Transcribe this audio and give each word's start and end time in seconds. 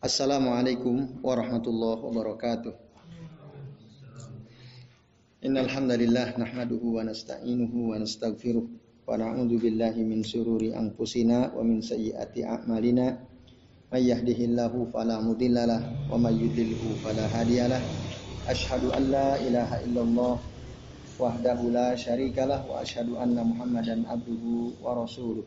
Assalamualaikum 0.00 1.20
warahmatullahi 1.20 2.00
wabarakatuh. 2.00 2.72
Innal 5.44 5.68
hamdalillah 5.68 6.32
nahmaduhu 6.40 6.96
wa 6.96 7.04
nasta'inuhu 7.04 7.92
wa 7.92 8.00
nastaghfiruh 8.00 8.64
wa 9.04 9.20
na'udzu 9.20 9.60
billahi 9.60 10.00
min 10.00 10.24
syururi 10.24 10.72
anfusina 10.72 11.52
wa 11.52 11.60
min 11.60 11.84
sayyiati 11.84 12.48
a'malina. 12.48 13.20
May 13.92 14.08
yahdihillahu 14.08 14.88
fala 14.88 15.20
mudhillalah 15.20 16.08
wa 16.08 16.16
may 16.16 16.40
yudlilhu 16.40 16.96
fala 17.04 17.28
hadiyalah 17.36 17.84
asyhadu 18.48 18.96
an 18.96 19.12
la 19.12 19.36
ilaha 19.44 19.84
illallah 19.84 20.40
wahdahu 21.20 21.68
la 21.68 21.92
syarikalah 21.92 22.64
wa 22.64 22.80
asyhadu 22.80 23.20
anna 23.20 23.44
muhammadan 23.44 24.08
abduhu 24.08 24.72
wa 24.80 25.04
rasuluh 25.04 25.44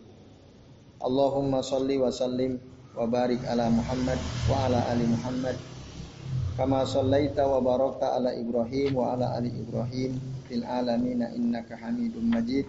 Allahumma 0.98 1.62
salli 1.62 2.02
wa 2.02 2.10
sallim 2.10 2.58
wa 2.98 3.06
barik 3.06 3.46
ala 3.46 3.70
Muhammad 3.70 4.18
wa 4.50 4.66
ala 4.66 4.80
ali 4.90 5.06
Muhammad. 5.06 5.54
Kama 6.58 6.82
sallaita 6.90 7.46
wa 7.46 7.62
barakta 7.62 8.18
ala 8.18 8.34
Ibrahim 8.34 8.98
wa 8.98 9.14
ala 9.14 9.38
ali 9.38 9.54
Ibrahim 9.54 10.18
fil 10.50 10.66
alamin 10.66 11.22
innaka 11.38 11.78
Hamidum 11.78 12.26
Majid. 12.34 12.66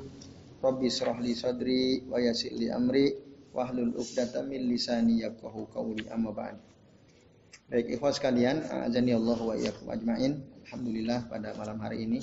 Rabbi 0.61 0.93
israh 0.93 1.17
li 1.25 1.33
sadri 1.33 2.05
wa 2.05 2.21
yassir 2.21 2.53
li 2.53 2.69
amri 2.69 3.17
wahlul 3.57 3.97
'uqdatam 3.97 4.53
min 4.53 4.69
lisani 4.69 5.25
yafqahu 5.25 5.73
qawli. 5.73 6.05
Amma 6.13 6.35
ba'd 6.37 6.61
Baik 7.69 8.01
ikhwas 8.01 8.17
sekalian, 8.17 8.65
azani 8.65 9.13
Allah 9.13 9.39
wa 9.41 9.53
iyyakum 9.53 9.93
ajmain. 9.93 10.41
Alhamdulillah 10.69 11.29
pada 11.33 11.57
malam 11.57 11.81
hari 11.81 12.05
ini 12.05 12.21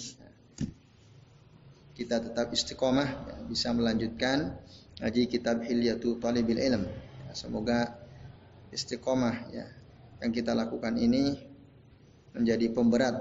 kita 1.95 2.20
tetap 2.20 2.52
istiqomah 2.52 3.08
ya, 3.08 3.36
bisa 3.48 3.72
melanjutkan 3.72 4.53
ngaji 5.02 5.22
kitab 5.27 5.59
Hilyatu 5.63 6.20
Talibil 6.23 6.59
Ilm. 6.59 6.84
Ya, 7.27 7.34
semoga 7.36 7.99
istiqomah 8.72 9.52
ya 9.52 9.67
yang 10.23 10.31
kita 10.31 10.55
lakukan 10.55 10.95
ini 10.95 11.36
menjadi 12.36 12.72
pemberat 12.72 13.16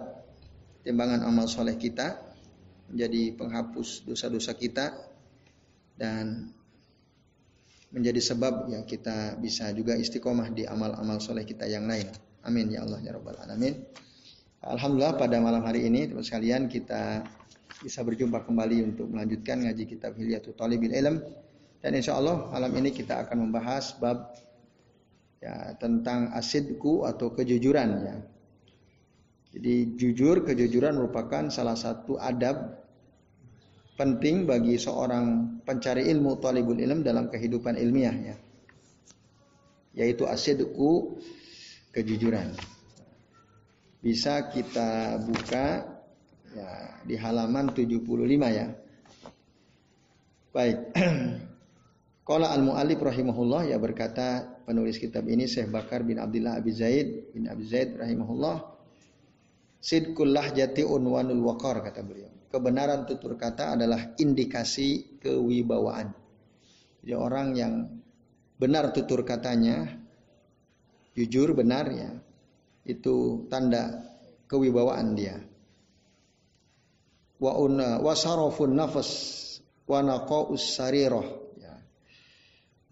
timbangan 0.87 1.23
amal 1.27 1.47
soleh 1.51 1.75
kita, 1.75 2.19
menjadi 2.91 3.35
penghapus 3.35 4.07
dosa-dosa 4.07 4.55
kita 4.55 4.95
dan 5.99 6.51
menjadi 7.95 8.19
sebab 8.19 8.75
ya 8.75 8.81
kita 8.83 9.39
bisa 9.39 9.71
juga 9.71 9.95
istiqomah 9.95 10.51
di 10.51 10.67
amal-amal 10.67 11.23
soleh 11.23 11.47
kita 11.47 11.67
yang 11.71 11.87
lain. 11.87 12.11
Amin 12.43 12.71
ya 12.75 12.83
Allah 12.83 12.99
ya 13.03 13.15
Rabbal 13.15 13.39
Alamin. 13.39 13.75
Alhamdulillah 14.65 15.15
pada 15.15 15.39
malam 15.39 15.63
hari 15.63 15.87
ini 15.87 16.11
teman 16.11 16.25
sekalian 16.27 16.67
kita 16.67 17.23
bisa 17.85 18.01
berjumpa 18.03 18.43
kembali 18.49 18.95
untuk 18.95 19.13
melanjutkan 19.13 19.63
ngaji 19.63 19.85
kitab 19.87 20.17
Hilyatul 20.17 20.57
Talibil 20.57 20.97
Ilm 20.97 21.21
dan 21.85 22.01
insya 22.01 22.17
Allah 22.17 22.49
malam 22.49 22.73
ini 22.81 22.97
kita 22.97 23.29
akan 23.29 23.45
membahas 23.45 23.93
bab 24.01 24.33
ya, 25.37 25.77
tentang 25.77 26.33
asidku 26.33 27.05
atau 27.05 27.37
kejujuran 27.37 27.89
ya. 28.09 28.17
Jadi 29.53 29.95
jujur, 30.01 30.49
kejujuran 30.49 30.97
merupakan 30.97 31.53
salah 31.53 31.77
satu 31.77 32.17
adab 32.17 32.81
penting 34.01 34.49
bagi 34.49 34.81
seorang 34.81 35.61
pencari 35.63 36.09
ilmu 36.09 36.41
talibul 36.41 36.81
ilm 36.81 37.05
dalam 37.05 37.29
kehidupan 37.29 37.77
ilmiah 37.77 38.33
ya. 38.33 38.37
Yaitu 39.93 40.25
asidku 40.25 41.21
kejujuran. 41.93 42.57
Bisa 44.01 44.49
kita 44.49 45.21
buka 45.21 45.85
ya 46.57 46.71
di 47.05 47.15
halaman 47.21 47.77
75 47.77 48.01
ya. 48.49 48.73
Baik. 50.51 50.79
Qala 52.25 52.57
al-mu'allif 52.57 53.05
rahimahullah 53.05 53.69
ya 53.69 53.77
berkata 53.77 54.57
penulis 54.65 54.97
kitab 54.97 55.29
ini 55.29 55.45
Syekh 55.45 55.69
Bakar 55.69 56.01
bin 56.09 56.17
Abdullah 56.17 56.57
Abi 56.57 56.73
Zaid 56.73 57.37
bin 57.37 57.45
Abi 57.53 57.69
Zaid 57.69 58.01
rahimahullah 58.01 58.75
Sidkul 59.85 60.33
lahjati 60.33 60.81
unwanul 60.81 61.45
waqar 61.45 61.85
kata 61.85 62.01
beliau. 62.01 62.33
Kebenaran 62.49 63.05
tutur 63.05 63.37
kata 63.37 63.77
adalah 63.77 64.17
indikasi 64.17 65.21
kewibawaan. 65.21 66.09
Jadi 67.05 67.13
orang 67.13 67.53
yang 67.53 67.93
benar 68.57 68.97
tutur 68.97 69.29
katanya, 69.29 69.85
jujur 71.13 71.53
benar 71.53 71.93
ya, 71.93 72.17
itu 72.89 73.45
tanda 73.53 74.09
kewibawaan 74.49 75.13
dia. 75.13 75.37
Wa 77.37 77.53
wasarafun 78.01 78.73
nafas 78.73 79.11
wa 79.85 80.01
naqaus 80.01 80.81
sarirah 80.81 81.44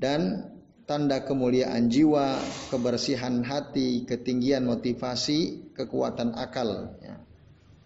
dan 0.02 0.50
tanda 0.82 1.22
kemuliaan 1.22 1.86
jiwa, 1.86 2.42
kebersihan 2.74 3.46
hati, 3.46 4.02
ketinggian 4.02 4.66
motivasi, 4.66 5.70
kekuatan 5.78 6.34
akal. 6.34 6.98
Ya. 6.98 7.22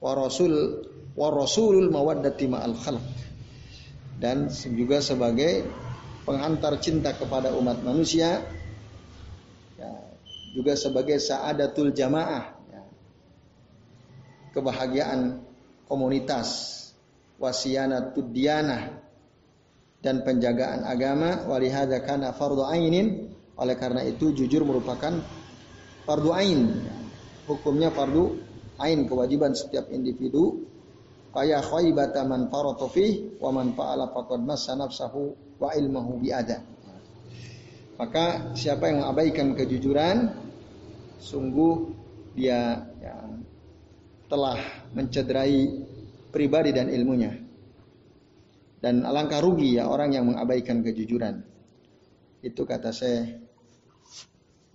Wa 0.01 0.17
rasul 0.17 0.81
wa 1.13 1.29
rasulul 1.29 1.93
mawaddati 1.93 2.49
ma'al 2.49 2.73
khalq. 2.73 3.05
Dan 4.17 4.49
juga 4.49 5.05
sebagai 5.05 5.69
penghantar 6.25 6.81
cinta 6.81 7.13
kepada 7.13 7.53
umat 7.53 7.85
manusia, 7.85 8.41
ya, 9.77 9.93
juga 10.57 10.73
sebagai 10.73 11.21
saadatul 11.21 11.93
jamaah, 11.93 12.57
ya. 12.73 12.83
kebahagiaan 14.57 15.45
komunitas, 15.85 16.73
wasiyanatud 17.37 18.33
diyanah, 18.33 19.06
dan 20.07 20.23
penjagaan 20.23 20.87
agama 20.87 21.43
walihada 21.51 21.99
kana 22.07 22.31
fardu 22.31 22.63
ainin. 22.71 23.35
Oleh 23.59 23.75
karena 23.75 24.07
itu 24.07 24.31
jujur 24.31 24.63
merupakan 24.63 25.19
fardu 26.07 26.31
ain. 26.31 26.71
Hukumnya 27.51 27.91
fardu 27.91 28.39
ain 28.79 29.11
kewajiban 29.11 29.59
setiap 29.59 29.91
individu. 29.91 30.63
Kaya 31.35 31.59
khaybata 31.59 32.23
man 32.23 32.47
farata 32.49 32.87
wa 33.43 33.51
man 33.51 33.75
fa'ala 33.75 34.15
faqad 34.15 34.41
massa 34.47 34.79
nafsahu 34.79 35.35
wa 35.61 35.73
ilmuhu 35.73 36.21
bi 36.21 36.33
ada 36.33 36.77
maka 37.97 38.53
siapa 38.53 38.93
yang 38.93 39.05
mengabaikan 39.05 39.57
kejujuran 39.57 40.29
sungguh 41.17 41.97
dia 42.37 42.85
ya, 43.01 43.17
telah 44.29 44.61
mencederai 44.93 45.81
pribadi 46.29 46.77
dan 46.77 46.93
ilmunya 46.93 47.46
dan 48.87 49.03
alangkah 49.03 49.43
rugi 49.43 49.83
ya 49.83 49.91
orang 49.91 50.15
yang 50.15 50.31
mengabaikan 50.31 50.87
kejujuran. 50.87 51.43
Itu 52.39 52.63
kata 52.63 52.95
saya 52.95 53.35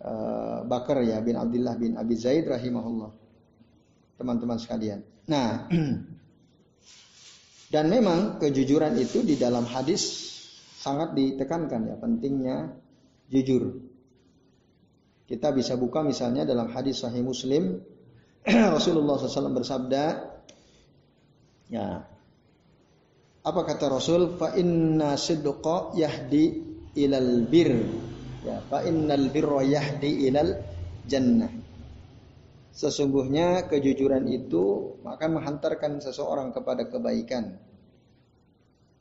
uh, 0.04 0.68
Bakar 0.68 1.00
ya 1.08 1.24
bin 1.24 1.40
Abdullah 1.40 1.80
bin 1.80 1.96
Abi 1.96 2.20
Zaid 2.20 2.44
rahimahullah. 2.44 3.08
Teman-teman 4.20 4.60
sekalian. 4.60 5.00
Nah, 5.32 5.64
dan 7.74 7.88
memang 7.88 8.36
kejujuran 8.36 9.00
itu 9.00 9.24
di 9.24 9.40
dalam 9.40 9.64
hadis 9.64 10.04
sangat 10.76 11.16
ditekankan 11.16 11.88
ya 11.88 11.96
pentingnya 11.96 12.68
jujur. 13.32 13.80
Kita 15.24 15.56
bisa 15.56 15.80
buka 15.80 16.04
misalnya 16.04 16.44
dalam 16.44 16.68
hadis 16.68 17.00
Sahih 17.00 17.24
Muslim 17.24 17.80
Rasulullah 18.76 19.16
SAW 19.16 19.56
bersabda, 19.56 20.04
ya 21.72 22.12
apa 23.42 23.62
kata 23.66 23.90
Rasul? 23.90 24.38
Fa 24.38 24.54
inna 24.54 25.18
sidqa 25.18 25.98
yahdi 25.98 26.62
ilal 26.94 27.50
bir. 27.50 27.74
Ya, 28.46 28.62
fa 28.70 28.86
innal 28.86 29.30
birra 29.34 29.66
yahdi 29.66 30.30
ilal 30.30 30.62
jannah. 31.10 31.50
Sesungguhnya 32.72 33.68
kejujuran 33.68 34.30
itu 34.32 34.96
akan 35.04 35.42
menghantarkan 35.42 36.00
seseorang 36.00 36.54
kepada 36.54 36.88
kebaikan. 36.88 37.58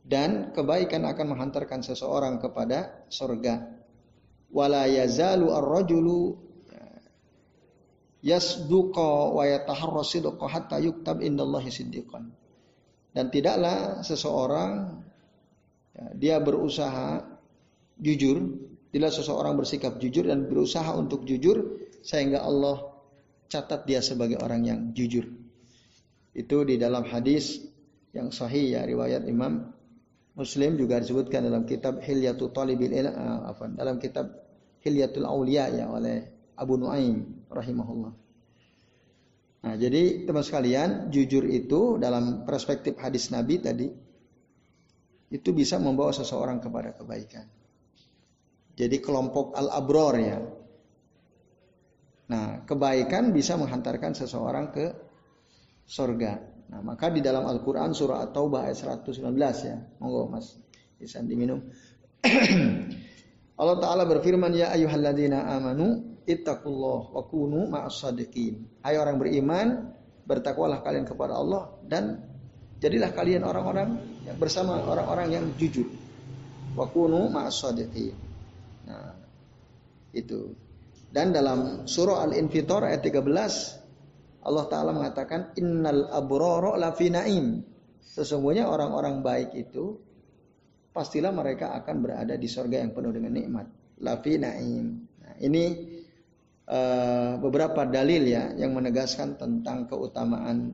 Dan 0.00 0.50
kebaikan 0.56 1.06
akan 1.06 1.36
menghantarkan 1.36 1.84
seseorang 1.84 2.42
kepada 2.42 3.06
surga. 3.12 3.78
Wala 4.50 4.90
yazalu 4.90 5.54
ar-rajulu 5.54 6.34
ya, 6.66 8.34
yasduqa 8.34 9.30
wa 9.30 9.47
yataharra 9.47 10.03
sidqa 10.03 10.47
hatta 10.50 10.82
yuktab 10.82 11.22
indallahi 11.22 11.70
siddiqan. 11.70 12.40
Dan 13.10 13.28
tidaklah 13.28 14.07
seseorang 14.07 15.03
ya, 15.95 16.04
dia 16.15 16.36
berusaha 16.39 17.27
jujur, 17.98 18.39
bila 18.91 19.10
seseorang 19.10 19.54
bersikap 19.54 19.98
jujur 20.03 20.27
dan 20.27 20.47
berusaha 20.51 20.95
untuk 20.98 21.27
jujur 21.27 21.78
sehingga 22.03 22.42
Allah 22.42 22.91
catat 23.51 23.86
dia 23.86 24.03
sebagai 24.03 24.39
orang 24.39 24.62
yang 24.66 24.80
jujur. 24.95 25.27
Itu 26.30 26.62
di 26.62 26.78
dalam 26.78 27.07
hadis 27.07 27.59
yang 28.15 28.30
sahih 28.30 28.78
ya 28.78 28.83
riwayat 28.86 29.27
Imam 29.27 29.71
Muslim 30.34 30.78
juga 30.78 31.03
disebutkan 31.03 31.47
dalam 31.47 31.66
kitab 31.66 32.03
Hilyatul 32.03 32.54
Talibil 32.54 32.95
uh, 33.03 33.51
dalam 33.74 33.98
kitab 33.98 34.30
Hilyatul 34.80 35.27
Aulia 35.27 35.66
ya 35.68 35.91
oleh 35.91 36.30
Abu 36.54 36.78
Nuaim 36.78 37.47
rahimahullah. 37.51 38.29
Nah, 39.60 39.77
jadi 39.77 40.24
teman 40.24 40.41
sekalian, 40.41 41.12
jujur 41.12 41.45
itu 41.45 42.01
dalam 42.01 42.48
perspektif 42.48 42.97
hadis 42.97 43.28
Nabi 43.28 43.60
tadi 43.60 43.89
itu 45.30 45.51
bisa 45.53 45.77
membawa 45.77 46.10
seseorang 46.10 46.59
kepada 46.59 46.97
kebaikan. 46.97 47.47
jadi 48.74 48.97
kelompok 49.04 49.53
al-abror 49.53 50.16
ya. 50.16 50.41
Nah, 52.33 52.65
kebaikan 52.65 53.28
bisa 53.34 53.60
menghantarkan 53.60 54.16
seseorang 54.16 54.72
ke 54.72 54.86
surga. 55.84 56.33
Nah, 56.71 56.80
maka 56.80 57.10
di 57.13 57.21
dalam 57.21 57.45
Al-Qur'an 57.45 57.92
surah 57.92 58.24
At-Taubah 58.24 58.71
ayat 58.71 58.78
119 59.04 59.36
ya. 59.66 59.77
Monggo 60.01 60.30
Mas, 60.33 60.56
bisa 60.97 61.21
diminum. 61.21 61.60
Allah 63.60 63.77
taala 63.77 64.09
berfirman 64.09 64.56
ya 64.56 64.72
ayyuhalladzina 64.72 65.45
amanu 65.60 66.09
ittaqullah 66.30 67.00
wa 67.10 67.22
kunu 67.27 67.66
ma'as 67.66 68.06
sadiqin. 68.06 68.80
Hai 68.86 68.97
orang 68.97 69.18
beriman, 69.18 69.91
bertakwalah 70.24 70.80
kalian 70.86 71.04
kepada 71.04 71.34
Allah 71.34 71.74
dan 71.84 72.22
jadilah 72.78 73.10
kalian 73.10 73.42
orang-orang 73.42 73.98
bersama 74.38 74.78
orang-orang 74.86 75.28
yang 75.34 75.44
jujur. 75.59 75.91
Wa 76.78 76.86
kunu 76.86 77.27
ma'as 77.28 77.59
sadiqin. 77.59 78.15
Nah, 78.86 79.15
itu. 80.15 80.54
Dan 81.10 81.34
dalam 81.34 81.91
surah 81.91 82.22
Al-Infitar 82.22 82.86
ayat 82.86 83.03
13 83.03 83.80
Allah 84.41 84.65
taala 84.72 84.97
mengatakan 84.97 85.53
innal 85.59 86.09
abrara 86.09 86.78
lafi 86.80 87.12
naim. 87.12 87.60
Sesungguhnya 88.00 88.66
orang-orang 88.66 89.21
baik 89.21 89.50
itu 89.53 90.00
pastilah 90.91 91.30
mereka 91.30 91.77
akan 91.77 91.97
berada 92.00 92.34
di 92.34 92.48
surga 92.48 92.82
yang 92.82 92.92
penuh 92.97 93.12
dengan 93.12 93.32
nikmat. 93.36 93.66
Lafi 94.00 94.41
naim. 94.41 95.06
Nah, 95.21 95.34
ini 95.44 95.65
uh, 96.70 97.36
beberapa 97.42 97.82
dalil 97.84 98.30
ya 98.30 98.54
yang 98.54 98.72
menegaskan 98.72 99.34
tentang 99.34 99.90
keutamaan 99.90 100.70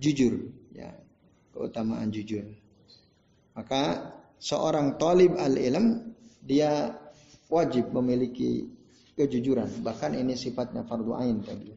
jujur 0.00 0.48
ya, 0.72 0.90
keutamaan 1.52 2.08
jujur. 2.08 2.48
Maka 3.54 4.10
seorang 4.40 4.96
talib 4.96 5.36
al-ilm 5.36 6.16
dia 6.42 6.96
wajib 7.52 7.92
memiliki 7.92 8.66
kejujuran. 9.14 9.84
Bahkan 9.84 10.18
ini 10.18 10.34
sifatnya 10.34 10.82
fardu 10.82 11.14
ain 11.14 11.38
tadi. 11.44 11.70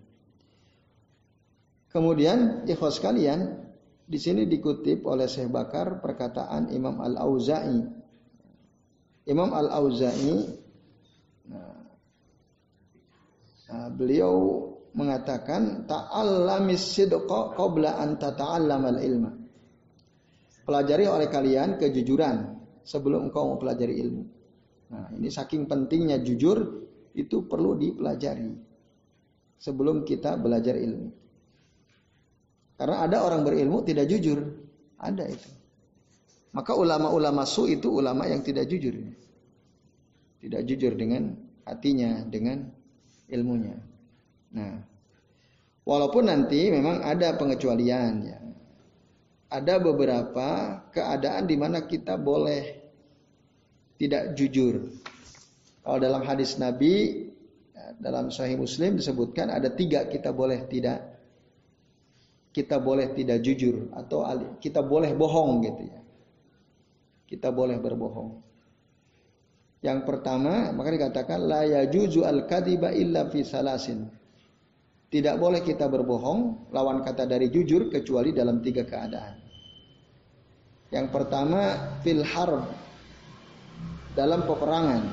Kemudian 1.87 2.67
ikhwas 2.67 2.99
kalian, 2.99 3.63
di 4.07 4.17
sini 4.19 4.47
dikutip 4.47 5.03
oleh 5.03 5.27
Syekh 5.27 5.51
Bakar 5.51 5.99
perkataan 5.99 6.71
Imam 6.71 6.99
Al-Auza'i. 6.99 7.79
Imam 9.27 9.51
Al-Auza'i 9.51 10.35
nah, 11.51 11.75
nah, 13.67 13.87
beliau 13.91 14.33
mengatakan 14.97 15.85
ta'allamis 15.85 16.81
sidqa 16.97 17.53
qabla 17.53 18.01
an 18.01 18.17
tata'allamal 18.17 18.99
ilma. 18.99 19.31
Pelajari 20.67 21.05
oleh 21.07 21.29
kalian 21.31 21.79
kejujuran 21.79 22.57
sebelum 22.83 23.31
engkau 23.31 23.55
mempelajari 23.55 23.95
ilmu. 24.03 24.23
Nah, 24.87 25.11
ini 25.15 25.27
saking 25.27 25.67
pentingnya 25.67 26.19
jujur 26.23 26.87
itu 27.15 27.43
perlu 27.47 27.75
dipelajari 27.75 28.51
sebelum 29.59 30.03
kita 30.07 30.39
belajar 30.39 30.75
ilmu. 30.75 31.07
Karena 32.77 33.03
ada 33.03 33.25
orang 33.25 33.41
berilmu 33.41 33.81
tidak 33.81 34.05
jujur, 34.05 34.37
ada 35.01 35.25
itu. 35.25 35.49
Maka 36.53 36.77
ulama-ulama 36.77 37.43
su 37.43 37.65
itu 37.65 37.89
ulama 37.89 38.29
yang 38.29 38.45
tidak 38.45 38.69
jujur. 38.69 38.97
Tidak 40.37 40.61
jujur 40.61 40.93
dengan 40.93 41.33
hatinya, 41.65 42.21
dengan 42.29 42.69
ilmunya. 43.27 43.75
Nah, 44.55 44.79
walaupun 45.83 46.27
nanti 46.27 46.71
memang 46.71 47.03
ada 47.03 47.35
pengecualian 47.35 48.13
ya. 48.23 48.39
Ada 49.47 49.79
beberapa 49.79 50.81
keadaan 50.91 51.47
di 51.47 51.55
mana 51.55 51.87
kita 51.87 52.19
boleh 52.19 52.83
tidak 53.95 54.35
jujur. 54.35 54.91
Kalau 55.79 55.97
dalam 56.03 56.19
hadis 56.27 56.59
Nabi 56.59 57.27
ya, 57.71 57.95
dalam 57.95 58.27
Sahih 58.27 58.59
Muslim 58.59 58.99
disebutkan 58.99 59.47
ada 59.47 59.71
tiga 59.71 60.03
kita 60.11 60.35
boleh 60.35 60.67
tidak 60.67 60.99
kita 62.51 62.81
boleh 62.81 63.13
tidak 63.15 63.39
jujur 63.39 63.87
atau 63.95 64.27
kita 64.59 64.83
boleh 64.83 65.15
bohong 65.15 65.63
gitu 65.63 65.83
ya. 65.87 66.01
Kita 67.27 67.51
boleh 67.51 67.79
berbohong. 67.79 68.46
Yang 69.85 70.09
pertama, 70.09 70.73
maka 70.73 70.89
dikatakan 70.89 71.39
la 71.45 71.61
yajuzu 71.61 72.25
al 72.25 72.49
kadiba 72.49 72.89
illa 72.89 73.29
fi 73.29 73.45
salasin. 73.45 74.09
Tidak 75.07 75.39
boleh 75.39 75.63
kita 75.63 75.87
berbohong 75.87 76.73
lawan 76.75 76.99
kata 76.99 77.23
dari 77.23 77.47
jujur 77.47 77.87
kecuali 77.87 78.35
dalam 78.35 78.59
tiga 78.59 78.83
keadaan. 78.83 79.39
Yang 80.91 81.07
pertama 81.13 81.61
fil 82.03 82.23
harb 82.25 82.67
dalam 84.17 84.43
peperangan. 84.43 85.03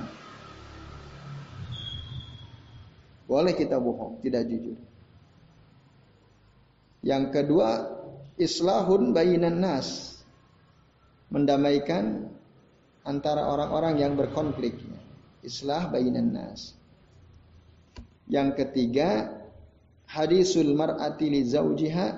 Boleh 3.25 3.55
kita 3.57 3.81
bohong, 3.81 4.21
tidak 4.21 4.49
jujur. 4.49 4.77
Yang 7.05 7.25
kedua, 7.37 7.69
islahun 8.41 9.13
bainan 9.13 9.61
nas. 9.61 10.19
Mendamaikan 11.29 12.34
antara 13.05 13.47
orang-orang 13.47 14.01
yang 14.01 14.13
berkonflik. 14.17 14.75
Islah 15.45 15.93
bainan 15.93 16.33
nas. 16.33 16.73
Yang 18.25 18.65
ketiga, 18.65 19.29
hadisul 20.09 20.73
mar'ati 20.73 21.29
li 21.29 21.45
zaujiha 21.45 22.09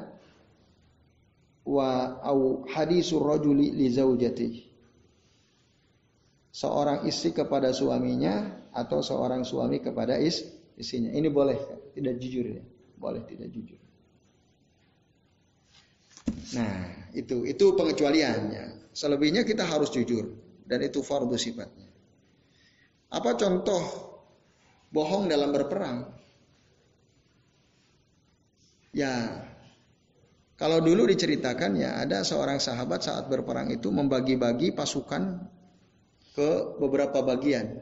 wa 1.66 2.22
au 2.22 2.62
hadisul 2.70 3.26
rajuli 3.26 3.74
li 3.74 3.90
zaujatihi. 3.90 4.62
Seorang 6.54 7.04
istri 7.04 7.34
kepada 7.34 7.74
suaminya 7.74 8.48
atau 8.72 9.02
seorang 9.02 9.42
suami 9.42 9.82
kepada 9.82 10.16
is, 10.16 10.46
isinya. 10.78 11.10
Ini 11.10 11.28
boleh 11.28 11.58
tidak 11.92 12.16
jujur 12.22 12.46
ya, 12.48 12.62
boleh 12.96 13.26
tidak 13.26 13.50
jujur. 13.50 13.76
Nah, 16.54 17.10
itu 17.12 17.42
itu 17.44 17.66
pengecualiannya. 17.74 18.94
Selebihnya 18.96 19.44
kita 19.44 19.66
harus 19.68 19.92
jujur 19.92 20.45
dan 20.66 20.82
itu 20.82 21.00
fardu 21.00 21.38
sifatnya. 21.38 21.88
Apa 23.14 23.38
contoh 23.38 23.82
bohong 24.90 25.30
dalam 25.30 25.54
berperang? 25.54 26.10
Ya, 28.90 29.46
kalau 30.56 30.80
dulu 30.80 31.06
diceritakan 31.06 31.78
ya 31.78 32.00
ada 32.02 32.24
seorang 32.26 32.58
sahabat 32.58 33.04
saat 33.04 33.28
berperang 33.28 33.70
itu 33.70 33.92
membagi-bagi 33.92 34.72
pasukan 34.72 35.46
ke 36.32 36.80
beberapa 36.80 37.20
bagian 37.22 37.76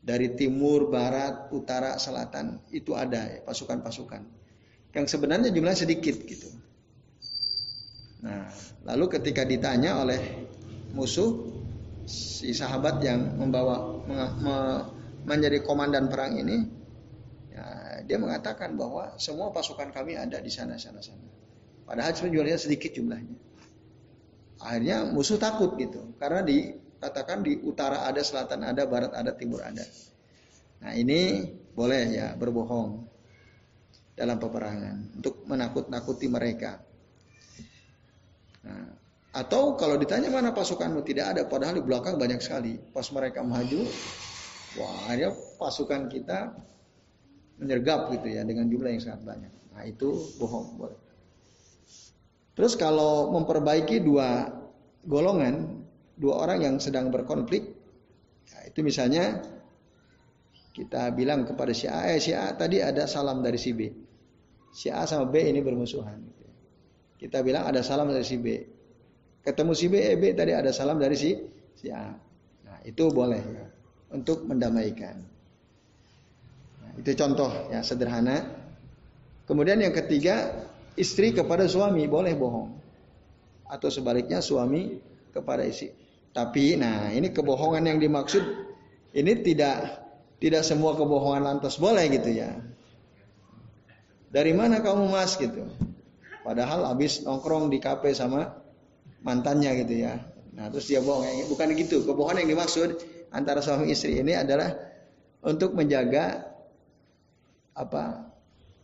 dari 0.00 0.32
timur, 0.32 0.88
barat, 0.88 1.52
utara, 1.52 2.00
selatan 2.00 2.60
itu 2.72 2.96
ada 2.96 3.28
ya, 3.28 3.40
pasukan-pasukan. 3.44 4.22
Yang 4.96 5.06
sebenarnya 5.12 5.52
jumlah 5.52 5.76
sedikit 5.76 6.16
gitu. 6.24 6.48
Nah, 8.24 8.48
lalu 8.84 9.16
ketika 9.16 9.44
ditanya 9.44 10.00
oleh 10.00 10.20
musuh 10.92 11.59
si 12.10 12.50
sahabat 12.50 12.98
yang 13.06 13.38
membawa 13.38 14.02
me, 14.10 14.56
menjadi 15.22 15.62
komandan 15.62 16.10
perang 16.10 16.34
ini, 16.34 16.66
ya, 17.54 17.64
dia 18.02 18.18
mengatakan 18.18 18.74
bahwa 18.74 19.14
semua 19.22 19.54
pasukan 19.54 19.94
kami 19.94 20.18
ada 20.18 20.42
di 20.42 20.50
sana 20.50 20.74
sana 20.74 20.98
sana. 20.98 21.22
Padahal 21.86 22.10
sebenarnya 22.18 22.58
sedikit 22.58 22.90
jumlahnya. 22.98 23.38
Akhirnya 24.60 25.06
musuh 25.06 25.38
takut 25.38 25.78
gitu, 25.78 26.12
karena 26.18 26.42
di 26.42 26.74
Katakan 27.00 27.40
di 27.40 27.56
utara 27.64 28.04
ada, 28.04 28.20
selatan 28.20 28.60
ada, 28.60 28.84
barat 28.84 29.16
ada, 29.16 29.32
timur 29.32 29.64
ada. 29.64 29.80
Nah 30.84 30.92
ini 30.92 31.48
boleh 31.72 32.12
ya 32.12 32.36
berbohong 32.36 33.08
dalam 34.12 34.36
peperangan 34.36 35.16
untuk 35.16 35.48
menakut-nakuti 35.48 36.28
mereka. 36.28 36.76
Nah, 38.68 38.99
atau 39.30 39.78
kalau 39.78 39.94
ditanya 39.94 40.26
mana 40.26 40.50
pasukanmu 40.50 41.06
tidak 41.06 41.36
ada, 41.36 41.42
padahal 41.46 41.78
di 41.78 41.84
belakang 41.86 42.18
banyak 42.18 42.42
sekali. 42.42 42.74
Pas 42.90 43.06
mereka 43.14 43.46
maju, 43.46 43.86
wah 44.74 45.06
akhirnya 45.06 45.30
pasukan 45.54 46.10
kita 46.10 46.50
menyergap 47.62 48.10
gitu 48.10 48.26
ya 48.26 48.42
dengan 48.42 48.66
jumlah 48.66 48.90
yang 48.90 49.02
sangat 49.02 49.22
banyak. 49.22 49.52
Nah 49.70 49.82
itu 49.86 50.34
bohong. 50.40 50.82
Terus 52.58 52.74
kalau 52.74 53.30
memperbaiki 53.30 54.02
dua 54.02 54.50
golongan, 55.06 55.78
dua 56.18 56.42
orang 56.42 56.58
yang 56.66 56.74
sedang 56.82 57.14
berkonflik, 57.14 57.70
ya, 58.50 58.66
itu 58.66 58.82
misalnya 58.82 59.38
kita 60.74 61.14
bilang 61.14 61.46
kepada 61.46 61.70
si 61.70 61.86
A, 61.86 62.10
eh 62.10 62.18
si 62.18 62.34
A 62.34 62.50
tadi 62.58 62.82
ada 62.82 63.06
salam 63.06 63.46
dari 63.46 63.62
si 63.62 63.70
B. 63.78 63.80
Si 64.74 64.90
A 64.90 65.06
sama 65.06 65.30
B 65.30 65.38
ini 65.38 65.62
bermusuhan. 65.62 66.18
Kita 67.14 67.46
bilang 67.46 67.68
ada 67.70 67.84
salam 67.86 68.10
dari 68.10 68.26
si 68.26 68.34
B. 68.40 68.79
Ketemu 69.40 69.72
si 69.72 69.86
B, 69.88 69.94
eh 69.96 70.16
B 70.20 70.36
tadi 70.36 70.52
ada 70.52 70.68
salam 70.70 71.00
dari 71.00 71.16
si 71.16 71.32
si 71.76 71.88
A. 71.88 72.12
Nah, 72.66 72.78
itu 72.84 73.08
boleh 73.08 73.40
ya, 73.40 73.64
untuk 74.12 74.44
mendamaikan. 74.44 75.16
Nah, 76.84 76.92
itu 77.00 77.10
contoh 77.16 77.48
ya 77.72 77.80
sederhana. 77.80 78.44
Kemudian 79.48 79.80
yang 79.80 79.96
ketiga, 79.96 80.68
istri 80.94 81.32
kepada 81.32 81.66
suami 81.66 82.04
boleh 82.06 82.36
bohong. 82.36 82.70
Atau 83.66 83.88
sebaliknya 83.88 84.44
suami 84.44 85.00
kepada 85.32 85.64
istri. 85.64 85.96
Tapi 86.30 86.78
nah 86.78 87.10
ini 87.10 87.34
kebohongan 87.34 87.90
yang 87.90 87.98
dimaksud 87.98 88.70
Ini 89.10 89.42
tidak 89.42 90.06
tidak 90.38 90.62
semua 90.62 90.94
kebohongan 90.94 91.42
lantas 91.42 91.76
boleh 91.82 92.06
gitu 92.14 92.30
ya. 92.30 92.54
Dari 94.30 94.54
mana 94.54 94.78
kamu 94.78 95.10
mas 95.10 95.34
gitu? 95.34 95.66
Padahal 96.46 96.86
habis 96.86 97.26
nongkrong 97.26 97.68
di 97.68 97.82
kafe 97.82 98.14
sama 98.14 98.59
mantannya 99.20 99.84
gitu 99.84 99.94
ya. 100.06 100.20
Nah 100.56 100.68
terus 100.68 100.88
dia 100.88 101.00
bohong. 101.00 101.46
Bukan 101.48 101.72
gitu. 101.76 102.04
Kebohongan 102.04 102.44
yang 102.44 102.58
dimaksud 102.58 103.00
antara 103.30 103.62
suami 103.62 103.92
istri 103.92 104.18
ini 104.18 104.34
adalah 104.34 104.74
untuk 105.40 105.72
menjaga 105.72 106.44
apa 107.72 108.28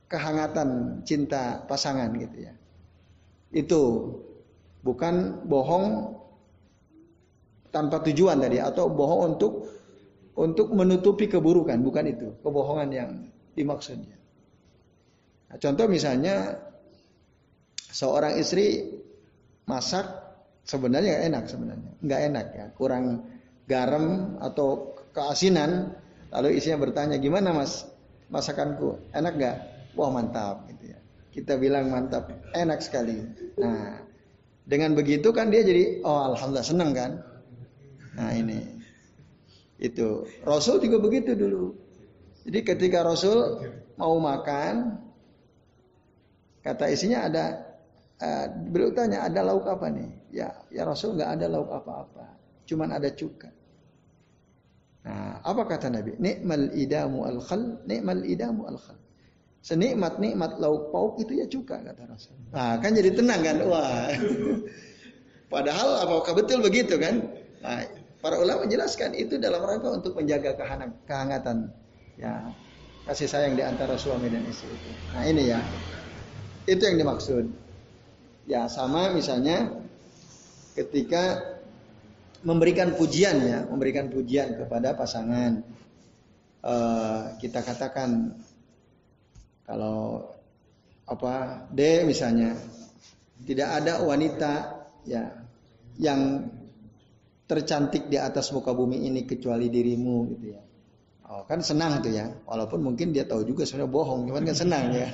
kehangatan 0.06 1.02
cinta 1.02 1.66
pasangan 1.66 2.08
gitu 2.16 2.48
ya. 2.48 2.54
Itu 3.52 3.82
bukan 4.86 5.44
bohong 5.44 6.16
tanpa 7.74 8.00
tujuan 8.08 8.40
tadi 8.40 8.62
atau 8.62 8.88
bohong 8.88 9.36
untuk 9.36 9.52
untuk 10.36 10.68
menutupi 10.76 11.26
keburukan, 11.32 11.80
bukan 11.80 12.04
itu. 12.12 12.28
Kebohongan 12.44 12.88
yang 12.92 13.10
dimaksudnya. 13.56 14.16
Nah, 15.48 15.56
contoh 15.56 15.88
misalnya 15.88 16.60
seorang 17.88 18.36
istri 18.36 18.84
masak 19.64 20.25
sebenarnya 20.66 21.22
enak 21.30 21.46
sebenarnya, 21.46 21.90
nggak 22.02 22.20
enak 22.34 22.46
ya, 22.52 22.66
kurang 22.74 23.24
garam 23.70 24.36
atau 24.42 24.98
keasinan. 25.14 25.94
Lalu 26.34 26.58
istrinya 26.58 26.82
bertanya 26.82 27.16
gimana 27.22 27.54
mas 27.54 27.86
masakanku, 28.28 28.98
enak 29.14 29.32
nggak? 29.38 29.56
Wah 29.94 30.10
mantap 30.10 30.66
gitu 30.68 30.92
ya. 30.92 30.98
Kita 31.32 31.54
bilang 31.56 31.88
mantap, 31.88 32.28
enak 32.52 32.82
sekali. 32.82 33.22
Nah 33.56 34.02
dengan 34.66 34.98
begitu 34.98 35.30
kan 35.30 35.48
dia 35.48 35.62
jadi 35.62 36.02
oh 36.02 36.34
alhamdulillah 36.34 36.66
senang 36.66 36.90
kan. 36.92 37.22
Nah 38.18 38.34
ini 38.34 38.58
itu 39.78 40.26
Rasul 40.42 40.82
juga 40.82 40.98
begitu 40.98 41.38
dulu. 41.38 41.72
Jadi 42.46 42.58
ketika 42.62 43.02
Rasul 43.06 43.62
mau 43.98 44.18
makan, 44.22 45.02
kata 46.62 46.90
isinya 46.90 47.26
ada, 47.26 47.65
uh, 48.20 48.46
beliau 48.70 48.90
tanya 48.92 49.24
ada 49.24 49.40
lauk 49.44 49.66
apa 49.68 49.86
nih? 49.90 50.10
Ya, 50.32 50.52
ya 50.72 50.82
Rasul 50.84 51.16
nggak 51.16 51.30
ada 51.40 51.46
lauk 51.48 51.70
apa-apa, 51.72 52.36
cuman 52.68 52.92
ada 52.92 53.08
cuka. 53.12 53.48
Nah, 55.06 55.38
apa 55.46 55.62
kata 55.70 55.86
Nabi? 55.86 56.18
Nikmal 56.18 56.74
idamu 56.74 57.22
al 57.24 57.38
khal, 57.38 57.78
nikmal 57.86 58.26
idamu 58.26 58.66
al 58.66 58.78
khal. 58.78 58.98
Senikmat 59.62 60.22
nikmat 60.22 60.62
lauk 60.62 60.94
pauk 60.94 61.18
itu 61.18 61.42
ya 61.42 61.46
cuka 61.46 61.82
kata 61.82 62.02
Rasul. 62.06 62.34
Nah, 62.54 62.78
kan 62.78 62.94
jadi 62.94 63.14
tenang 63.14 63.42
kan? 63.42 63.56
Wah. 63.66 64.10
Padahal 65.52 66.06
apakah 66.06 66.32
betul 66.34 66.58
begitu 66.62 66.98
kan? 66.98 67.22
Nah, 67.62 67.86
para 68.18 68.38
ulama 68.42 68.66
menjelaskan 68.66 69.14
itu 69.14 69.38
dalam 69.38 69.62
rangka 69.62 70.02
untuk 70.02 70.18
menjaga 70.18 70.58
kehangatan 71.06 71.70
ya 72.18 72.50
kasih 73.06 73.30
sayang 73.30 73.54
di 73.54 73.62
antara 73.62 73.94
suami 73.94 74.26
dan 74.26 74.42
istri 74.50 74.66
itu. 74.66 74.90
Nah, 75.14 75.22
ini 75.22 75.42
ya. 75.54 75.62
Itu 76.66 76.82
yang 76.82 76.98
dimaksud. 76.98 77.65
Ya, 78.46 78.70
sama 78.70 79.10
misalnya 79.10 79.74
ketika 80.78 81.42
memberikan 82.46 82.94
pujian 82.94 83.42
ya, 83.42 83.66
memberikan 83.66 84.06
pujian 84.06 84.54
kepada 84.54 84.94
pasangan. 84.94 85.66
Uh, 86.66 87.38
kita 87.38 87.62
katakan 87.62 88.34
kalau 89.62 90.34
apa 91.06 91.66
D 91.70 92.02
misalnya 92.02 92.58
tidak 93.46 93.70
ada 93.70 94.02
wanita 94.02 94.52
ya 95.06 95.30
yang 96.02 96.50
tercantik 97.46 98.10
di 98.10 98.18
atas 98.18 98.50
muka 98.50 98.74
bumi 98.74 99.06
ini 99.06 99.22
kecuali 99.22 99.70
dirimu 99.70 100.16
gitu 100.34 100.46
ya. 100.50 100.62
Oh, 101.26 101.42
kan 101.46 101.62
senang 101.62 102.02
tuh 102.02 102.14
ya. 102.14 102.30
Walaupun 102.46 102.82
mungkin 102.82 103.10
dia 103.10 103.26
tahu 103.26 103.42
juga 103.46 103.66
sebenarnya 103.66 103.90
bohong, 103.90 104.30
cuman 104.30 104.42
kan 104.46 104.56
senang 104.58 104.94
ya. 104.94 105.10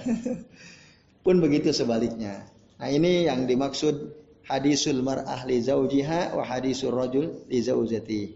Pun 1.24 1.40
begitu 1.40 1.72
sebaliknya. 1.72 2.44
Nah, 2.82 2.90
ini 2.90 3.30
yang 3.30 3.46
dimaksud 3.46 3.94
hadisul 4.50 5.06
mar'ah 5.06 5.46
li 5.46 5.62
zaujiha 5.62 6.34
wa 6.34 6.42
hadisul 6.42 6.90
rajul 6.90 7.46
li 7.46 7.62
zaujati. 7.62 8.34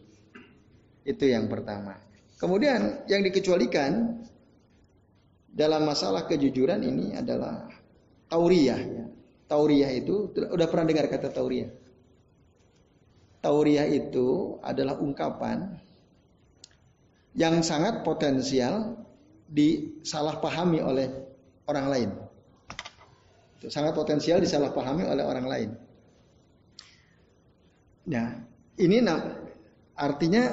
Itu 1.02 1.26
yang 1.26 1.50
pertama. 1.50 1.98
Kemudian 2.38 3.02
yang 3.10 3.26
dikecualikan 3.26 4.22
dalam 5.50 5.82
masalah 5.82 6.30
kejujuran 6.30 6.78
ini 6.78 7.18
adalah 7.18 7.66
tauriyah 8.30 8.80
ya. 8.86 9.04
Tauriyah 9.50 9.90
itu 9.98 10.30
udah 10.30 10.66
pernah 10.70 10.86
dengar 10.94 11.10
kata 11.10 11.34
tauriyah? 11.34 11.70
Tauriyah 13.42 13.86
itu 13.90 14.58
adalah 14.62 14.94
ungkapan 15.02 15.74
yang 17.34 17.66
sangat 17.66 18.06
potensial 18.06 18.94
disalahpahami 19.50 20.78
oleh 20.86 21.10
orang 21.66 21.86
lain. 21.90 22.10
Sangat 23.66 23.96
potensial 23.96 24.38
disalahpahami 24.38 25.08
oleh 25.08 25.24
orang 25.24 25.46
lain. 25.48 25.70
Nah, 28.06 28.28
ini 28.78 29.00
artinya 29.96 30.44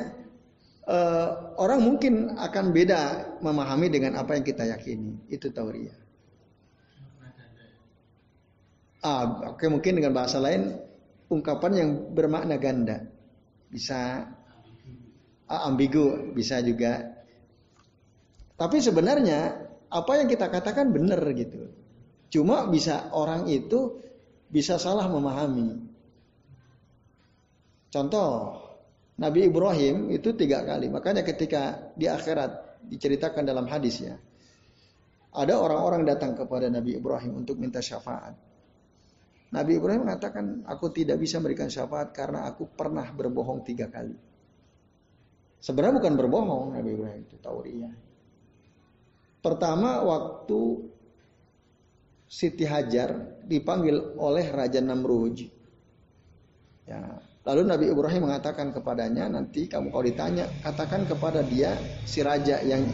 uh, 0.87 1.53
orang 1.59 1.83
mungkin 1.83 2.39
akan 2.39 2.65
beda 2.71 3.01
memahami 3.43 3.91
dengan 3.91 4.17
apa 4.17 4.39
yang 4.39 4.45
kita 4.47 4.63
yakini. 4.65 5.27
Itu 5.27 5.51
tauriyah. 5.51 5.99
Ah, 9.03 9.51
oke 9.51 9.59
okay, 9.59 9.67
mungkin 9.67 9.99
dengan 9.99 10.15
bahasa 10.15 10.39
lain 10.39 10.79
ungkapan 11.27 11.71
yang 11.75 11.89
bermakna 12.15 12.55
ganda. 12.55 13.03
Bisa 13.67 14.23
Ah, 15.53 15.67
ambigu 15.69 16.33
bisa 16.33 16.63
juga. 16.63 17.13
Tapi 18.57 18.77
sebenarnya 18.79 19.53
apa 19.91 20.11
yang 20.17 20.25
kita 20.31 20.47
katakan 20.47 20.89
benar 20.89 21.19
gitu. 21.35 21.67
Cuma 22.33 22.65
bisa 22.65 23.13
orang 23.13 23.45
itu 23.45 24.01
bisa 24.49 24.81
salah 24.81 25.05
memahami. 25.05 25.85
Contoh, 27.93 28.57
Nabi 29.21 29.45
Ibrahim 29.45 30.09
itu 30.09 30.33
tiga 30.33 30.65
kali. 30.65 30.89
Makanya 30.89 31.21
ketika 31.21 31.93
di 31.93 32.09
akhirat 32.09 32.81
diceritakan 32.89 33.45
dalam 33.45 33.69
hadis 33.69 34.01
ya. 34.01 34.17
Ada 35.33 35.61
orang-orang 35.61 36.09
datang 36.09 36.33
kepada 36.33 36.73
Nabi 36.73 36.97
Ibrahim 36.97 37.37
untuk 37.45 37.61
minta 37.61 37.85
syafaat. 37.85 38.33
Nabi 39.53 39.77
Ibrahim 39.77 40.09
mengatakan, 40.09 40.65
aku 40.65 40.89
tidak 40.89 41.21
bisa 41.21 41.37
memberikan 41.37 41.69
syafaat 41.69 42.09
karena 42.17 42.49
aku 42.49 42.65
pernah 42.73 43.05
berbohong 43.13 43.61
tiga 43.61 43.85
kali. 43.93 44.17
Sebenarnya 45.61 46.01
bukan 46.01 46.13
berbohong 46.17 46.65
Nabi 46.73 46.89
Ibrahim 46.97 47.21
itu 47.29 47.37
tauriyah. 47.37 47.93
Pertama 49.41 50.01
waktu 50.01 50.61
Siti 52.33 52.65
Hajar 52.65 53.13
dipanggil 53.45 54.17
oleh 54.17 54.49
Raja 54.49 54.81
Namruj. 54.81 55.45
Ya, 56.89 57.21
lalu 57.45 57.61
Nabi 57.69 57.85
Ibrahim 57.93 58.25
mengatakan 58.25 58.73
kepadanya, 58.73 59.29
nanti 59.29 59.69
kamu 59.69 59.93
kalau 59.93 60.01
ditanya, 60.01 60.49
katakan 60.65 61.05
kepada 61.05 61.45
dia 61.45 61.77
si 62.09 62.25
raja 62.25 62.57
yang 62.65 62.89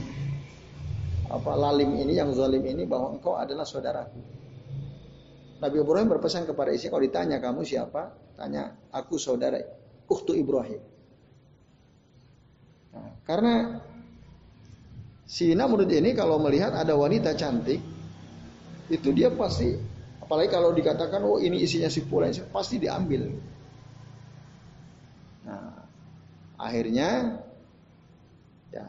apa 1.32 1.56
lalim 1.56 1.96
ini, 2.04 2.20
yang 2.20 2.36
zalim 2.36 2.68
ini 2.68 2.84
bahwa 2.84 3.16
engkau 3.16 3.40
adalah 3.40 3.64
saudaraku. 3.64 4.20
Nabi 5.64 5.78
Ibrahim 5.88 6.12
berpesan 6.12 6.44
kepada 6.44 6.76
istri, 6.76 6.92
kalau 6.92 7.08
ditanya 7.08 7.40
kamu 7.40 7.64
siapa? 7.64 8.12
Tanya, 8.36 8.76
aku 8.92 9.16
saudara 9.16 9.56
Uktu 10.12 10.36
Ibrahim. 10.36 10.84
Nah, 12.92 13.12
karena 13.24 13.80
si 15.24 15.56
Namrud 15.56 15.88
ini 15.88 16.12
kalau 16.12 16.44
melihat 16.44 16.76
ada 16.76 16.92
wanita 16.94 17.34
cantik, 17.40 17.80
itu 18.90 19.10
dia 19.14 19.30
pasti, 19.34 19.78
apalagi 20.22 20.50
kalau 20.50 20.74
dikatakan, 20.74 21.22
oh 21.22 21.38
ini 21.38 21.62
isinya 21.62 21.88
si 21.88 22.06
pula, 22.06 22.30
pasti 22.50 22.82
diambil. 22.82 23.30
Nah, 25.46 25.86
akhirnya 26.58 27.40
ya 28.70 28.86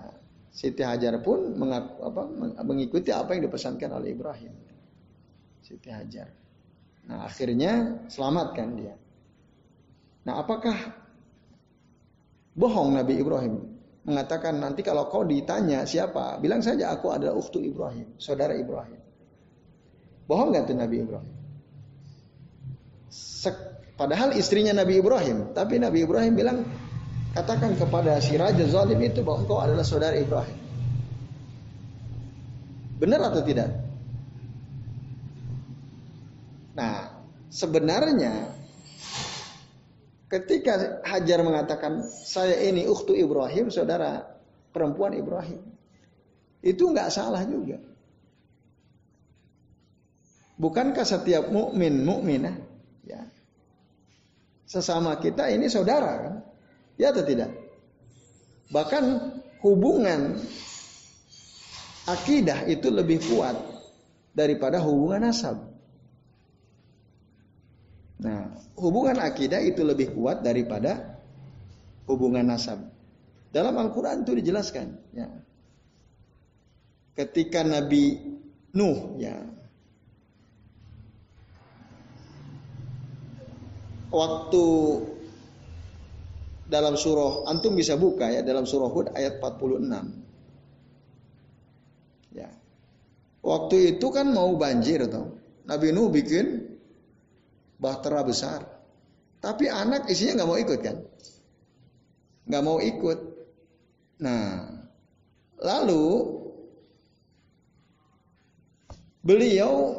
Siti 0.50 0.82
Hajar 0.82 1.20
pun 1.22 1.54
mengaku, 1.56 1.94
apa, 2.04 2.22
mengikuti 2.66 3.14
apa 3.14 3.36
yang 3.36 3.46
dipesankan 3.46 3.90
oleh 3.96 4.12
Ibrahim. 4.12 4.52
Siti 5.62 5.88
Hajar. 5.88 6.28
Nah, 7.06 7.24
akhirnya 7.24 8.04
selamatkan 8.10 8.68
dia. 8.76 8.94
Nah, 10.26 10.42
apakah 10.42 10.76
bohong 12.58 12.98
Nabi 12.98 13.20
Ibrahim? 13.20 13.80
mengatakan 14.00 14.56
nanti 14.56 14.80
kalau 14.80 15.08
kau 15.12 15.24
ditanya 15.28 15.84
siapa, 15.84 16.40
bilang 16.40 16.64
saja 16.64 16.92
aku 16.96 17.12
adalah 17.12 17.36
uktu 17.36 17.60
Ibrahim, 17.60 18.16
saudara 18.16 18.56
Ibrahim. 18.56 18.99
Bohong 20.30 20.54
nggak 20.54 20.70
tuh 20.70 20.78
Nabi 20.78 21.02
Ibrahim? 21.02 21.34
Sek, 23.10 23.56
padahal 23.98 24.38
istrinya 24.38 24.70
Nabi 24.70 25.02
Ibrahim, 25.02 25.50
tapi 25.50 25.82
Nabi 25.82 26.06
Ibrahim 26.06 26.38
bilang 26.38 26.62
katakan 27.34 27.74
kepada 27.74 28.22
si 28.22 28.38
raja 28.38 28.62
zalim 28.70 29.02
itu 29.02 29.26
bahwa 29.26 29.42
engkau 29.42 29.58
adalah 29.58 29.82
saudara 29.82 30.14
Ibrahim. 30.14 30.54
Benar 33.02 33.34
atau 33.34 33.42
tidak? 33.42 33.74
Nah, 36.78 37.26
sebenarnya 37.50 38.60
Ketika 40.30 41.02
Hajar 41.02 41.42
mengatakan 41.42 42.06
saya 42.06 42.54
ini 42.62 42.86
uktu 42.86 43.18
Ibrahim, 43.18 43.66
saudara 43.66 44.22
perempuan 44.70 45.10
Ibrahim. 45.10 45.58
Itu 46.62 46.86
nggak 46.94 47.10
salah 47.10 47.42
juga. 47.42 47.82
Bukankah 50.60 51.08
setiap 51.08 51.48
mukmin 51.48 52.04
mukminah 52.04 52.52
ya 53.08 53.24
sesama 54.68 55.16
kita 55.16 55.48
ini 55.48 55.72
saudara 55.72 56.12
kan? 56.20 56.34
Ya 57.00 57.16
atau 57.16 57.24
tidak? 57.24 57.48
Bahkan 58.68 59.04
hubungan 59.64 60.36
akidah 62.04 62.68
itu 62.68 62.92
lebih 62.92 63.24
kuat 63.24 63.56
daripada 64.36 64.84
hubungan 64.84 65.32
nasab. 65.32 65.58
Nah, 68.20 68.52
hubungan 68.76 69.16
akidah 69.16 69.64
itu 69.64 69.80
lebih 69.80 70.12
kuat 70.12 70.44
daripada 70.44 71.18
hubungan 72.04 72.44
nasab. 72.44 72.84
Dalam 73.48 73.74
Al-Quran 73.80 74.22
itu 74.28 74.36
dijelaskan. 74.36 74.86
Ya. 75.16 75.28
Ketika 77.16 77.64
Nabi 77.64 78.20
Nuh, 78.70 79.18
ya, 79.18 79.34
waktu 84.10 84.64
dalam 86.70 86.94
surah 86.94 87.50
antum 87.50 87.74
bisa 87.74 87.98
buka 87.98 88.30
ya 88.30 88.46
dalam 88.46 88.62
surah 88.62 88.90
Hud 88.90 89.10
ayat 89.18 89.42
46. 89.42 89.90
Ya. 92.30 92.50
Waktu 93.42 93.98
itu 93.98 94.06
kan 94.14 94.30
mau 94.30 94.54
banjir 94.54 95.02
tuh. 95.10 95.34
Nabi 95.66 95.90
Nuh 95.90 96.10
bikin 96.14 96.78
bahtera 97.82 98.22
besar. 98.22 98.62
Tapi 99.40 99.66
anak 99.66 100.06
isinya 100.06 100.42
nggak 100.42 100.50
mau 100.50 100.58
ikut 100.60 100.78
kan? 100.84 100.96
Nggak 102.46 102.64
mau 102.66 102.78
ikut. 102.78 103.18
Nah, 104.20 104.68
lalu 105.58 106.06
beliau 109.24 109.96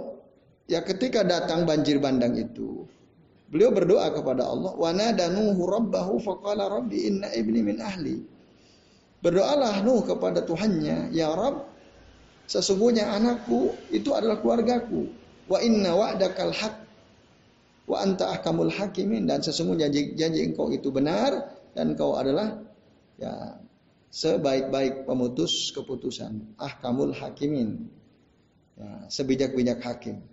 ya 0.69 0.85
ketika 0.85 1.25
datang 1.25 1.65
banjir 1.65 1.97
bandang 1.97 2.37
itu, 2.37 2.85
beliau 3.51 3.75
berdoa 3.75 4.07
kepada 4.15 4.47
Allah, 4.47 4.71
wa 4.73 4.89
nadanuhu 4.95 5.67
rabbahu 5.67 6.23
faqala 6.23 6.71
rabbi 6.71 7.11
inna 7.11 7.27
ibni 7.35 7.59
min 7.59 7.83
ahli. 7.83 8.23
Berdoalah 9.21 9.85
Nuh 9.85 10.01
kepada 10.01 10.41
Tuhannya, 10.41 11.13
ya 11.13 11.29
Rabb, 11.29 11.67
sesungguhnya 12.49 13.11
anakku 13.11 13.75
itu 13.93 14.09
adalah 14.15 14.41
keluargaku. 14.41 15.05
Wa 15.45 15.61
inna 15.61 15.93
wa'dakal 15.93 16.55
haq 16.55 16.81
wa 17.91 17.99
anta 17.99 18.31
ahkamul 18.33 18.71
hakimin 18.71 19.27
dan 19.27 19.43
sesungguhnya 19.43 19.91
janji, 19.91 20.15
janji 20.15 20.39
engkau 20.47 20.71
itu 20.71 20.89
benar 20.95 21.51
dan 21.75 21.91
engkau 21.91 22.15
adalah 22.15 22.63
ya 23.19 23.59
sebaik-baik 24.11 25.03
pemutus 25.03 25.75
keputusan 25.75 26.55
ahkamul 26.55 27.11
hakimin 27.11 27.91
ya, 28.79 29.11
sebijak-bijak 29.11 29.83
hakim 29.83 30.23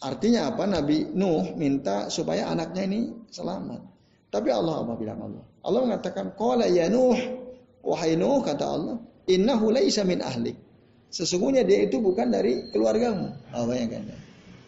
artinya 0.00 0.50
apa? 0.52 0.64
Nabi 0.66 1.12
Nuh 1.12 1.54
minta 1.56 2.08
supaya 2.08 2.48
anaknya 2.48 2.82
ini 2.88 3.00
selamat. 3.30 3.80
Tapi 4.30 4.48
Allah 4.48 4.82
apa 4.82 4.92
bilang 4.96 5.20
Allah? 5.20 5.44
Allah 5.60 5.80
mengatakan 5.84 6.32
qala 6.34 6.66
ya 6.66 6.88
Nuh 6.88 7.16
wahai 7.84 8.16
Nuh 8.16 8.40
kata 8.40 8.64
Allah 8.64 8.96
innahu 9.28 9.70
laisa 9.70 10.02
min 10.02 10.24
ahlik. 10.24 10.56
Sesungguhnya 11.10 11.66
dia 11.66 11.84
itu 11.84 11.98
bukan 11.98 12.30
dari 12.30 12.70
keluargamu. 12.70 13.34
Apa 13.50 13.72
yang 13.74 13.90
kan 13.90 14.04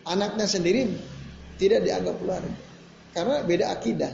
anaknya 0.07 0.47
sendiri 0.47 0.91
tidak 1.59 1.87
dianggap 1.87 2.17
keluarga. 2.19 2.55
Karena 3.13 3.37
beda 3.45 3.67
akidah. 3.71 4.13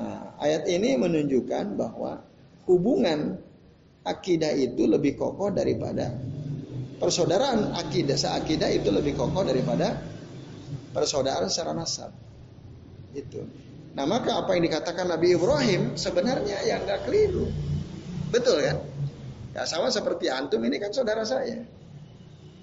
Nah, 0.00 0.32
ayat 0.40 0.64
ini 0.70 0.96
menunjukkan 0.96 1.76
bahwa 1.76 2.24
hubungan 2.64 3.36
akidah 4.06 4.54
itu 4.56 4.88
lebih 4.88 5.18
kokoh 5.20 5.52
daripada 5.52 6.14
persaudaraan 7.00 7.72
akidah 7.74 8.14
seakidah 8.14 8.68
itu 8.70 8.92
lebih 8.92 9.16
kokoh 9.16 9.42
daripada 9.42 9.96
persaudaraan 10.92 11.48
secara 11.48 11.72
nasab. 11.72 12.12
Itu. 13.16 13.42
Nah 13.96 14.06
maka 14.06 14.38
apa 14.38 14.54
yang 14.54 14.68
dikatakan 14.70 15.08
Nabi 15.08 15.34
Ibrahim 15.34 15.96
sebenarnya 15.98 16.62
yang 16.62 16.86
nggak 16.86 17.08
keliru, 17.08 17.50
betul 18.30 18.62
kan? 18.62 18.78
Ya 19.50 19.66
sama 19.66 19.90
seperti 19.90 20.30
antum 20.30 20.62
ini 20.62 20.78
kan 20.78 20.94
saudara 20.94 21.26
saya. 21.26 21.66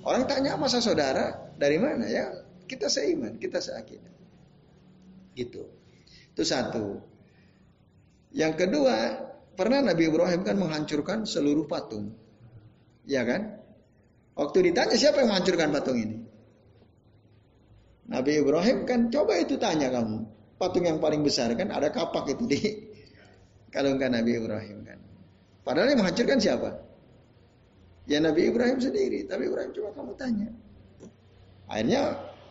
Orang 0.07 0.23
tanya 0.23 0.55
masa 0.55 0.79
saudara 0.79 1.51
dari 1.59 1.75
mana 1.75 2.07
ya? 2.07 2.31
Kita 2.63 2.87
seiman, 2.87 3.35
kita 3.35 3.59
seakidah. 3.59 4.15
Gitu. 5.35 5.67
Itu 6.31 6.43
satu. 6.47 7.03
Yang 8.31 8.53
kedua, 8.55 8.95
pernah 9.59 9.83
Nabi 9.83 10.07
Ibrahim 10.07 10.47
kan 10.47 10.55
menghancurkan 10.55 11.27
seluruh 11.27 11.67
patung. 11.67 12.15
Ya 13.03 13.27
kan? 13.27 13.56
Waktu 14.37 14.69
ditanya 14.69 14.93
siapa 14.93 15.25
yang 15.25 15.33
menghancurkan 15.33 15.73
patung 15.73 15.97
ini? 15.97 16.17
Nabi 18.07 18.39
Ibrahim 18.39 18.85
kan 18.85 19.09
coba 19.09 19.33
itu 19.41 19.57
tanya 19.57 19.89
kamu. 19.89 20.23
Patung 20.61 20.85
yang 20.85 21.01
paling 21.01 21.25
besar 21.25 21.51
kan 21.57 21.73
ada 21.73 21.89
kapak 21.89 22.37
itu 22.37 22.43
di 22.45 22.59
kalau 23.73 23.97
enggak 23.97 24.13
Nabi 24.13 24.37
Ibrahim 24.37 24.85
kan. 24.85 24.99
Padahal 25.65 25.91
yang 25.91 25.99
menghancurkan 25.99 26.37
siapa? 26.37 26.69
Ya 28.07 28.23
Nabi 28.23 28.47
Ibrahim 28.47 28.77
sendiri. 28.79 29.25
Tapi 29.27 29.49
Ibrahim 29.49 29.73
coba 29.73 29.89
kamu 29.97 30.13
tanya. 30.15 30.49
Akhirnya 31.67 32.01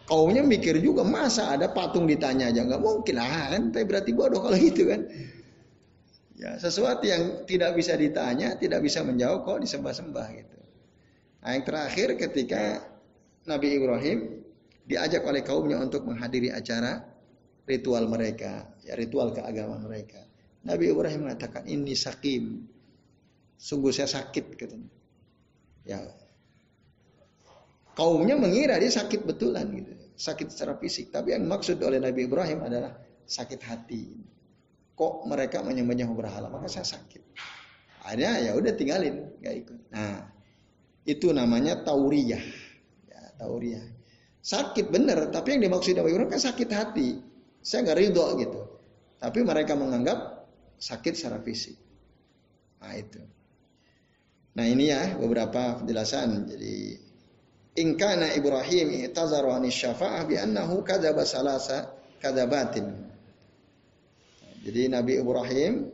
kaumnya 0.05 0.44
mikir 0.44 0.77
juga 0.85 1.01
masa 1.07 1.55
ada 1.55 1.72
patung 1.72 2.05
ditanya 2.05 2.53
aja 2.53 2.66
nggak 2.66 2.83
mungkin 2.83 3.14
lah 3.16 3.57
kan. 3.57 3.62
Tapi 3.72 3.85
berarti 3.88 4.11
bodoh 4.12 4.42
kalau 4.42 4.59
gitu 4.59 4.90
kan. 4.90 5.07
Ya, 6.37 6.61
sesuatu 6.61 7.01
yang 7.09 7.49
tidak 7.49 7.72
bisa 7.81 7.96
ditanya, 7.96 8.61
tidak 8.61 8.85
bisa 8.85 9.01
menjawab 9.01 9.49
kok 9.49 9.64
disembah-sembah 9.64 10.27
gitu. 10.37 10.57
Nah, 11.46 11.54
yang 11.54 11.62
terakhir 11.62 12.18
ketika 12.18 12.82
Nabi 13.46 13.78
Ibrahim 13.78 14.42
diajak 14.82 15.22
oleh 15.22 15.46
kaumnya 15.46 15.78
untuk 15.78 16.02
menghadiri 16.02 16.50
acara 16.50 17.06
ritual 17.70 18.11
mereka, 18.11 18.66
ya 18.82 18.98
ritual 18.98 19.30
keagamaan 19.30 19.87
mereka. 19.87 20.26
Nabi 20.66 20.90
Ibrahim 20.90 21.30
mengatakan 21.30 21.62
ini 21.70 21.94
sakim, 21.94 22.66
sungguh 23.62 23.94
saya 23.94 24.11
sakit 24.11 24.59
katanya. 24.59 24.90
Ya, 25.87 26.02
kaumnya 27.94 28.35
mengira 28.35 28.74
dia 28.82 28.90
sakit 28.90 29.22
betulan 29.22 29.70
gitu, 29.70 29.94
sakit 30.18 30.50
secara 30.50 30.74
fisik. 30.82 31.14
Tapi 31.14 31.30
yang 31.30 31.46
maksud 31.46 31.78
oleh 31.78 32.02
Nabi 32.02 32.26
Ibrahim 32.26 32.66
adalah 32.66 32.98
sakit 33.22 33.61
hati. 33.62 34.18
Kok 34.98 35.30
mereka 35.30 35.62
menyembah 35.62 36.11
berhala? 36.11 36.50
Maka 36.50 36.66
saya 36.66 36.90
sakit. 36.90 37.22
Akhirnya 38.02 38.50
ya 38.50 38.59
udah 38.59 38.72
tinggalin 38.74 39.30
nggak 39.38 39.54
ikut. 39.62 39.80
Nah 39.94 40.36
itu 41.06 41.30
namanya 41.30 41.80
tauriyah. 41.86 42.44
Ya, 43.06 43.22
tauriyah. 43.38 43.86
Sakit 44.42 44.90
bener 44.90 45.30
tapi 45.30 45.58
yang 45.58 45.70
dimaksud 45.70 45.94
Nabi 45.98 46.14
Ibrahim 46.14 46.30
kan 46.30 46.42
sakit 46.42 46.68
hati. 46.70 47.08
Saya 47.62 47.86
nggak 47.86 47.98
ridho 47.98 48.26
gitu. 48.38 48.60
Tapi 49.18 49.38
mereka 49.42 49.74
menganggap 49.74 50.46
sakit 50.78 51.14
secara 51.16 51.38
fisik. 51.42 51.74
Nah 52.82 52.94
itu. 52.94 53.22
Nah 54.54 54.66
ini 54.66 54.92
ya 54.92 55.18
beberapa 55.18 55.82
penjelasan. 55.82 56.46
Jadi 56.46 56.74
ingkana 57.76 58.32
Ibrahim 58.32 59.04
i'tazaru 59.04 59.52
anis 59.52 59.76
syafa'ah 59.76 60.24
bi 60.24 60.40
annahu 60.40 60.80
kadzaba 60.80 61.28
salasa 61.28 61.92
kadzabatin 62.18 63.06
jadi 64.64 64.90
Nabi 64.90 65.20
Ibrahim 65.20 65.92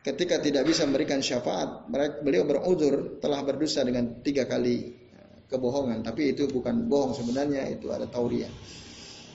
ketika 0.00 0.40
tidak 0.40 0.64
bisa 0.64 0.88
memberikan 0.88 1.20
syafaat, 1.20 1.88
beliau 2.24 2.44
beruzur 2.48 3.20
telah 3.20 3.40
berdosa 3.44 3.84
dengan 3.84 4.20
tiga 4.24 4.48
kali 4.48 4.96
kebohongan. 5.48 6.00
Tapi 6.04 6.32
itu 6.32 6.48
bukan 6.48 6.88
bohong 6.88 7.12
sebenarnya, 7.16 7.68
itu 7.68 7.92
ada 7.92 8.08
tauriah. 8.08 8.50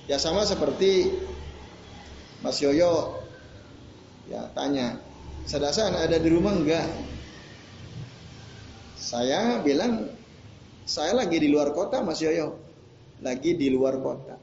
Ya 0.05 0.21
sama 0.21 0.45
seperti 0.45 1.09
Mas 2.45 2.61
Yoyo 2.61 3.25
ya 4.29 4.49
tanya, 4.53 5.01
Sadasan 5.45 5.93
ada 5.93 6.17
di 6.17 6.29
rumah 6.33 6.57
enggak? 6.57 6.89
Saya 8.97 9.61
bilang, 9.61 10.09
saya 10.89 11.13
lagi 11.13 11.37
di 11.37 11.53
luar 11.53 11.69
kota 11.77 12.01
Mas 12.01 12.17
Yoyo. 12.17 12.57
Lagi 13.21 13.53
di 13.53 13.69
luar 13.69 14.01
kota. 14.01 14.35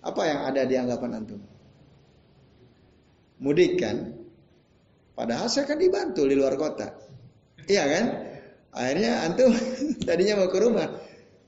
Apa 0.00 0.22
yang 0.24 0.40
ada 0.48 0.64
di 0.64 0.74
anggapan 0.80 1.20
antum? 1.20 1.40
mudik 3.40 3.80
kan. 3.80 4.19
Padahal 5.20 5.52
saya 5.52 5.68
kan 5.68 5.76
dibantu 5.76 6.24
di 6.24 6.32
luar 6.32 6.56
kota. 6.56 6.96
Iya 7.68 7.84
kan? 7.84 8.04
Akhirnya 8.72 9.28
antum 9.28 9.52
tadinya 10.08 10.40
mau 10.40 10.48
ke 10.48 10.56
rumah. 10.56 10.88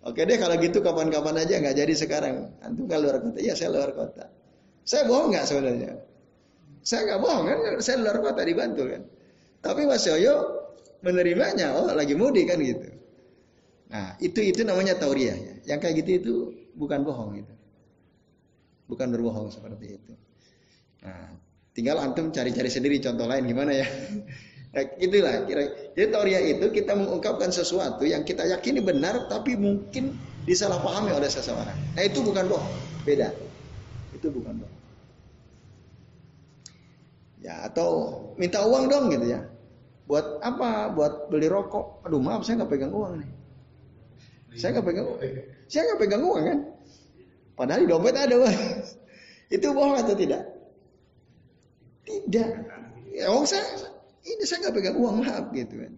Oke 0.04 0.28
deh 0.28 0.37
kalau 0.37 0.61
gitu 0.61 0.85
kapan-kapan 0.85 1.40
aja 1.40 1.56
nggak 1.56 1.80
jadi 1.80 1.94
sekarang. 1.96 2.52
Antum 2.61 2.85
kan 2.85 3.00
luar 3.00 3.24
kota. 3.24 3.40
Iya 3.40 3.56
saya 3.56 3.72
luar 3.72 3.96
kota. 3.96 4.28
Saya 4.85 5.08
bohong 5.08 5.32
nggak 5.32 5.48
sebenarnya? 5.48 6.04
Saya 6.85 7.00
nggak 7.08 7.20
bohong 7.24 7.44
kan? 7.48 7.58
Saya 7.80 7.96
luar 8.04 8.20
kota 8.20 8.44
dibantu 8.44 8.85
kan. 8.92 9.02
Tapi 9.64 9.88
Mas 9.88 10.04
Yoyo 10.04 10.35
menerimanya. 11.00 11.72
Oh 11.72 11.88
lagi 11.96 12.12
mudik 12.12 12.52
kan 12.52 12.61
gitu. 12.61 12.92
Nah 13.88 14.20
itu 14.20 14.52
itu 14.52 14.68
namanya 14.68 15.00
tauriah 15.00 15.32
ya. 15.32 15.54
Yang 15.64 15.78
kayak 15.80 15.94
gitu 16.04 16.11
itu 16.20 16.32
bukan 16.76 17.08
bohong 17.08 17.40
itu. 17.40 17.54
Bukan 18.85 19.08
berbohong 19.08 19.48
seperti 19.48 19.96
itu. 19.96 20.12
Nah 21.08 21.40
Tinggal 21.72 21.96
antum 22.04 22.28
cari-cari 22.28 22.68
sendiri 22.68 23.00
contoh 23.00 23.24
lain 23.24 23.48
gimana 23.48 23.72
ya. 23.72 23.88
Nah, 24.76 24.85
itulah 25.04 25.48
kira. 25.48 25.92
Jadi 25.96 26.08
teori 26.12 26.32
itu 26.52 26.66
kita 26.68 26.92
mengungkapkan 26.92 27.48
sesuatu 27.48 28.04
yang 28.04 28.28
kita 28.28 28.44
yakini 28.44 28.85
benar 28.85 29.24
tapi 29.32 29.56
mungkin 29.56 30.12
disalahpahami 30.44 31.16
oleh 31.16 31.32
seseorang. 31.32 31.72
Nah 31.96 32.02
itu 32.04 32.20
bukan 32.20 32.44
bohong, 32.44 32.76
beda. 33.08 33.32
Itu 34.12 34.28
bukan 34.28 34.61
bohong. 34.61 34.80
Ya 37.40 37.64
atau 37.64 37.90
minta 38.37 38.61
uang 38.68 38.92
dong 38.92 39.08
gitu 39.16 39.32
ya. 39.32 39.40
Buat 40.04 40.44
apa? 40.44 40.92
Buat 40.92 41.32
beli 41.32 41.48
rokok. 41.48 42.04
Aduh 42.04 42.20
maaf 42.20 42.44
saya 42.44 42.61
nggak 42.61 42.70
pegang 42.76 42.92
uang 42.92 43.16
nih. 43.16 43.30
Saya 44.61 44.76
nggak 44.76 44.87
pegang 44.92 45.06
uang. 45.08 45.20
Saya 45.72 45.82
nggak 45.88 46.00
pegang 46.04 46.20
uang 46.20 46.42
kan. 46.44 46.58
Padahal 47.56 47.80
di 47.80 47.88
dompet 47.88 48.12
ada 48.12 48.37
uang. 48.37 48.56
Itu 49.56 49.72
bohong 49.72 49.96
atau 50.04 50.12
tidak? 50.12 50.51
Tidak. 52.02 52.48
Ya, 53.12 53.28
oh 53.28 53.44
saya 53.44 53.62
ini 54.22 54.42
saya 54.46 54.68
nggak 54.68 54.74
pegang 54.78 54.96
uang 54.98 55.16
maaf 55.22 55.50
gitu 55.54 55.74
kan. 55.82 55.92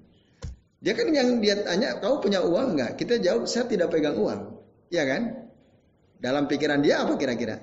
Dia 0.84 0.92
kan 0.92 1.08
yang 1.16 1.40
dia 1.40 1.64
tanya, 1.64 1.96
kau 1.96 2.20
punya 2.20 2.44
uang 2.44 2.76
nggak? 2.76 3.00
Kita 3.00 3.16
jawab, 3.16 3.48
saya 3.48 3.64
tidak 3.64 3.88
pegang 3.88 4.20
uang. 4.20 4.52
Ya 4.92 5.08
kan? 5.08 5.48
Dalam 6.20 6.44
pikiran 6.44 6.84
dia 6.84 7.00
apa 7.04 7.16
kira-kira? 7.16 7.56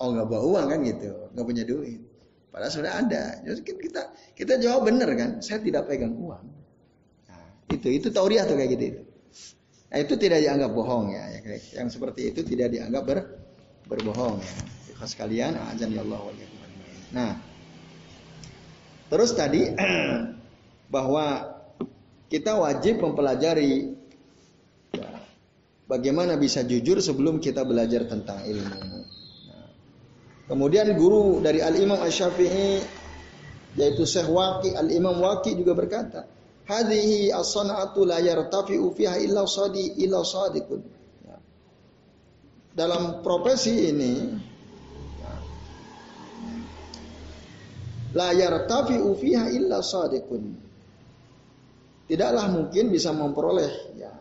Oh 0.00 0.14
nggak 0.14 0.24
bawa 0.30 0.44
uang 0.46 0.66
kan 0.72 0.78
gitu, 0.88 1.10
nggak 1.36 1.46
punya 1.46 1.64
duit. 1.68 2.00
Padahal 2.48 2.72
sudah 2.72 2.92
ada. 2.96 3.44
Jadi 3.44 3.60
kita 3.60 4.02
kita 4.32 4.54
jawab 4.56 4.88
benar 4.88 5.10
kan? 5.12 5.30
Saya 5.44 5.60
tidak 5.60 5.84
pegang 5.84 6.16
uang. 6.16 6.44
Nah, 7.28 7.46
itu 7.68 7.88
itu 7.92 8.08
tauriah 8.08 8.48
tuh 8.48 8.56
kayak 8.56 8.70
gitu. 8.72 8.84
Itu. 8.88 9.02
Nah 9.88 9.98
itu 10.00 10.14
tidak 10.20 10.38
dianggap 10.44 10.70
bohong 10.72 11.12
ya. 11.12 11.24
Yang 11.76 11.88
seperti 11.96 12.32
itu 12.32 12.40
tidak 12.44 12.72
dianggap 12.72 13.02
ber, 13.04 13.18
berbohong 13.88 14.40
ya. 14.40 14.54
Khas 14.96 15.12
kalian, 15.12 15.56
ajan 15.56 15.92
ya 15.92 16.02
Allah 16.02 16.20
Nah, 17.08 17.48
Terus 19.08 19.32
tadi 19.32 19.64
bahwa 20.94 21.48
kita 22.28 22.60
wajib 22.60 23.00
mempelajari 23.00 23.96
bagaimana 25.88 26.36
bisa 26.36 26.60
jujur 26.60 27.00
sebelum 27.00 27.40
kita 27.40 27.64
belajar 27.64 28.04
tentang 28.04 28.44
ilmu. 28.44 29.00
Kemudian 30.48 30.92
guru 30.96 31.40
dari 31.44 31.60
Al 31.60 31.76
Imam 31.76 32.00
Asy-Syafi'i 32.00 32.80
yaitu 33.76 34.04
Syekh 34.08 34.28
Waqi 34.28 34.76
Al 34.76 34.88
Imam 34.92 35.16
Waqi 35.20 35.56
juga 35.56 35.72
berkata, 35.76 36.28
"Hadhihi 36.68 37.32
as-sana'atu 37.32 38.04
la 38.04 38.20
yartafi'u 38.20 38.92
fiha 38.92 39.16
illa 39.24 39.44
sadi 39.48 39.96
illa 40.04 40.20
sadiqun." 40.24 40.80
Dalam 42.76 43.24
profesi 43.24 43.92
ini 43.92 44.12
la 48.16 48.32
yartafi'u 48.32 49.08
fiha 49.16 49.52
illa 49.52 49.84
sadiqun. 49.84 50.44
Tidaklah 52.08 52.48
mungkin 52.48 52.88
bisa 52.88 53.12
memperoleh 53.12 53.98
ya, 54.00 54.12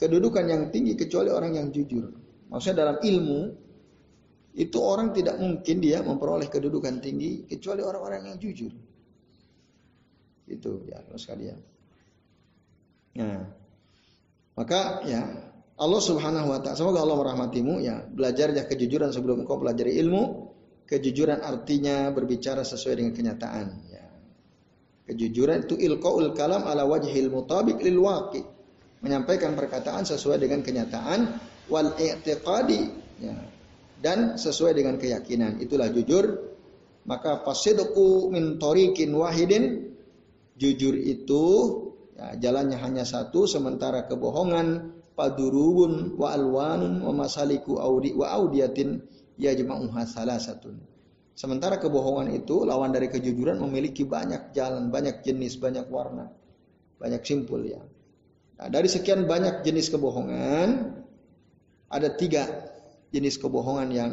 kedudukan 0.00 0.44
yang 0.48 0.62
tinggi 0.72 0.96
kecuali 0.96 1.28
orang 1.28 1.52
yang 1.60 1.68
jujur. 1.68 2.08
Maksudnya 2.48 2.88
dalam 2.88 2.96
ilmu 3.04 3.40
itu 4.56 4.78
orang 4.80 5.12
tidak 5.12 5.36
mungkin 5.38 5.78
dia 5.78 6.00
memperoleh 6.00 6.48
kedudukan 6.48 6.98
tinggi 6.98 7.44
kecuali 7.44 7.84
orang-orang 7.84 8.34
yang 8.34 8.38
jujur. 8.40 8.72
Itu 10.48 10.88
ya 10.88 10.98
terus 11.06 11.28
sekalian. 11.28 11.60
Nah, 13.20 13.42
maka 14.58 15.04
ya 15.06 15.22
Allah 15.78 16.02
Subhanahu 16.02 16.50
wa 16.50 16.58
taala 16.58 16.76
semoga 16.76 17.04
Allah 17.04 17.18
merahmatimu 17.20 17.84
ya 17.84 18.02
belajarnya 18.10 18.66
kejujuran 18.66 19.14
sebelum 19.14 19.46
engkau 19.46 19.60
pelajari 19.60 20.00
ilmu 20.02 20.49
Kejujuran 20.90 21.38
artinya 21.38 22.10
berbicara 22.10 22.66
sesuai 22.66 22.98
dengan 22.98 23.14
kenyataan. 23.14 23.66
Ya. 23.94 24.10
Kejujuran 25.06 25.70
itu 25.70 25.78
ilqaul 25.78 26.34
kalam 26.34 26.66
ala 26.66 26.82
wajhil 26.82 27.30
mutabik 27.30 27.78
lil 27.78 28.02
waqi. 28.02 28.42
Menyampaikan 28.98 29.54
perkataan 29.54 30.02
sesuai 30.02 30.42
dengan 30.42 30.66
kenyataan 30.66 31.38
wal 31.70 31.94
i'tiqadi 31.94 32.82
ya. 33.22 33.38
dan 34.02 34.34
sesuai 34.34 34.74
dengan 34.74 34.98
keyakinan. 34.98 35.62
Itulah 35.62 35.94
jujur. 35.94 36.50
Maka 37.06 37.46
fasidqu 37.46 38.28
min 38.34 38.58
tariqin 38.58 39.14
wahidin 39.14 39.94
jujur 40.58 40.98
itu 40.98 41.44
ya, 42.18 42.36
jalannya 42.36 42.76
hanya 42.76 43.08
satu 43.08 43.48
sementara 43.48 44.04
kebohongan 44.04 44.92
padurubun 45.16 46.18
wa 46.20 46.36
alwanun 46.36 47.00
wa 47.00 47.24
masaliku 47.24 47.80
audi 47.80 48.12
wa 48.12 48.28
audiatin 48.36 49.00
yajma'uha 49.40 50.04
salasatun. 50.04 50.76
Sementara 51.40 51.80
kebohongan 51.80 52.36
itu 52.36 52.68
lawan 52.68 52.92
dari 52.92 53.08
kejujuran 53.08 53.56
memiliki 53.64 54.04
banyak 54.04 54.52
jalan, 54.52 54.92
banyak 54.92 55.24
jenis, 55.24 55.56
banyak 55.56 55.88
warna, 55.88 56.28
banyak 57.00 57.24
simpul 57.24 57.64
ya. 57.64 57.80
Nah, 58.60 58.68
dari 58.68 58.92
sekian 58.92 59.24
banyak 59.24 59.64
jenis 59.64 59.88
kebohongan, 59.88 61.00
ada 61.88 62.08
tiga 62.12 62.44
jenis 63.08 63.40
kebohongan 63.40 63.88
yang 63.88 64.12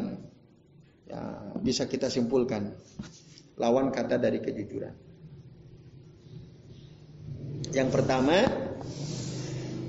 ya, 1.04 1.52
bisa 1.60 1.84
kita 1.84 2.08
simpulkan 2.08 2.72
lawan 3.60 3.92
kata 3.92 4.16
dari 4.16 4.40
kejujuran. 4.40 4.96
Yang 7.76 7.88
pertama 7.92 8.48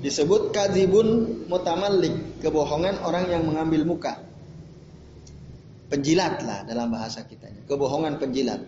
disebut 0.04 0.52
kadibun 0.52 1.40
mutamallik, 1.48 2.44
kebohongan 2.44 3.00
orang 3.00 3.32
yang 3.32 3.48
mengambil 3.48 3.88
muka 3.88 4.29
penjilat 5.90 6.40
lah 6.46 6.62
dalam 6.64 6.94
bahasa 6.94 7.26
kita. 7.26 7.50
Kebohongan 7.66 8.22
penjilat. 8.22 8.62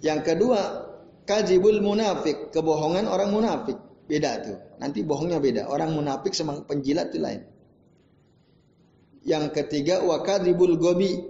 Yang 0.00 0.20
kedua, 0.22 0.60
kajibul 1.26 1.82
munafik, 1.82 2.54
kebohongan 2.54 3.10
orang 3.10 3.34
munafik. 3.34 3.76
Beda 4.04 4.38
tuh. 4.44 4.58
Nanti 4.78 5.00
bohongnya 5.00 5.40
beda. 5.40 5.66
Orang 5.66 5.96
munafik 5.96 6.36
sama 6.36 6.60
penjilat 6.62 7.10
itu 7.10 7.18
lain. 7.18 7.42
Yang 9.24 9.44
ketiga, 9.56 10.04
wakadibul 10.04 10.76
gobi. 10.76 11.24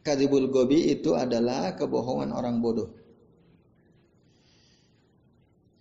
Kadibul 0.00 0.48
gobi 0.48 0.96
itu 0.96 1.12
adalah 1.12 1.76
kebohongan 1.76 2.32
orang 2.32 2.64
bodoh. 2.64 2.88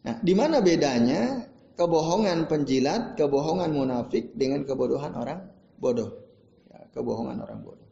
Nah, 0.03 0.19
di 0.19 0.35
mana 0.35 0.59
bedanya 0.59 1.47
kebohongan 1.79 2.51
penjilat, 2.51 3.15
kebohongan 3.15 3.71
munafik 3.71 4.35
dengan 4.35 4.67
kebodohan 4.67 5.15
orang 5.15 5.47
bodoh? 5.79 6.18
Kebohongan 6.99 7.39
orang 7.39 7.63
bodoh. 7.63 7.87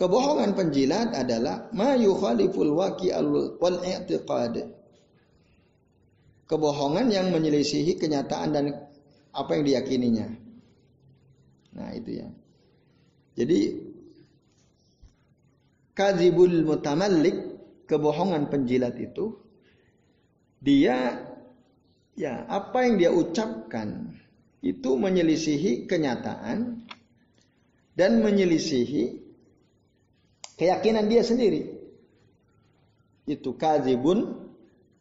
Kebohongan 0.00 0.56
penjilat 0.56 1.12
adalah 1.12 1.68
ma 1.76 1.92
yukhaliful 1.92 2.72
waqi'al 2.72 3.60
wal 3.60 3.78
i'tiqad. 3.84 4.72
Kebohongan 6.48 7.12
yang 7.12 7.28
menyelisihi 7.28 8.00
kenyataan 8.00 8.48
dan 8.56 8.64
apa 9.36 9.50
yang 9.60 9.64
diyakininya. 9.68 10.28
Nah, 11.76 11.92
itu 11.92 12.24
ya. 12.24 12.28
Jadi 13.36 13.60
kadzibul 15.92 16.64
mutamallik, 16.64 17.36
kebohongan 17.84 18.48
penjilat 18.48 18.96
itu 18.96 19.36
dia 20.64 21.28
ya 22.16 22.44
apa 22.48 22.88
yang 22.88 22.94
dia 23.00 23.10
ucapkan 23.12 24.16
itu 24.60 24.90
menyelisihi 24.96 25.88
kenyataan 25.88 26.79
dan 28.00 28.24
menyelisihi 28.24 29.20
keyakinan 30.56 31.04
dia 31.04 31.20
sendiri. 31.20 31.68
Itu 33.28 33.60
kadzibun 33.60 34.48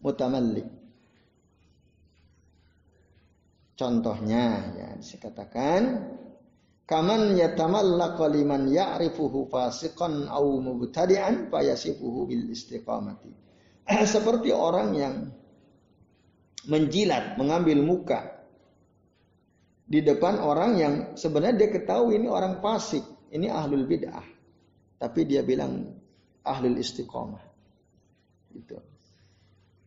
mutamallik. 0.03 0.67
Contohnya 3.79 4.75
ya 4.75 4.89
dikatakan 4.99 6.11
kaman 6.83 7.39
yatamallaq 7.39 8.19
liman 8.27 8.67
ya'rifuhu 8.67 9.47
fasiqan 9.47 10.27
au 10.27 10.59
mubtadi'an 10.59 11.47
fayasifuhu 11.47 12.27
bil 12.27 12.51
istiqamati. 12.51 13.31
Seperti 14.03 14.51
orang 14.51 14.91
yang 14.99 15.15
menjilat, 16.67 17.39
mengambil 17.39 17.79
muka 17.79 18.38
di 19.89 20.05
depan 20.05 20.37
orang 20.37 20.71
yang 20.77 20.93
sebenarnya 21.17 21.65
dia 21.65 21.69
ketahui 21.73 22.21
ini 22.21 22.29
orang 22.29 22.61
fasik, 22.61 23.01
ini 23.33 23.49
ahlul 23.49 23.89
bid'ah. 23.89 24.21
Tapi 25.01 25.25
dia 25.25 25.41
bilang 25.41 25.89
ahlul 26.45 26.77
istiqomah. 26.77 27.41
Itu. 28.53 28.77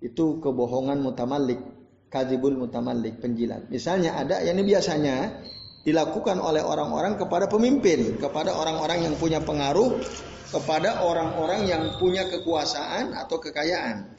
Itu 0.02 0.42
kebohongan 0.42 0.98
mutamalik, 0.98 1.62
kadibul 2.10 2.58
mutamalik, 2.58 3.22
penjilat. 3.22 3.70
Misalnya 3.70 4.18
ada 4.18 4.42
yang 4.42 4.58
ini 4.58 4.74
biasanya 4.74 5.38
dilakukan 5.86 6.42
oleh 6.42 6.66
orang-orang 6.66 7.14
kepada 7.14 7.46
pemimpin, 7.46 8.18
kepada 8.18 8.58
orang-orang 8.58 9.06
yang 9.06 9.14
punya 9.14 9.38
pengaruh, 9.38 10.02
kepada 10.50 11.06
orang-orang 11.06 11.70
yang 11.70 11.94
punya 12.02 12.26
kekuasaan 12.26 13.14
atau 13.14 13.38
kekayaan. 13.38 14.10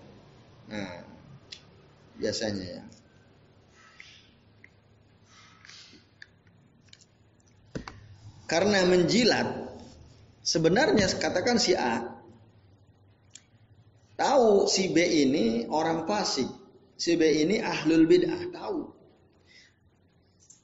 Nah, 0.71 1.03
biasanya 2.15 2.65
ya. 2.79 2.83
Karena 8.45 8.83
menjilat 8.83 9.47
sebenarnya 10.43 11.07
katakan 11.15 11.55
si 11.55 11.71
A 11.73 12.13
tahu 14.19 14.69
si 14.69 14.91
B 14.93 14.97
ini 15.03 15.65
orang 15.67 16.05
fasik, 16.05 16.47
si 16.95 17.17
B 17.17 17.23
ini 17.43 17.59
ahlul 17.59 18.05
bid'ah, 18.05 18.41
tahu. 18.53 18.81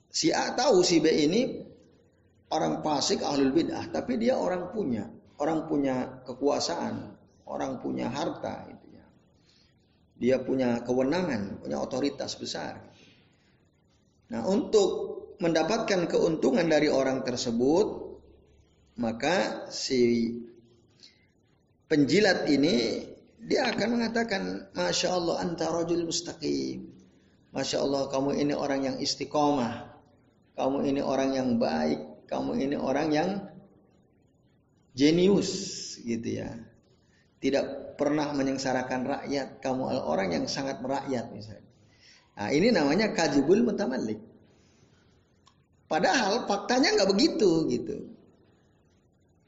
Si 0.10 0.32
A 0.34 0.54
tahu 0.54 0.82
si 0.82 1.04
B 1.04 1.08
ini 1.10 1.42
orang 2.54 2.82
fasik 2.86 3.26
ahlul 3.26 3.52
bid'ah, 3.52 3.89
tapi 3.89 4.15
dia 4.22 4.38
orang 4.38 4.72
punya, 4.72 5.10
orang 5.42 5.65
punya 5.68 6.24
kekuasaan, 6.24 7.15
orang 7.50 7.82
punya 7.82 8.08
harta 8.08 8.70
gitu 8.70 8.88
ya. 8.94 9.06
Dia 10.20 10.38
punya 10.44 10.80
kewenangan, 10.86 11.63
punya 11.63 11.78
otoritas 11.82 12.36
besar. 12.38 12.80
Nah, 14.30 14.46
untuk 14.46 15.18
mendapatkan 15.39 16.06
keuntungan 16.12 16.67
dari 16.67 16.91
orang 16.91 17.23
tersebut, 17.23 18.19
maka 18.99 19.67
si 19.71 20.36
penjilat 21.88 22.52
ini 22.52 23.08
dia 23.39 23.71
akan 23.71 23.88
mengatakan, 23.95 24.67
Masya 24.75 25.15
Allah 25.15 25.36
anta 25.39 25.71
rajul 25.71 26.04
mustaqim. 26.04 26.91
Masya 27.56 27.82
Allah 27.82 28.12
kamu 28.12 28.36
ini 28.36 28.54
orang 28.54 28.84
yang 28.84 28.95
istiqomah. 28.99 29.95
Kamu 30.60 30.84
ini 30.84 30.99
orang 30.99 31.34
yang 31.34 31.49
baik. 31.56 32.28
Kamu 32.28 32.60
ini 32.60 32.75
orang 32.75 33.08
yang 33.10 33.30
jenius 34.91 35.95
gitu 36.04 36.43
ya. 36.43 36.52
Tidak 37.39 37.95
pernah 37.95 38.36
menyengsarakan 38.36 39.02
rakyat. 39.08 39.63
Kamu 39.63 39.88
orang 40.04 40.36
yang 40.36 40.45
sangat 40.52 40.84
merakyat 40.84 41.32
misalnya. 41.32 41.71
Nah 42.36 42.52
ini 42.52 42.75
namanya 42.75 43.15
kajibul 43.15 43.63
mutamalik. 43.63 44.29
Padahal 45.89 46.45
faktanya 46.45 46.93
nggak 46.93 47.10
begitu 47.10 47.65
gitu. 47.65 47.97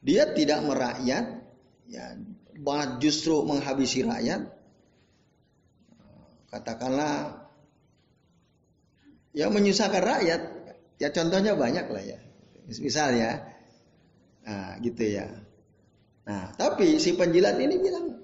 Dia 0.01 0.33
tidak 0.33 0.65
merakyat, 0.65 1.45
ya, 1.85 2.17
malah 2.57 2.97
justru 2.97 3.45
menghabisi 3.45 4.01
rakyat. 4.01 4.49
Katakanlah, 6.49 7.45
ya 9.37 9.53
menyusahkan 9.53 10.01
rakyat. 10.01 10.41
Ya 10.97 11.13
contohnya 11.13 11.53
banyak 11.53 11.85
lah 11.85 12.01
ya. 12.01 12.17
Misal 12.65 13.13
ya, 13.21 13.31
nah, 14.41 14.81
gitu 14.81 15.05
ya. 15.05 15.29
Nah, 16.25 16.53
tapi 16.57 16.97
si 16.97 17.13
penjilat 17.13 17.61
ini 17.61 17.77
bilang, 17.77 18.17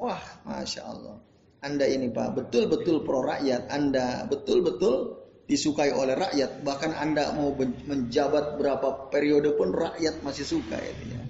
wah, 0.00 0.20
masya 0.48 0.88
Allah, 0.88 1.20
anda 1.60 1.84
ini 1.84 2.08
pak 2.08 2.38
betul-betul 2.38 3.02
pro 3.02 3.24
rakyat, 3.24 3.68
anda 3.72 4.24
betul-betul 4.30 5.17
disukai 5.48 5.96
oleh 5.96 6.12
rakyat 6.12 6.60
bahkan 6.60 6.92
anda 6.92 7.32
mau 7.32 7.56
menjabat 7.88 8.60
berapa 8.60 9.08
periode 9.08 9.56
pun 9.56 9.72
rakyat 9.72 10.20
masih 10.20 10.44
suka 10.44 10.76
itu 10.76 11.16
ya. 11.16 11.24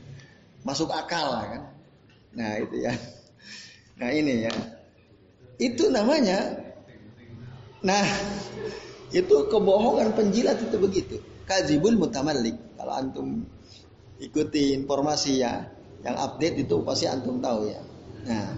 Masuk 0.66 0.90
akal 0.90 1.38
kan. 1.38 1.62
Nah 2.34 2.58
itu 2.58 2.82
ya. 2.82 2.92
Nah 4.02 4.10
ini 4.10 4.50
ya. 4.50 4.54
Itu 5.62 5.94
namanya 5.94 6.66
nah 7.78 8.02
itu 9.14 9.46
kebohongan 9.46 10.10
penjilat 10.18 10.66
itu 10.66 10.76
begitu. 10.82 11.16
Kazibul 11.46 11.94
mutamalik 11.94 12.58
kalau 12.74 12.98
antum 12.98 13.46
ikuti 14.18 14.74
informasi 14.74 15.46
ya 15.46 15.62
yang 16.02 16.18
update 16.18 16.66
itu 16.66 16.74
pasti 16.82 17.06
antum 17.06 17.38
tahu 17.38 17.70
ya. 17.70 17.80
Nah 18.26 18.50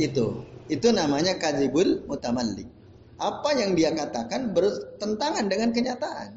itu. 0.00 0.48
Itu 0.66 0.90
namanya 0.90 1.38
kazibul 1.38 2.02
mutamalik 2.10 2.75
apa 3.16 3.50
yang 3.56 3.72
dia 3.72 3.92
katakan 3.96 4.52
bertentangan 4.52 5.48
dengan 5.48 5.72
kenyataan. 5.72 6.36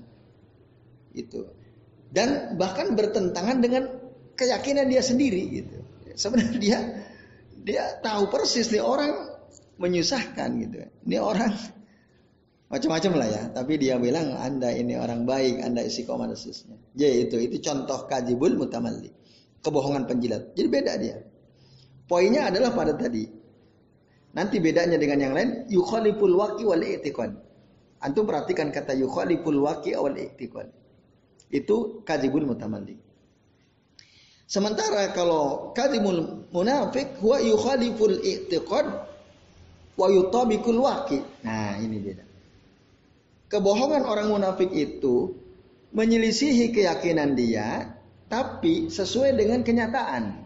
Itu. 1.12 1.48
Dan 2.10 2.56
bahkan 2.56 2.96
bertentangan 2.96 3.60
dengan 3.60 3.84
keyakinan 4.40 4.88
dia 4.88 5.04
sendiri 5.04 5.44
gitu. 5.62 5.78
Sebenarnya 6.16 6.58
dia 6.58 6.80
dia 7.60 7.84
tahu 8.00 8.32
persis 8.32 8.72
nih 8.72 8.82
orang 8.82 9.12
menyusahkan 9.80 10.50
gitu. 10.64 10.78
Ini 11.08 11.18
orang 11.20 11.52
macam-macam 12.70 13.12
lah 13.18 13.28
ya, 13.28 13.44
tapi 13.50 13.82
dia 13.82 13.98
bilang 13.98 14.36
Anda 14.38 14.70
ini 14.72 14.94
orang 14.94 15.26
baik, 15.26 15.64
Anda 15.64 15.84
isi 15.84 16.06
dan 16.06 16.32
Jadi 16.94 17.16
itu 17.28 17.36
itu 17.42 17.58
contoh 17.66 18.06
kajibul 18.06 18.56
mutamalli. 18.56 19.12
Kebohongan 19.60 20.08
penjilat. 20.08 20.56
Jadi 20.56 20.68
beda 20.72 20.94
dia. 20.96 21.20
Poinnya 22.08 22.48
adalah 22.48 22.72
pada 22.72 22.96
tadi 22.96 23.39
Nanti 24.30 24.62
bedanya 24.62 24.98
dengan 25.02 25.20
yang 25.26 25.34
lain, 25.34 25.50
yukhaliful 25.74 26.38
waqi 26.38 26.64
wal 26.66 26.82
i'tiqad. 26.86 27.34
Antum 28.00 28.30
perhatikan 28.30 28.70
kata 28.70 28.94
yukhaliful 28.94 29.58
waqi 29.66 29.98
wal 29.98 30.14
i'tiqad. 30.14 30.70
Itu 31.50 32.06
kadzibul 32.06 32.46
mutamalli. 32.46 32.94
Sementara 34.50 35.14
kalau 35.14 35.74
kadzibul 35.74 36.46
munafik 36.54 37.18
huwa 37.22 37.42
yukhaliful 37.42 38.18
i'tiqad 38.22 38.86
wa 39.98 40.08
yutabikul 40.10 40.82
waqi. 40.86 41.22
Nah, 41.42 41.78
ini 41.82 41.98
beda. 41.98 42.26
Kebohongan 43.50 44.06
orang 44.06 44.30
munafik 44.30 44.70
itu 44.70 45.34
menyelisihi 45.90 46.70
keyakinan 46.70 47.34
dia 47.34 47.98
tapi 48.30 48.94
sesuai 48.94 49.34
dengan 49.34 49.66
kenyataan. 49.66 50.46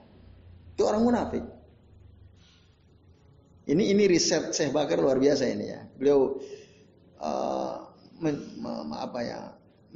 Itu 0.73 0.87
orang 0.87 1.03
munafik. 1.03 1.43
Ini 3.63 3.95
ini 3.95 4.03
riset 4.11 4.51
Syekh 4.51 4.75
Bakar 4.75 4.99
luar 4.99 5.15
biasa 5.23 5.47
ini 5.47 5.65
ya. 5.71 5.81
Beliau 5.95 6.35
uh, 7.23 7.73
men, 8.19 8.35
apa 8.91 9.19
ya 9.23 9.39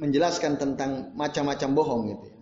menjelaskan 0.00 0.56
tentang 0.56 1.12
macam-macam 1.12 1.70
bohong 1.76 2.02
gitu. 2.08 2.26
Ya. 2.28 2.38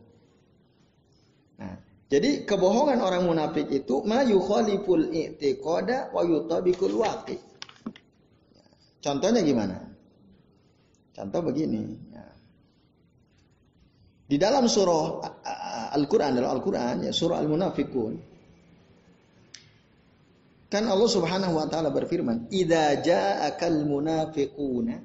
Nah, 1.56 1.74
jadi 2.06 2.46
kebohongan 2.46 3.02
orang 3.02 3.26
munafik 3.26 3.66
itu 3.74 4.06
ma 4.06 4.22
yukhaliful 4.22 5.10
i'tiqada 5.10 6.14
wa 6.14 6.22
yutabikul 6.22 7.02
waqi. 7.02 7.42
Contohnya 9.02 9.42
gimana? 9.42 9.82
Contoh 11.10 11.40
begini. 11.42 11.96
Ya. 12.14 12.26
Di 14.26 14.36
dalam 14.38 14.66
surah 14.66 15.22
Al-Quran, 15.94 16.38
dalam 16.38 16.50
Al-Quran, 16.58 17.06
ya, 17.06 17.12
surah 17.14 17.38
Al-Munafikun, 17.40 18.35
Kan 20.66 20.90
Allah 20.90 21.10
Subhanahu 21.10 21.54
wa 21.54 21.66
taala 21.70 21.94
berfirman, 21.94 22.50
"Idza 22.50 22.98
ja'akal 22.98 23.86
munafiquna 23.86 24.98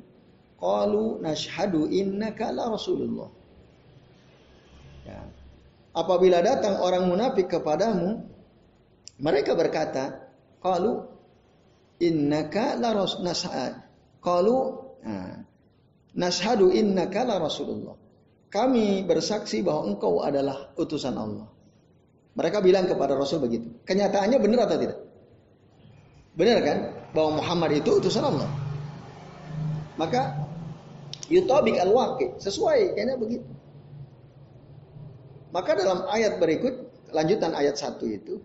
qalu 0.57 1.21
nashhadu 1.21 1.85
innaka 1.85 2.49
la 2.49 2.65
rasulullah." 2.65 3.29
Ya. 5.05 5.21
Apabila 5.93 6.41
datang 6.41 6.81
orang 6.81 7.05
munafik 7.05 7.45
kepadamu, 7.45 8.25
mereka 9.21 9.53
berkata, 9.53 10.33
"Qalu 10.63 11.05
innaka 12.01 12.73
la 12.81 12.89
rasul 12.97 13.21
Qalu 14.21 14.57
nah, 15.01 15.41
nashhadu 16.13 16.69
innaka 16.69 17.25
la 17.25 17.41
rasulullah. 17.41 17.97
Kami 18.51 19.07
bersaksi 19.07 19.63
bahwa 19.65 19.95
engkau 19.95 20.21
adalah 20.21 20.75
utusan 20.77 21.15
Allah. 21.15 21.47
Mereka 22.35 22.59
bilang 22.59 22.83
kepada 22.87 23.15
Rasul 23.15 23.43
begitu. 23.43 23.79
Kenyataannya 23.87 24.37
benar 24.39 24.67
atau 24.67 24.77
tidak? 24.79 24.99
Benar 26.35 26.57
kan? 26.63 26.77
Bahwa 27.11 27.43
Muhammad 27.43 27.75
itu 27.75 27.99
utusan 27.99 28.23
Allah. 28.23 28.47
Maka 29.99 30.35
yutabik 31.27 31.75
al-waqi, 31.77 32.39
sesuai 32.39 32.95
kayaknya 32.95 33.19
begitu. 33.19 33.51
Maka 35.51 35.75
dalam 35.75 36.07
ayat 36.07 36.39
berikut, 36.39 36.73
lanjutan 37.11 37.51
ayat 37.51 37.75
satu 37.75 38.07
itu, 38.07 38.39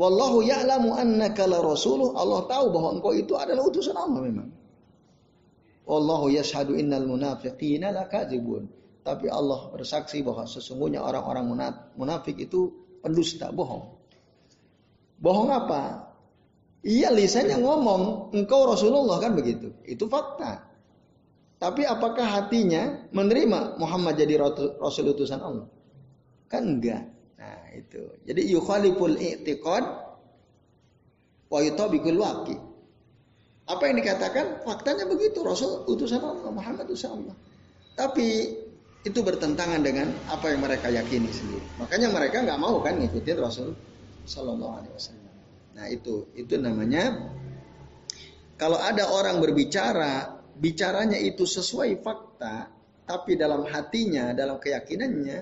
Wallahu 0.00 0.40
ya'lamu 0.40 0.96
annaka 0.96 1.44
la 1.44 1.60
rasuluh. 1.60 2.16
Allah 2.16 2.48
tahu 2.48 2.72
bahwa 2.72 2.96
engkau 2.96 3.12
itu 3.12 3.36
adalah 3.36 3.68
utusan 3.68 3.92
Allah 3.92 4.24
memang. 4.24 4.48
Wallahu 5.84 6.32
yashhadu 6.32 6.72
innal 6.72 7.04
munafiqina 7.04 7.92
lakadzibun. 7.92 8.64
Tapi 9.04 9.28
Allah 9.28 9.68
bersaksi 9.68 10.24
bahwa 10.24 10.48
sesungguhnya 10.48 11.04
orang-orang 11.04 11.44
munafik 12.00 12.40
itu 12.40 12.72
pendusta, 13.04 13.52
bohong. 13.52 13.92
Bohong 15.20 15.52
apa? 15.52 16.09
Iya 16.80 17.12
lisannya 17.12 17.60
ngomong, 17.60 18.32
engkau 18.32 18.64
Rasulullah 18.64 19.20
kan 19.20 19.36
begitu. 19.36 19.68
Itu 19.84 20.08
fakta. 20.08 20.64
Tapi 21.60 21.84
apakah 21.84 22.24
hatinya 22.40 23.04
menerima 23.12 23.76
Muhammad 23.76 24.16
jadi 24.16 24.40
Rasul 24.80 25.12
utusan 25.12 25.44
Allah? 25.44 25.68
Kan 26.48 26.80
enggak. 26.80 27.04
Nah 27.36 27.60
itu. 27.76 28.00
Jadi 28.24 28.48
yukhaliful 28.48 29.12
i'tiqad 29.12 29.84
wa 31.52 31.58
yutabikul 31.60 32.16
waqi. 32.16 32.56
Apa 33.68 33.92
yang 33.92 34.00
dikatakan? 34.00 34.64
Faktanya 34.64 35.04
begitu. 35.04 35.44
Rasul 35.44 35.84
utusan 35.84 36.24
Allah. 36.24 36.48
Muhammad 36.48 36.88
utusan 36.88 37.12
Allah. 37.12 37.36
Tapi 37.92 38.56
itu 39.04 39.20
bertentangan 39.20 39.84
dengan 39.84 40.08
apa 40.32 40.48
yang 40.48 40.64
mereka 40.64 40.88
yakini 40.88 41.28
sendiri. 41.28 41.64
Makanya 41.76 42.08
mereka 42.08 42.40
nggak 42.40 42.56
mau 42.56 42.80
kan 42.80 42.96
ngikutin 42.96 43.36
Rasul 43.36 43.76
Sallallahu 44.24 44.74
Alaihi 44.80 44.92
Wasallam. 44.96 45.19
Nah 45.74 45.86
itu 45.88 46.30
itu 46.34 46.54
namanya 46.60 47.30
kalau 48.60 48.76
ada 48.76 49.08
orang 49.08 49.40
berbicara, 49.40 50.36
bicaranya 50.60 51.16
itu 51.16 51.48
sesuai 51.48 52.04
fakta, 52.04 52.68
tapi 53.08 53.40
dalam 53.40 53.64
hatinya, 53.64 54.36
dalam 54.36 54.60
keyakinannya 54.60 55.38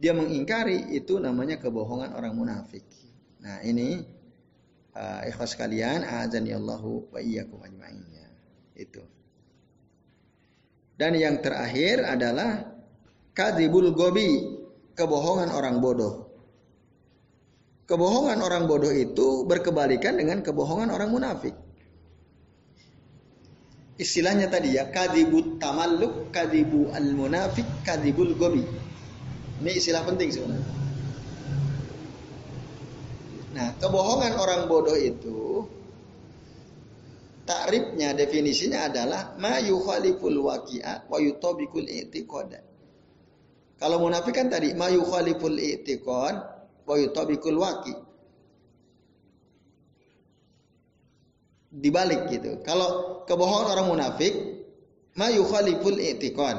dia 0.00 0.12
mengingkari 0.16 0.96
itu 0.96 1.20
namanya 1.20 1.60
kebohongan 1.60 2.16
orang 2.16 2.32
munafik. 2.32 2.88
Nah, 3.44 3.60
ini 3.60 4.00
uh, 4.96 5.28
ikhlas 5.28 5.60
kalian, 5.60 6.08
azani 6.08 6.56
Allahu 6.56 7.12
wa 7.12 7.20
iyyakum 7.20 7.60
ya. 7.68 8.28
Itu. 8.80 9.04
Dan 10.96 11.20
yang 11.20 11.44
terakhir 11.44 12.00
adalah 12.00 12.64
kadzibul 13.36 13.92
gobi, 13.92 14.56
kebohongan 14.96 15.52
orang 15.52 15.84
bodoh. 15.84 16.31
Kebohongan 17.92 18.40
orang 18.40 18.64
bodoh 18.64 18.88
itu 18.88 19.44
berkebalikan 19.44 20.16
dengan 20.16 20.40
kebohongan 20.40 20.88
orang 20.96 21.12
munafik. 21.12 21.52
Istilahnya 24.00 24.48
tadi 24.48 24.80
ya, 24.80 24.88
kadibut 24.88 25.60
tamalluk, 25.60 26.32
kadibu 26.32 26.88
al 26.96 27.12
munafik, 27.12 27.68
kadibul 27.84 28.32
gobi. 28.32 28.64
Ini 29.60 29.76
istilah 29.76 30.08
penting 30.08 30.32
sebenarnya. 30.32 30.72
Nah, 33.52 33.76
kebohongan 33.76 34.40
orang 34.40 34.72
bodoh 34.72 34.96
itu 34.96 35.68
takrifnya 37.44 38.16
definisinya 38.16 38.88
adalah 38.88 39.36
ma 39.36 39.60
yukhaliful 39.60 40.48
waqi'a 40.48 41.12
wa 41.12 41.20
yutabikul 41.20 41.84
i'tiqada. 41.84 42.64
Kalau 43.76 44.00
munafik 44.00 44.32
kan 44.32 44.48
tadi 44.48 44.72
ma 44.72 44.88
yukhaliful 44.88 45.60
i'tiqad 45.60 46.51
wa 46.86 46.94
yutabikul 46.98 47.58
waqi. 47.58 47.94
Dibalik 51.72 52.28
gitu. 52.28 52.60
Kalau 52.62 53.22
kebohongan 53.24 53.68
orang 53.72 53.86
munafik 53.88 54.34
ma 55.16 55.32
yukhaliful 55.32 55.96
i'tiqad. 55.96 56.58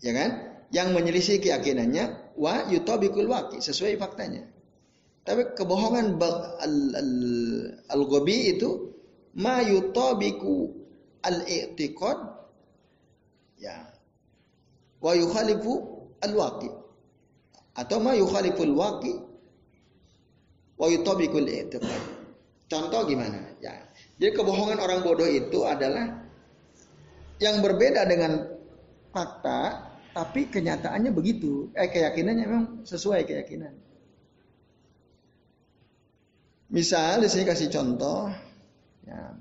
Ya 0.00 0.12
kan? 0.16 0.30
Yang 0.70 0.88
menyelisih 0.96 1.36
keyakinannya 1.42 2.34
wa 2.38 2.64
yutabikul 2.72 3.28
waqi 3.28 3.60
sesuai 3.60 4.00
faktanya. 4.00 4.48
Tapi 5.20 5.52
kebohongan 5.52 6.16
al-ghabi 7.92 8.34
al, 8.34 8.48
al 8.48 8.56
itu 8.56 8.70
ma 9.36 9.60
yutabiku 9.62 10.72
al-i'tiqad 11.22 12.18
ya 13.60 13.92
wa 14.98 15.12
yukhalifu 15.12 15.72
al-waqi 16.24 16.72
atau 17.74 17.98
ma 18.02 18.16
yukhalifu 18.16 18.62
al-waqi 18.66 19.14
wa 20.80 20.86
yutabiku 20.90 21.38
al-i'tiqad. 21.38 22.02
Contoh 22.70 23.02
gimana? 23.06 23.58
Ya. 23.58 23.90
Jadi 24.22 24.30
kebohongan 24.36 24.78
orang 24.78 25.02
bodoh 25.02 25.26
itu 25.26 25.66
adalah 25.66 26.22
yang 27.42 27.58
berbeda 27.64 28.06
dengan 28.06 28.46
fakta 29.10 29.90
tapi 30.14 30.50
kenyataannya 30.50 31.10
begitu. 31.10 31.70
Eh 31.74 31.90
keyakinannya 31.90 32.44
memang 32.46 32.66
sesuai 32.86 33.26
keyakinan. 33.26 33.74
Misal 36.70 37.18
di 37.18 37.26
sini 37.26 37.42
kasih 37.42 37.66
contoh, 37.66 38.30
ya. 39.02 39.34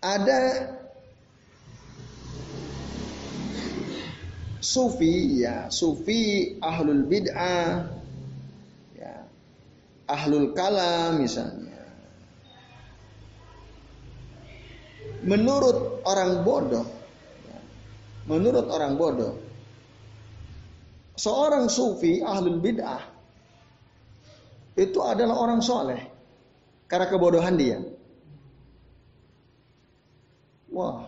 ada 0.00 0.40
sufi, 4.64 5.44
ya 5.44 5.68
sufi 5.68 6.56
ahlul 6.64 7.04
bid'ah, 7.04 7.92
ya 8.96 9.28
ahlul 10.08 10.56
kalam 10.56 11.20
misalnya. 11.20 11.84
Menurut 15.24 16.00
orang 16.08 16.40
bodoh, 16.44 16.88
ya, 17.44 17.60
menurut 18.24 18.66
orang 18.72 18.96
bodoh, 18.96 19.36
seorang 21.20 21.68
sufi 21.68 22.24
ahlul 22.24 22.60
bid'ah 22.64 23.04
itu 24.80 24.98
adalah 25.04 25.36
orang 25.38 25.60
soleh 25.60 26.00
karena 26.88 27.06
kebodohan 27.12 27.54
dia. 27.60 27.78
Wah, 30.74 31.06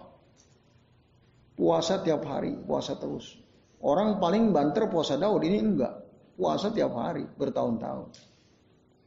puasa 1.59 1.99
tiap 2.05 2.23
hari, 2.23 2.55
puasa 2.55 2.95
terus. 2.95 3.46
Orang 3.85 4.17
paling 4.17 4.57
banter 4.57 4.89
puasa 4.89 5.21
Daud 5.21 5.45
ini 5.45 5.61
enggak, 5.61 5.95
puasa 6.37 6.73
tiap 6.73 6.97
hari 6.97 7.29
bertahun-tahun. 7.29 8.09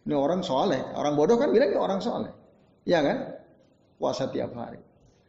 Ini 0.06 0.16
orang 0.16 0.42
soleh, 0.46 0.82
orang 0.94 1.14
bodoh 1.18 1.38
kan 1.38 1.50
bilang 1.50 1.74
orang 1.78 2.02
soleh, 2.02 2.34
ya 2.86 3.02
kan? 3.02 3.38
Puasa 3.98 4.30
tiap 4.30 4.54
hari. 4.56 4.80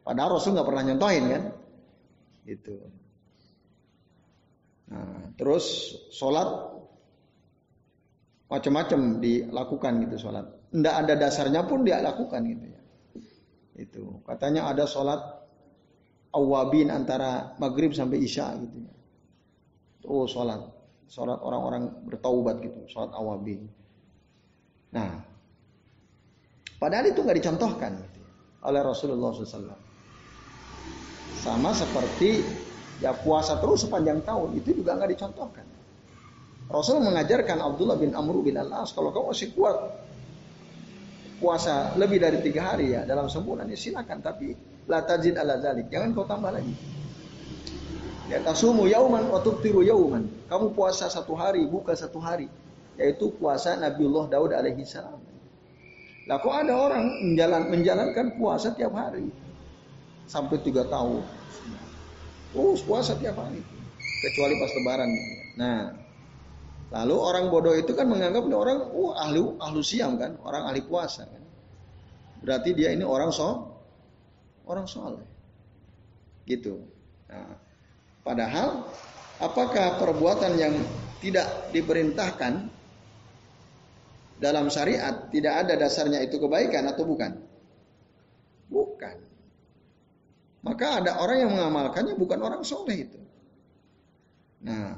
Padahal 0.05 0.39
Rasul 0.39 0.57
nggak 0.57 0.69
pernah 0.69 0.83
nyontohin 0.87 1.25
kan? 1.29 1.43
Itu. 2.49 2.77
Nah, 4.91 5.31
terus 5.39 5.97
sholat 6.11 6.49
macam-macam 8.51 9.23
dilakukan 9.23 9.93
gitu 10.07 10.17
sholat. 10.27 10.47
Tidak 10.71 10.95
ada 10.95 11.15
dasarnya 11.15 11.63
pun 11.67 11.87
dia 11.87 12.03
lakukan 12.03 12.43
gitu 12.47 12.67
ya. 12.67 12.81
Itu 13.79 14.23
katanya 14.27 14.71
ada 14.71 14.85
sholat 14.87 15.23
awabin 16.35 16.91
antara 16.91 17.55
maghrib 17.59 17.95
sampai 17.95 18.23
isya 18.23 18.55
gitu 18.59 18.77
ya. 18.83 18.95
Oh 20.07 20.25
sholat, 20.25 20.61
sholat 21.09 21.37
orang-orang 21.41 21.91
bertaubat 22.09 22.61
gitu, 22.65 22.81
sholat 22.89 23.13
awabin. 23.13 23.69
Nah, 24.97 25.21
padahal 26.81 27.13
itu 27.13 27.21
nggak 27.21 27.39
dicontohkan 27.39 27.93
gitu, 28.01 28.19
ya, 28.21 28.31
oleh 28.69 28.81
Rasulullah 28.81 29.31
SAW. 29.35 29.77
Sama 31.41 31.71
seperti 31.73 32.45
ya 33.01 33.17
puasa 33.17 33.57
terus 33.61 33.85
sepanjang 33.85 34.21
tahun 34.25 34.61
itu 34.61 34.81
juga 34.81 34.97
nggak 34.97 35.11
dicontohkan. 35.17 35.67
Rasul 36.71 37.03
mengajarkan 37.03 37.59
Abdullah 37.59 37.99
bin 37.99 38.15
Amr 38.15 38.47
bin 38.47 38.55
Al-As 38.55 38.95
kalau 38.95 39.11
kau 39.11 39.27
masih 39.27 39.51
kuat 39.59 39.75
puasa 41.43 41.99
lebih 41.99 42.23
dari 42.23 42.39
tiga 42.45 42.71
hari 42.71 42.95
ya 42.95 43.03
dalam 43.03 43.27
sebulan 43.27 43.67
ya 43.67 43.75
silakan 43.75 44.23
tapi 44.23 44.55
la 44.87 45.03
tajid 45.03 45.35
ala 45.35 45.59
zalik 45.59 45.91
jangan 45.91 46.15
kau 46.15 46.29
tambah 46.29 46.53
lagi 46.55 46.71
ya 48.31 48.39
tasumu 48.47 48.87
yauman 48.87 49.27
wa 49.27 49.43
tuftiru 49.43 49.83
yauman. 49.83 50.31
Kamu 50.47 50.73
puasa 50.73 51.11
satu 51.11 51.35
hari 51.35 51.67
buka 51.67 51.93
satu 51.99 52.23
hari. 52.23 52.47
Yaitu 52.97 53.35
puasa 53.37 53.75
Nabiullah 53.75 54.31
Daud 54.31 54.55
alaihi 54.55 54.87
salam. 54.87 55.19
Lah 56.29 56.39
kok 56.39 56.53
ada 56.55 56.73
orang 56.79 57.05
menjalan, 57.27 57.63
menjalankan 57.73 58.27
puasa 58.39 58.71
tiap 58.79 58.95
hari? 58.95 59.27
Sampai 60.31 60.63
tiga 60.63 60.87
tahun. 60.87 61.27
Terus 62.55 62.81
puasa 62.87 63.19
tiap 63.19 63.35
hari. 63.35 63.59
Kecuali 63.99 64.55
pas 64.63 64.73
lebaran. 64.79 65.11
Nah 65.59 65.79
Lalu 66.91 67.15
orang 67.15 67.45
bodoh 67.55 67.75
itu 67.79 67.95
kan 67.95 68.11
menganggap 68.11 68.43
ini 68.51 68.57
orang 68.59 68.91
uh, 68.91 69.15
ahli 69.15 69.39
ahlu 69.63 69.79
siam 69.79 70.19
kan, 70.19 70.35
orang 70.43 70.67
ahli 70.67 70.83
puasa 70.83 71.23
kan. 71.23 71.43
Berarti 72.43 72.75
dia 72.75 72.91
ini 72.91 73.07
orang 73.07 73.31
so 73.31 73.79
orang 74.67 74.91
soleh. 74.91 75.23
Gitu. 76.51 76.83
Nah, 77.31 77.55
padahal 78.23 78.89
apakah 79.41 79.99
perbuatan 79.99 80.53
yang 80.61 80.75
tidak 81.21 81.73
diperintahkan 81.73 82.69
dalam 84.41 84.73
syariat 84.73 85.29
tidak 85.29 85.55
ada 85.67 85.75
dasarnya 85.77 86.25
itu 86.25 86.41
kebaikan 86.41 86.89
atau 86.89 87.05
bukan? 87.05 87.33
Bukan. 88.73 89.17
Maka 90.61 90.87
ada 91.05 91.21
orang 91.21 91.45
yang 91.45 91.53
mengamalkannya 91.53 92.15
bukan 92.17 92.41
orang 92.41 92.63
soleh 92.65 93.09
itu. 93.09 93.21
Nah, 94.61 94.97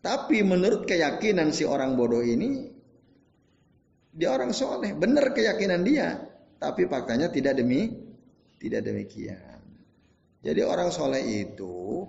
tapi 0.00 0.40
menurut 0.46 0.88
keyakinan 0.88 1.52
si 1.52 1.66
orang 1.66 1.98
bodoh 1.98 2.24
ini, 2.24 2.72
dia 4.16 4.32
orang 4.32 4.54
soleh, 4.54 4.96
benar 4.96 5.34
keyakinan 5.34 5.82
dia. 5.84 6.16
Tapi 6.56 6.88
faktanya 6.88 7.28
tidak 7.28 7.60
demi, 7.60 7.92
tidak 8.56 8.86
demikian. 8.86 9.55
Jadi 10.46 10.62
orang 10.62 10.94
soleh 10.94 11.42
itu 11.42 12.06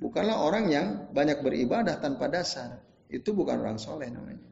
bukanlah 0.00 0.40
orang 0.40 0.72
yang 0.72 0.86
banyak 1.12 1.44
beribadah 1.44 2.00
tanpa 2.00 2.32
dasar. 2.32 2.80
Itu 3.12 3.36
bukan 3.36 3.60
orang 3.60 3.76
soleh 3.76 4.08
namanya. 4.08 4.48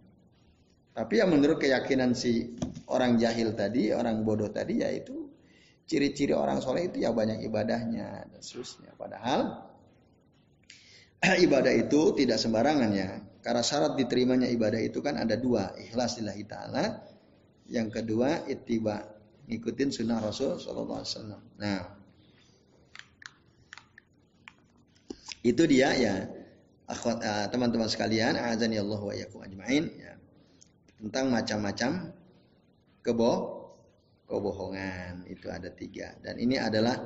Tapi 0.92 1.24
yang 1.24 1.32
menurut 1.32 1.56
keyakinan 1.56 2.12
si 2.12 2.52
orang 2.92 3.16
jahil 3.16 3.56
tadi, 3.56 3.88
orang 3.96 4.20
bodoh 4.20 4.52
tadi, 4.52 4.84
yaitu 4.84 5.32
ciri-ciri 5.88 6.36
orang 6.36 6.60
soleh 6.60 6.92
itu 6.92 7.00
ya 7.00 7.08
banyak 7.16 7.40
ibadahnya 7.48 8.28
dan 8.28 8.40
seterusnya. 8.44 8.92
Padahal 9.00 9.64
ibadah 11.48 11.72
itu 11.72 12.12
tidak 12.12 12.36
sembarangan 12.36 12.92
ya. 12.92 13.16
Karena 13.40 13.64
syarat 13.64 13.96
diterimanya 13.96 14.46
ibadah 14.52 14.78
itu 14.78 15.00
kan 15.00 15.16
ada 15.16 15.40
dua, 15.40 15.72
ikhlas 15.80 16.20
lillahi 16.20 16.44
ta'ala. 16.44 16.84
Yang 17.72 17.88
kedua, 17.96 18.44
ittiba, 18.44 19.00
ngikutin 19.48 19.88
sunnah 19.88 20.20
Rasul 20.20 20.60
sallallahu 20.60 21.00
alaihi 21.00 21.10
wasallam. 21.16 21.42
Nah, 21.58 22.01
itu 25.42 25.62
dia 25.66 25.90
ya 25.94 26.14
uh, 26.88 27.46
teman-teman 27.50 27.90
sekalian, 27.90 28.38
azani 28.38 28.78
Allah 28.78 29.00
wa 29.02 29.12
ajmain 29.42 29.84
ya. 29.90 30.14
Tentang 31.02 31.34
macam-macam 31.34 31.90
kebo 33.02 33.32
kebohongan 34.30 35.26
itu 35.26 35.50
ada 35.50 35.68
tiga 35.74 36.14
dan 36.22 36.38
ini 36.38 36.56
adalah 36.56 36.96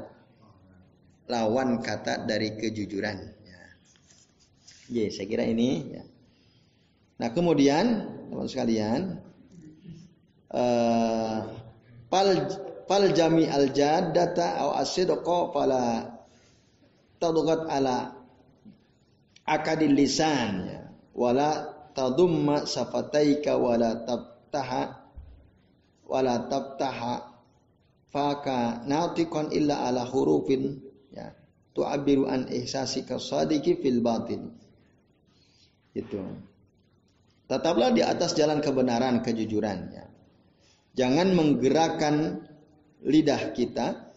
lawan 1.26 1.80
kata 1.82 2.28
dari 2.28 2.54
kejujuran 2.54 3.36
Ya, 4.86 5.10
saya 5.10 5.26
kira 5.26 5.42
ini 5.42 5.98
ya. 5.98 6.02
Nah 7.18 7.34
kemudian 7.34 8.06
teman 8.30 8.46
sekalian, 8.46 9.18
uh, 10.54 11.42
pal 12.06 12.28
pal 12.86 13.10
jami 13.10 13.50
al 13.50 13.74
jaddata 13.74 14.62
aw 14.62 14.78
asidqa 14.78 15.50
fala 15.50 16.14
tadghat 17.18 17.66
ala 17.66 18.14
akadil 19.46 19.94
lisan 19.94 20.66
ya. 20.66 20.82
wala 21.14 21.70
tadumma 21.94 22.66
safataika 22.66 23.54
wala 23.56 24.02
tabtaha 24.02 25.06
wala 26.04 26.34
tabtaha 26.50 27.14
faka 28.10 28.82
natiqan 28.84 29.54
illa 29.54 29.86
ala 29.86 30.04
hurufin 30.04 30.82
ya. 31.14 31.30
Tu'abiru 31.76 32.24
an 32.24 32.48
ihsasika 32.48 33.20
sadiki 33.20 33.76
fil 33.78 34.00
batin. 34.00 34.48
Itu 35.92 36.24
tetaplah 37.46 37.92
di 37.94 38.02
atas 38.02 38.34
jalan 38.34 38.64
kebenaran 38.64 39.22
kejujuran 39.22 39.78
ya. 39.92 40.04
Jangan 40.96 41.36
menggerakkan 41.36 42.40
lidah 43.04 43.52
kita 43.52 44.08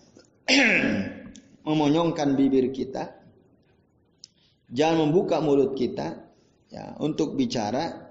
memonyongkan 1.67 2.39
bibir 2.39 2.71
kita 2.71 3.18
jangan 4.70 5.09
membuka 5.09 5.41
mulut 5.41 5.74
kita 5.74 6.30
ya 6.70 6.93
untuk 7.01 7.34
bicara 7.34 8.09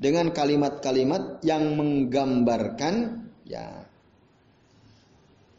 dengan 0.00 0.32
kalimat-kalimat 0.34 1.44
yang 1.46 1.78
menggambarkan 1.78 3.22
ya 3.46 3.86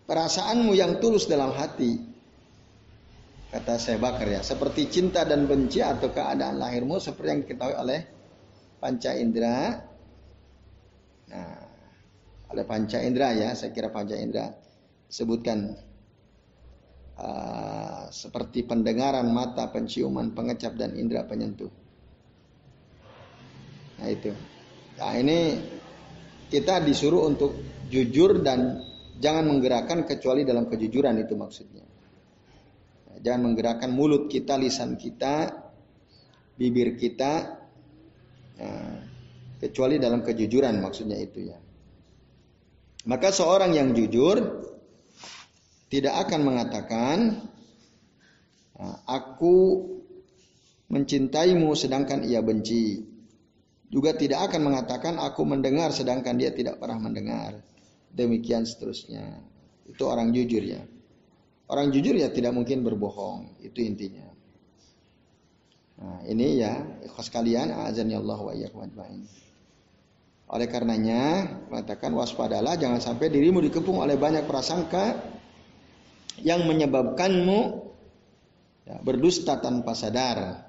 perasaanmu 0.04 0.76
yang 0.76 1.00
tulus 1.00 1.30
dalam 1.30 1.54
hati. 1.56 2.12
Kata 3.54 3.78
saya 3.78 4.02
bakar 4.02 4.26
ya 4.26 4.42
seperti 4.42 4.90
cinta 4.90 5.22
dan 5.30 5.46
benci 5.46 5.78
atau 5.78 6.10
keadaan 6.10 6.58
lahirmu 6.58 6.98
seperti 6.98 7.30
yang 7.30 7.42
diketahui 7.46 7.76
oleh 7.78 8.00
panca 8.82 9.14
indera. 9.14 9.78
Nah 11.30 11.54
oleh 12.50 12.66
panca 12.66 12.98
indera 13.02 13.30
ya 13.38 13.54
saya 13.54 13.70
kira 13.70 13.94
panca 13.94 14.18
indera 14.18 14.50
sebutkan 15.06 15.78
uh, 17.20 18.08
seperti 18.14 18.66
pendengaran 18.66 19.30
mata 19.30 19.70
penciuman 19.70 20.34
pengecap 20.34 20.78
dan 20.78 20.96
indera 20.96 21.26
penyentuh 21.26 21.84
Nah 24.04 24.12
itu. 24.12 24.32
Nah 25.00 25.16
ini 25.16 25.40
kita 26.52 26.84
disuruh 26.84 27.24
untuk 27.24 27.56
jujur 27.88 28.44
dan 28.44 28.84
jangan 29.18 29.48
menggerakkan 29.48 30.04
kecuali 30.04 30.44
dalam 30.44 30.68
kejujuran 30.68 31.16
itu 31.24 31.34
maksudnya. 31.40 31.88
Nah, 33.08 33.18
jangan 33.24 33.42
menggerakkan 33.48 33.96
mulut 33.96 34.28
kita, 34.28 34.60
lisan 34.60 35.00
kita, 35.00 35.56
bibir 36.60 37.00
kita, 37.00 37.64
nah, 38.60 38.98
kecuali 39.64 39.96
dalam 40.04 40.20
kejujuran 40.20 40.76
maksudnya 40.84 41.18
itu 41.24 41.40
ya. 41.48 41.58
Maka 43.08 43.32
seorang 43.32 43.72
yang 43.72 43.96
jujur 43.96 44.68
tidak 45.94 46.26
akan 46.26 46.42
mengatakan 46.42 47.18
nah, 48.74 48.98
aku 49.06 49.86
mencintaimu 50.90 51.78
sedangkan 51.78 52.26
ia 52.26 52.42
benci 52.42 53.14
juga 53.94 54.18
tidak 54.18 54.50
akan 54.50 54.74
mengatakan 54.74 55.22
aku 55.22 55.46
mendengar 55.46 55.94
sedangkan 55.94 56.34
dia 56.34 56.50
tidak 56.50 56.82
pernah 56.82 56.98
mendengar. 56.98 57.62
Demikian 58.10 58.66
seterusnya. 58.66 59.38
Itu 59.86 60.10
orang 60.10 60.34
jujur 60.34 60.66
ya. 60.66 60.82
Orang 61.70 61.94
jujur 61.94 62.18
ya 62.18 62.34
tidak 62.34 62.58
mungkin 62.58 62.82
berbohong. 62.82 63.62
Itu 63.62 63.86
intinya. 63.86 64.26
Nah, 66.02 66.26
ini 66.26 66.58
ya 66.58 66.74
ikhlas 67.06 67.30
kalian 67.30 67.70
azan 67.86 68.10
ya 68.10 68.18
Allah 68.18 68.42
wa. 68.42 68.54
Oleh 70.58 70.68
karenanya 70.74 71.46
mengatakan 71.70 72.18
waspadalah 72.18 72.74
jangan 72.74 72.98
sampai 72.98 73.30
dirimu 73.30 73.62
dikepung 73.62 74.02
oleh 74.02 74.18
banyak 74.18 74.50
prasangka 74.50 75.33
yang 76.42 76.66
menyebabkanmu 76.66 77.60
ya, 78.90 78.98
berdusta 79.06 79.62
tanpa 79.62 79.94
sadar 79.94 80.64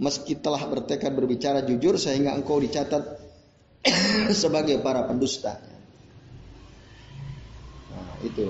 meski 0.00 0.40
telah 0.40 0.64
bertekad 0.64 1.12
berbicara 1.12 1.60
jujur 1.60 2.00
sehingga 2.00 2.32
engkau 2.32 2.56
dicatat 2.56 3.20
sebagai 4.42 4.80
para 4.80 5.04
pendusta. 5.04 5.60
Nah, 7.92 8.16
itu 8.24 8.48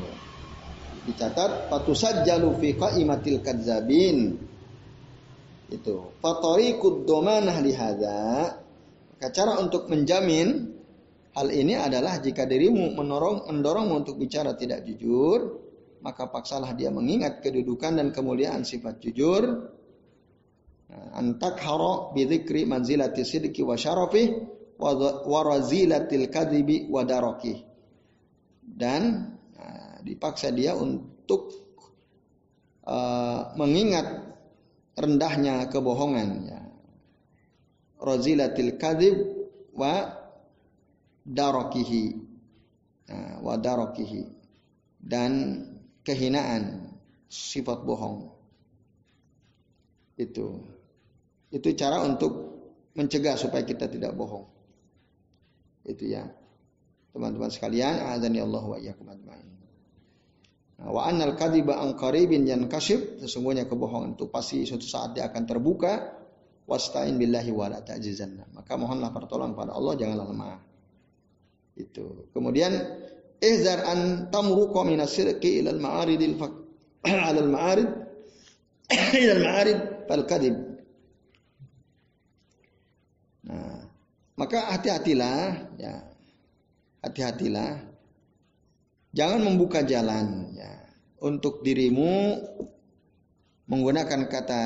dicatat 1.11 1.67
patusajjalu 1.67 2.49
fi 2.63 2.69
qaimatil 2.79 3.43
kadzabin. 3.43 4.39
Itu 5.71 6.15
fatoriqud 6.23 7.07
domanah 7.07 7.59
lihada. 7.59 8.55
Cara 9.21 9.61
untuk 9.61 9.91
menjamin 9.91 10.80
hal 11.41 11.49
ini 11.49 11.72
adalah 11.80 12.20
jika 12.20 12.45
dirimu 12.45 12.93
menorong 12.93 13.49
mendorongmu 13.49 14.05
untuk 14.05 14.20
bicara 14.20 14.53
tidak 14.53 14.84
jujur, 14.84 15.57
maka 16.05 16.28
paksalah 16.28 16.76
dia 16.76 16.93
mengingat 16.93 17.41
kedudukan 17.41 17.97
dan 17.97 18.12
kemuliaan 18.12 18.61
sifat 18.61 19.01
jujur 19.01 19.72
antakhara 21.14 22.12
bi 22.12 22.26
dzikri 22.26 22.66
manzilati 22.66 23.22
sidqi 23.22 23.62
wa 23.62 23.78
syarafih 23.78 24.28
wa 24.80 25.41
razilatil 25.45 26.26
kadhibi 26.28 26.88
wa 26.88 27.05
darakih. 27.05 27.59
Dan 28.61 29.34
nah, 29.57 29.99
dipaksa 30.01 30.53
dia 30.55 30.72
untuk 30.72 31.53
uh, 32.86 33.53
mengingat 33.57 34.34
rendahnya 34.97 35.68
kebohongan 35.68 36.28
ya. 36.49 36.61
Razilatil 38.01 38.80
kadhib 38.80 39.16
wa 39.76 40.20
darakihi. 41.25 42.05
Nah, 43.11 43.43
wa 43.43 43.59
darakihi 43.59 44.23
dan 45.03 45.64
kehinaan 46.07 46.95
sifat 47.27 47.83
bohong. 47.83 48.31
Itu 50.21 50.62
itu 51.51 51.68
cara 51.75 52.05
untuk 52.07 52.33
mencegah 52.95 53.35
supaya 53.35 53.66
kita 53.66 53.91
tidak 53.91 54.14
bohong. 54.14 54.47
Itu 55.83 56.07
ya. 56.07 56.29
Teman-teman 57.11 57.51
sekalian, 57.51 58.07
azan 58.14 58.39
ya 58.39 58.47
Allah 58.47 58.62
wa 58.62 58.79
iyyakum 58.79 59.11
ajmain. 59.11 59.49
Nah, 60.79 60.89
wa 60.95 61.11
annal 61.11 61.35
kadhiba 61.35 61.83
an 61.83 61.99
qaribin 61.99 62.47
yankashif, 62.47 63.18
sesungguhnya 63.18 63.66
kebohongan 63.66 64.14
itu 64.14 64.31
pasti 64.31 64.62
suatu 64.62 64.87
saat 64.87 65.18
dia 65.18 65.27
akan 65.27 65.43
terbuka. 65.43 66.23
Wasta'in 66.71 67.18
billahi 67.18 67.51
wa. 67.51 67.66
Maka 68.55 68.73
mohonlah 68.79 69.11
pertolongan 69.11 69.59
pada 69.59 69.75
Allah, 69.75 69.99
janganlah 69.99 70.27
lemah. 70.31 70.70
Itu. 71.81 72.28
Kemudian 72.37 72.72
ihzar 73.41 73.89
an 73.89 74.28
tamruqa 74.28 74.85
min 74.85 75.01
as-sirqi 75.01 75.64
ila 75.64 75.72
al-ma'aridil 75.72 76.37
al 77.09 77.37
al-ma'arid 77.41 77.89
ila 79.24 79.33
al-ma'arid 79.39 79.78
fal 80.05 80.24
kadhib 80.28 80.70
Nah, 83.41 83.89
maka 84.37 84.68
hati-hatilah 84.76 85.72
ya. 85.81 85.95
Hati-hatilah. 87.01 87.89
Jangan 89.11 89.41
membuka 89.43 89.83
jalan 89.83 90.55
ya 90.55 90.70
untuk 91.24 91.66
dirimu 91.66 92.39
menggunakan 93.66 94.28
kata 94.31 94.62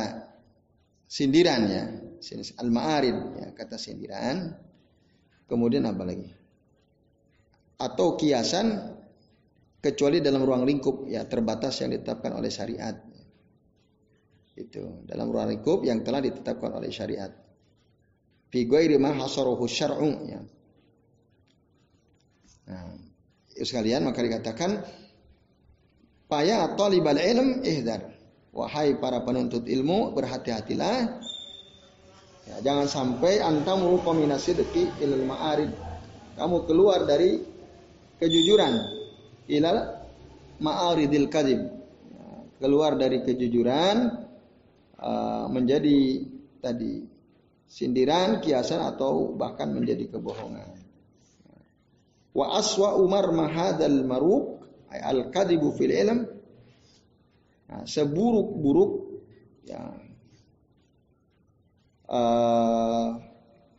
sindiran 1.09 1.63
ya. 1.71 1.85
Al-ma'arid 2.61 3.17
ya, 3.41 3.49
kata 3.57 3.77
sindiran. 3.79 4.53
Kemudian 5.45 5.87
apa 5.87 6.03
lagi? 6.03 6.29
Atau 7.79 8.15
kiasan 8.15 8.95
kecuali 9.83 10.23
dalam 10.23 10.43
ruang 10.47 10.63
lingkup 10.65 11.11
ya 11.11 11.27
terbatas 11.27 11.83
yang 11.83 11.93
ditetapkan 11.93 12.33
oleh 12.35 12.49
syariat. 12.49 12.97
Itu 14.55 15.03
dalam 15.05 15.29
ruang 15.35 15.51
lingkup 15.51 15.83
yang 15.83 16.07
telah 16.07 16.23
ditetapkan 16.23 16.79
oleh 16.79 16.89
syariat 16.95 17.45
fi 18.55 18.71
ghairi 18.71 19.03
ma 19.03 19.11
hasaruhu 19.11 19.67
syar'u 19.67 20.15
ya. 20.31 20.39
Nah, 22.71 22.95
sekalian 23.51 24.07
maka 24.07 24.23
dikatakan 24.23 24.79
paya 26.31 26.71
talibal 26.79 27.19
ilm 27.19 27.67
ihdar. 27.67 28.15
Wahai 28.55 28.95
para 29.03 29.27
penuntut 29.27 29.67
ilmu 29.67 30.15
berhati-hatilah. 30.15 31.19
Ya, 32.47 32.57
jangan 32.63 32.87
sampai 32.87 33.43
antam 33.43 33.83
rupa 33.83 34.15
minasidqi 34.15 35.03
ilal 35.03 35.27
ma'arid. 35.27 35.75
Kamu 36.39 36.63
keluar 36.71 37.03
dari 37.03 37.43
kejujuran 38.25 38.75
ilal 39.53 40.01
ma'aridil 40.65 41.29
kadhib. 41.29 41.61
Ya, 42.09 42.25
keluar 42.57 42.97
dari 42.97 43.21
kejujuran 43.21 44.25
uh, 44.97 45.47
menjadi 45.53 46.25
tadi 46.65 47.05
sindiran, 47.69 48.41
kiasan 48.41 48.81
atau 48.81 49.37
bahkan 49.37 49.69
menjadi 49.77 50.09
kebohongan. 50.09 50.81
Wa 52.33 52.57
aswa 52.57 52.97
Umar 52.97 53.29
mahadal 53.31 54.01
maruk 54.09 54.65
al 54.89 55.29
kadibu 55.29 55.77
fil 55.77 55.93
ilm. 55.93 56.21
Nah, 57.65 57.83
seburuk-buruk 57.89 58.93
ya, 59.65 59.81
uh, 62.13 63.09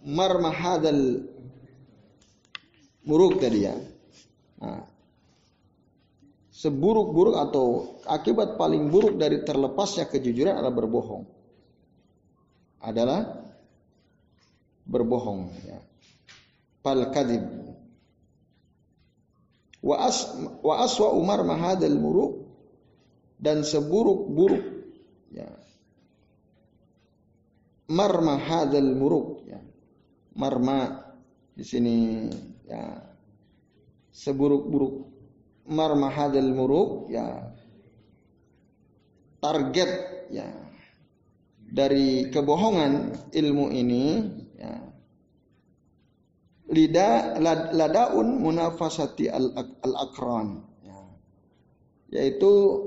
marmahadal 0.06 1.26
muruk 3.06 3.38
tadi 3.40 3.70
ya. 3.70 3.76
Nah, 4.62 4.84
seburuk-buruk 6.56 7.36
atau 7.36 8.00
akibat 8.08 8.56
paling 8.56 8.88
buruk 8.88 9.20
dari 9.20 9.44
terlepasnya 9.44 10.08
kejujuran 10.08 10.56
adalah 10.56 10.72
berbohong. 10.72 11.24
Adalah 12.80 13.22
berbohong 14.88 15.52
ya. 15.68 15.80
Fal 16.80 17.12
kadhib. 17.12 17.44
Wa 19.86 20.08
as 20.08 20.26
wa 20.64 20.82
aswa 20.82 21.14
Umar 21.14 21.44
mahadal 21.44 21.98
muruk 22.00 22.46
dan 23.36 23.62
seburuk-buruk 23.68 24.64
ya. 25.36 25.50
Marma 27.92 28.40
hadal 28.42 28.96
muruk 28.98 29.46
ya. 29.46 29.62
Marma 30.40 31.06
di 31.54 31.62
sini 31.62 32.28
ya 32.66 33.15
seburuk-buruk. 34.16 35.12
Marmahadal 35.66 36.54
muruk 36.56 37.12
ya. 37.12 37.52
Target 39.44 39.92
ya. 40.32 40.48
Dari 41.66 42.32
kebohongan 42.32 43.12
ilmu 43.34 43.66
ini 43.74 44.06
ya. 44.56 44.74
Lida 46.72 47.38
ladaun 47.74 48.42
munafasati 48.42 49.30
al, 49.30 49.54
al 49.58 49.94
akran 50.02 50.66
ya. 50.82 51.00
yaitu 52.10 52.82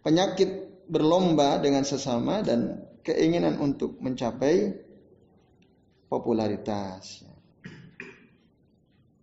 penyakit 0.00 0.64
berlomba 0.88 1.60
dengan 1.60 1.84
sesama 1.84 2.40
dan 2.44 2.84
keinginan 3.04 3.60
untuk 3.60 3.96
mencapai 4.00 4.72
popularitas 6.08 7.24
ya. 7.24 7.34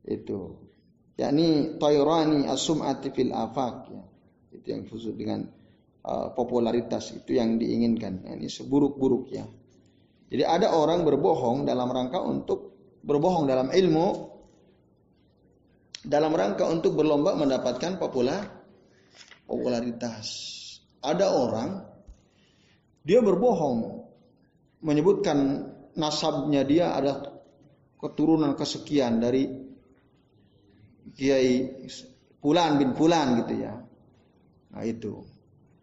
Itu 0.01 0.60
yakni 1.21 1.77
tayrani 1.77 2.49
as-sum'ati 2.49 3.13
fil 3.13 3.29
afaq 3.29 3.77
ya. 3.93 4.03
Itu 4.51 4.67
yang 4.73 4.83
khusus 4.89 5.13
dengan 5.13 5.45
uh, 6.01 6.33
popularitas 6.33 7.13
itu 7.13 7.37
yang 7.37 7.61
diinginkan. 7.61 8.25
Ini 8.25 8.49
seburuk-buruk 8.49 9.25
ya. 9.29 9.45
Jadi 10.31 10.43
ada 10.47 10.73
orang 10.73 11.05
berbohong 11.05 11.67
dalam 11.67 11.91
rangka 11.91 12.23
untuk 12.23 12.73
berbohong 13.05 13.45
dalam 13.45 13.69
ilmu 13.69 14.07
dalam 16.01 16.33
rangka 16.33 16.65
untuk 16.65 16.97
berlomba 16.97 17.37
mendapatkan 17.37 18.01
popular 18.01 18.41
popularitas. 19.45 20.57
Ada 21.01 21.33
orang 21.33 21.69
dia 23.05 23.21
berbohong 23.21 24.07
menyebutkan 24.81 25.69
nasabnya 25.97 26.65
dia 26.65 26.93
ada 26.97 27.41
keturunan 28.01 28.57
kesekian 28.57 29.21
dari 29.21 29.70
Kiai 31.17 31.69
Fulan 32.41 32.81
bin 32.81 32.97
Fulan 32.97 33.45
gitu 33.45 33.53
ya. 33.61 33.73
Nah 34.73 34.83
itu. 34.85 35.21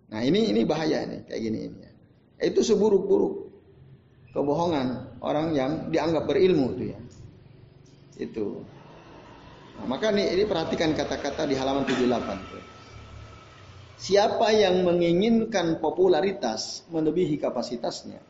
Nah 0.08 0.24
ini 0.24 0.50
ini 0.50 0.64
bahaya 0.64 1.04
nih 1.04 1.28
kayak 1.28 1.40
gini 1.40 1.58
ini. 1.70 1.78
Ya. 1.78 1.92
Itu 2.50 2.62
seburuk-buruk 2.62 3.50
kebohongan 4.32 5.18
orang 5.22 5.54
yang 5.54 5.70
dianggap 5.90 6.26
berilmu 6.26 6.74
itu 6.78 6.84
ya. 6.94 7.00
Itu. 8.18 8.46
Nah, 9.78 9.86
maka 9.86 10.10
nih 10.10 10.34
ini 10.34 10.44
perhatikan 10.46 10.90
kata-kata 10.94 11.46
di 11.46 11.54
halaman 11.54 11.86
78 11.86 12.50
tuh. 12.50 12.64
Siapa 13.98 14.54
yang 14.54 14.86
menginginkan 14.86 15.82
popularitas 15.82 16.86
melebihi 16.90 17.38
kapasitasnya? 17.38 18.22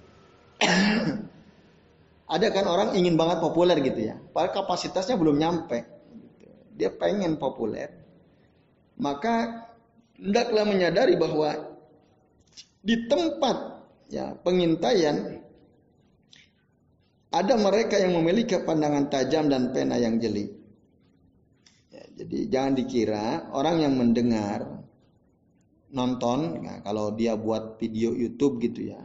Ada 2.34 2.48
kan 2.52 2.64
orang 2.68 2.88
ingin 2.96 3.16
banget 3.16 3.40
populer 3.40 3.76
gitu 3.80 4.00
ya. 4.12 4.16
Padahal 4.32 4.64
kapasitasnya 4.64 5.16
belum 5.16 5.40
nyampe 5.40 5.97
dia 6.78 6.94
pengen 6.94 7.34
populer, 7.34 7.90
maka 9.02 9.66
hendaklah 10.14 10.62
menyadari 10.62 11.18
bahwa 11.18 11.74
di 12.78 13.10
tempat 13.10 13.82
ya 14.06 14.38
pengintaian 14.46 15.42
ada 17.28 17.54
mereka 17.60 18.00
yang 18.00 18.16
memiliki 18.16 18.56
pandangan 18.62 19.10
tajam 19.10 19.50
dan 19.50 19.74
pena 19.74 19.98
yang 20.00 20.16
jeli. 20.16 20.48
Ya, 21.92 22.04
jadi 22.22 22.38
jangan 22.48 22.72
dikira 22.78 23.26
orang 23.52 23.84
yang 23.84 23.94
mendengar 23.98 24.64
nonton, 25.92 26.62
nah, 26.64 26.78
kalau 26.80 27.12
dia 27.12 27.36
buat 27.36 27.76
video 27.76 28.16
YouTube 28.16 28.60
gitu 28.64 28.92
ya, 28.92 29.00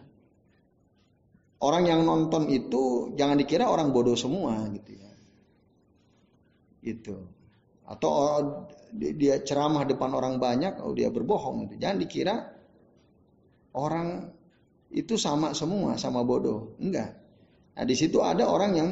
orang 1.63 1.84
yang 1.88 2.01
nonton 2.07 2.47
itu 2.47 3.11
jangan 3.15 3.39
dikira 3.39 3.67
orang 3.67 3.91
bodoh 3.91 4.15
semua 4.15 4.67
gitu 4.71 4.95
ya. 4.95 5.11
Itu 6.84 7.32
atau 7.84 8.09
oh, 8.09 8.41
dia 8.93 9.43
ceramah 9.43 9.84
depan 9.84 10.13
orang 10.15 10.39
banyak, 10.39 10.79
oh 10.79 10.95
dia 10.95 11.11
berbohong. 11.11 11.75
Jangan 11.75 11.97
dikira 11.99 12.36
orang 13.75 14.31
itu 14.93 15.17
sama 15.17 15.51
semua, 15.57 15.97
sama 15.97 16.21
bodoh. 16.21 16.77
Enggak. 16.79 17.17
Nah, 17.73 17.84
di 17.84 17.95
situ 17.97 18.21
ada 18.21 18.45
orang 18.45 18.71
yang 18.77 18.89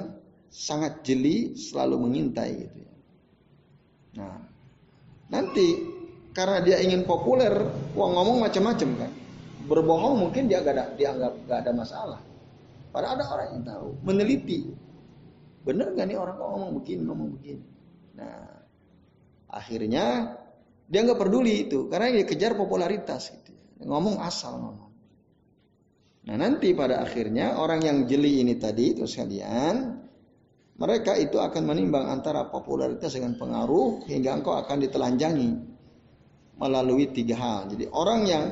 sangat 0.50 1.06
jeli, 1.06 1.54
selalu 1.54 2.10
mengintai 2.10 2.52
gitu 2.66 2.78
ya. 2.82 2.96
Nah, 4.20 4.38
nanti 5.32 5.68
karena 6.36 6.60
dia 6.60 6.82
ingin 6.82 7.08
populer, 7.08 7.54
wah 7.96 8.10
ngomong 8.12 8.44
macam-macam 8.44 8.90
kan. 9.08 9.12
Berbohong 9.70 10.28
mungkin 10.28 10.50
dia 10.50 10.60
gak 10.60 10.76
ada, 10.76 10.86
dianggap 10.98 11.34
gak 11.48 11.60
ada 11.64 11.72
masalah. 11.72 12.20
Padahal 12.92 13.16
ada 13.16 13.26
orang 13.32 13.48
yang 13.56 13.64
tahu, 13.64 13.88
meneliti. 14.04 14.68
Bener 15.64 15.94
gak 15.96 16.10
nih 16.10 16.18
orang 16.18 16.36
kok 16.36 16.50
ngomong 16.50 16.72
begini, 16.82 17.02
ngomong 17.06 17.30
begini. 17.40 17.64
Nah, 18.18 18.61
Akhirnya 19.52 20.40
dia 20.88 21.00
nggak 21.04 21.20
peduli 21.20 21.68
itu 21.68 21.92
karena 21.92 22.16
dia 22.16 22.26
kejar 22.28 22.56
popularitas 22.56 23.36
gitu. 23.36 23.52
Ngomong 23.84 24.24
asal 24.24 24.56
ngomong. 24.56 24.92
Nah 26.22 26.36
nanti 26.38 26.72
pada 26.72 27.04
akhirnya 27.04 27.60
orang 27.60 27.82
yang 27.84 27.98
jeli 28.08 28.46
ini 28.46 28.56
tadi 28.56 28.96
itu 28.96 29.04
sekalian 29.04 30.00
mereka 30.78 31.14
itu 31.18 31.38
akan 31.38 31.64
menimbang 31.68 32.10
antara 32.10 32.48
popularitas 32.48 33.14
dengan 33.14 33.38
pengaruh 33.38 34.06
hingga 34.10 34.40
engkau 34.40 34.56
akan 34.56 34.78
ditelanjangi 34.82 35.50
melalui 36.58 37.10
tiga 37.10 37.36
hal. 37.38 37.60
Jadi 37.70 37.86
orang 37.90 38.22
yang 38.26 38.46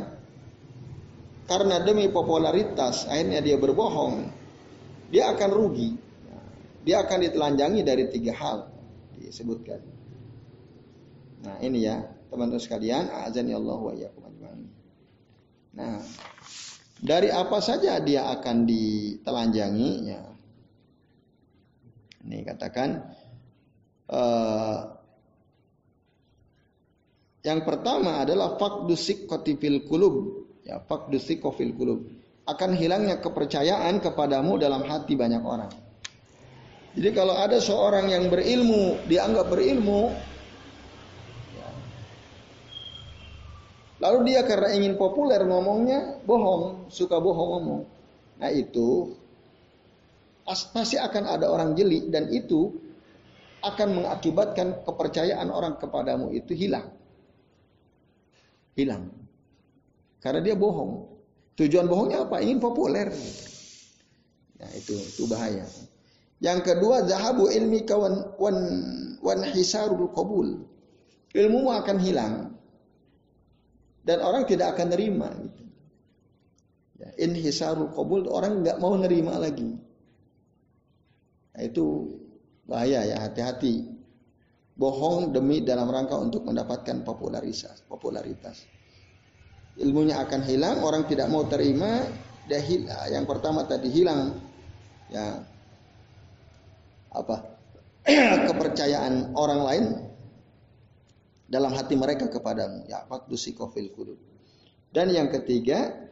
karena 1.49 1.81
demi 1.81 2.05
popularitas 2.13 3.09
akhirnya 3.09 3.41
dia 3.41 3.57
berbohong, 3.57 4.29
dia 5.09 5.33
akan 5.33 5.49
rugi. 5.49 5.89
Dia 6.85 7.05
akan 7.05 7.19
ditelanjangi 7.27 7.81
dari 7.85 8.07
tiga 8.09 8.33
hal 8.33 8.57
disebutkan. 9.17 9.98
Nah 11.43 11.55
ini 11.63 11.87
ya 11.87 12.03
teman-teman 12.29 12.61
sekalian, 12.61 13.09
azan 13.25 13.49
ya 13.49 13.57
Allah 13.57 13.79
wa 13.79 13.93
Nah, 15.69 16.01
dari 16.99 17.29
apa 17.31 17.61
saja 17.61 18.01
dia 18.01 18.27
akan 18.27 18.67
ditelanjangi 18.67 19.91
ya. 20.09 20.21
Ini 22.25 22.43
katakan 22.43 22.89
uh, 24.11 24.79
yang 27.47 27.63
pertama 27.63 28.19
adalah 28.27 28.59
fakdusik 28.59 29.23
kotifil 29.23 29.87
kulub 29.87 30.15
ya 30.67 30.83
fakdusik 30.83 31.39
kofil 31.39 31.71
kulub 31.71 31.99
akan 32.43 32.75
hilangnya 32.75 33.23
kepercayaan 33.23 34.03
kepadamu 34.03 34.59
dalam 34.59 34.83
hati 34.83 35.15
banyak 35.15 35.43
orang. 35.45 35.71
Jadi 36.97 37.09
kalau 37.15 37.37
ada 37.37 37.61
seorang 37.61 38.11
yang 38.11 38.27
berilmu 38.27 39.05
dianggap 39.07 39.47
berilmu 39.47 40.11
Lalu 43.99 44.31
dia 44.31 44.47
karena 44.47 44.71
ingin 44.71 44.95
populer 44.95 45.43
ngomongnya 45.43 46.23
bohong, 46.23 46.87
suka 46.87 47.19
bohong 47.19 47.49
ngomong. 47.59 47.81
Nah 48.39 48.47
itu 48.47 49.11
pasti 50.47 50.95
akan 50.95 51.23
ada 51.27 51.51
orang 51.51 51.75
jeli 51.75 52.07
dan 52.07 52.31
itu 52.31 52.71
akan 53.59 53.99
mengakibatkan 53.99 54.87
kepercayaan 54.87 55.51
orang 55.51 55.75
kepadamu 55.75 56.31
itu 56.31 56.55
hilang. 56.55 56.87
Hilang. 58.79 59.11
Karena 60.23 60.39
dia 60.39 60.55
bohong. 60.55 61.19
Tujuan 61.59 61.91
bohongnya 61.91 62.23
apa? 62.23 62.39
Ingin 62.39 62.63
populer. 62.63 63.11
Nah 64.63 64.69
itu 64.79 64.95
itu 64.95 65.27
bahaya. 65.27 65.67
Yang 66.39 66.71
kedua 66.71 67.03
zahabu 67.03 67.51
ilmi 67.51 67.83
kawan 67.83 68.31
wan 68.39 68.57
wan 69.19 69.43
hisarul 69.51 70.07
qabul. 70.15 70.63
Ilmu 71.35 71.67
akan 71.67 71.97
hilang 71.99 72.55
dan 74.09 74.25
orang 74.25 74.49
tidak 74.49 74.73
akan 74.73 74.89
nerima 74.89 75.29
gitu. 75.37 75.63
Ya, 76.97 77.13
inhisarul 77.29 77.93
orang 78.25 78.65
nggak 78.65 78.81
mau 78.81 78.97
nerima 78.97 79.37
lagi. 79.37 79.77
Nah, 81.53 81.61
itu 81.61 82.09
bahaya 82.65 83.05
ya 83.05 83.21
hati-hati. 83.21 83.85
Bohong 84.73 85.29
demi 85.29 85.61
dalam 85.61 85.93
rangka 85.93 86.17
untuk 86.17 86.41
mendapatkan 86.41 87.05
popularitas, 87.05 87.85
popularitas. 87.85 88.65
Ilmunya 89.77 90.25
akan 90.25 90.41
hilang, 90.49 90.81
orang 90.81 91.05
tidak 91.05 91.29
mau 91.29 91.45
terima, 91.45 92.01
dia 92.49 92.63
hilang. 92.65 93.13
Yang 93.13 93.25
pertama 93.29 93.61
tadi 93.69 93.93
hilang 93.93 94.41
ya 95.13 95.37
apa 97.13 97.57
kepercayaan 98.49 99.37
orang 99.37 99.61
lain 99.65 99.85
dalam 101.49 101.73
hati 101.73 101.97
mereka 101.97 102.29
kepadamu 102.29 102.85
ya 102.85 103.03
fil 103.73 103.89
qulub 103.91 104.19
dan 104.93 105.09
yang 105.09 105.33
ketiga 105.33 106.07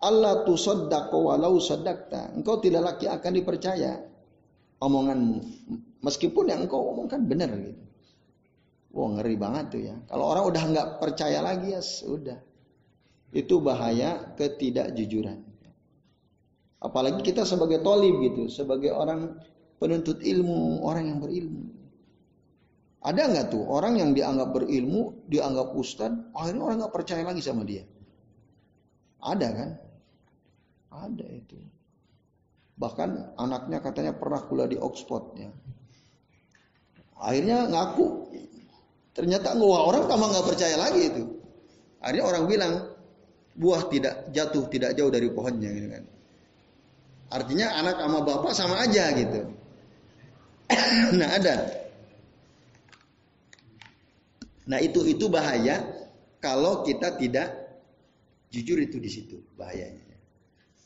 Allah 0.00 0.48
tu 0.48 0.56
tusaddaqu 0.56 1.16
walau 1.20 1.60
saddaqta 1.60 2.32
engkau 2.32 2.56
tidak 2.64 2.96
lagi 2.96 3.06
akan 3.06 3.32
dipercaya 3.36 4.00
omonganmu 4.80 5.38
meskipun 6.00 6.48
yang 6.48 6.64
engkau 6.64 6.80
omongkan 6.90 7.28
benar 7.28 7.52
gitu 7.52 7.90
Wah 8.90 9.06
ngeri 9.14 9.38
banget 9.38 9.64
tuh 9.70 9.82
ya. 9.86 9.96
Kalau 10.10 10.24
orang 10.34 10.44
udah 10.50 10.62
nggak 10.74 10.88
percaya 10.98 11.38
lagi 11.38 11.70
ya 11.70 11.82
sudah. 11.82 12.38
Itu 13.30 13.62
bahaya 13.62 14.34
ketidakjujuran. 14.34 15.46
Apalagi 16.82 17.22
kita 17.22 17.46
sebagai 17.46 17.84
tolib 17.86 18.18
gitu, 18.24 18.50
sebagai 18.50 18.90
orang 18.90 19.38
penuntut 19.78 20.18
ilmu, 20.18 20.82
orang 20.82 21.06
yang 21.06 21.18
berilmu. 21.22 21.69
Ada 23.00 23.32
nggak 23.32 23.46
tuh 23.48 23.64
orang 23.64 23.96
yang 23.96 24.10
dianggap 24.12 24.52
berilmu, 24.52 25.24
dianggap 25.24 25.72
ustad, 25.72 26.12
akhirnya 26.36 26.62
orang 26.68 26.76
nggak 26.84 26.92
percaya 26.92 27.24
lagi 27.24 27.40
sama 27.40 27.64
dia? 27.64 27.80
Ada 29.24 29.48
kan? 29.56 29.70
Ada 30.92 31.26
itu. 31.32 31.56
Bahkan 32.76 33.40
anaknya 33.40 33.80
katanya 33.80 34.12
pernah 34.12 34.44
kuliah 34.44 34.68
di 34.68 34.76
Oxford 34.76 35.32
ya. 35.36 35.48
Akhirnya 37.20 37.68
ngaku. 37.72 38.28
Ternyata 39.16 39.56
wah 39.56 39.88
orang 39.88 40.04
tambah 40.04 40.28
nggak 40.32 40.46
percaya 40.52 40.76
lagi 40.76 41.02
itu. 41.08 41.24
Akhirnya 42.04 42.24
orang 42.28 42.44
bilang 42.48 42.72
buah 43.56 43.88
tidak 43.88 44.28
jatuh 44.32 44.64
tidak 44.68 44.92
jauh 44.96 45.12
dari 45.12 45.28
pohonnya 45.32 45.72
gitu 45.72 45.88
kan. 45.88 46.04
Artinya 47.32 47.66
anak 47.80 47.96
sama 47.96 48.18
bapak 48.24 48.52
sama 48.52 48.76
aja 48.80 49.08
gitu. 49.16 49.40
nah 51.20 51.28
ada 51.36 51.79
Nah 54.70 54.78
itu 54.78 55.02
itu 55.02 55.26
bahaya 55.26 55.82
kalau 56.38 56.86
kita 56.86 57.18
tidak 57.18 57.50
jujur 58.54 58.78
itu 58.78 59.02
di 59.02 59.10
situ 59.10 59.36
bahayanya. 59.58 60.14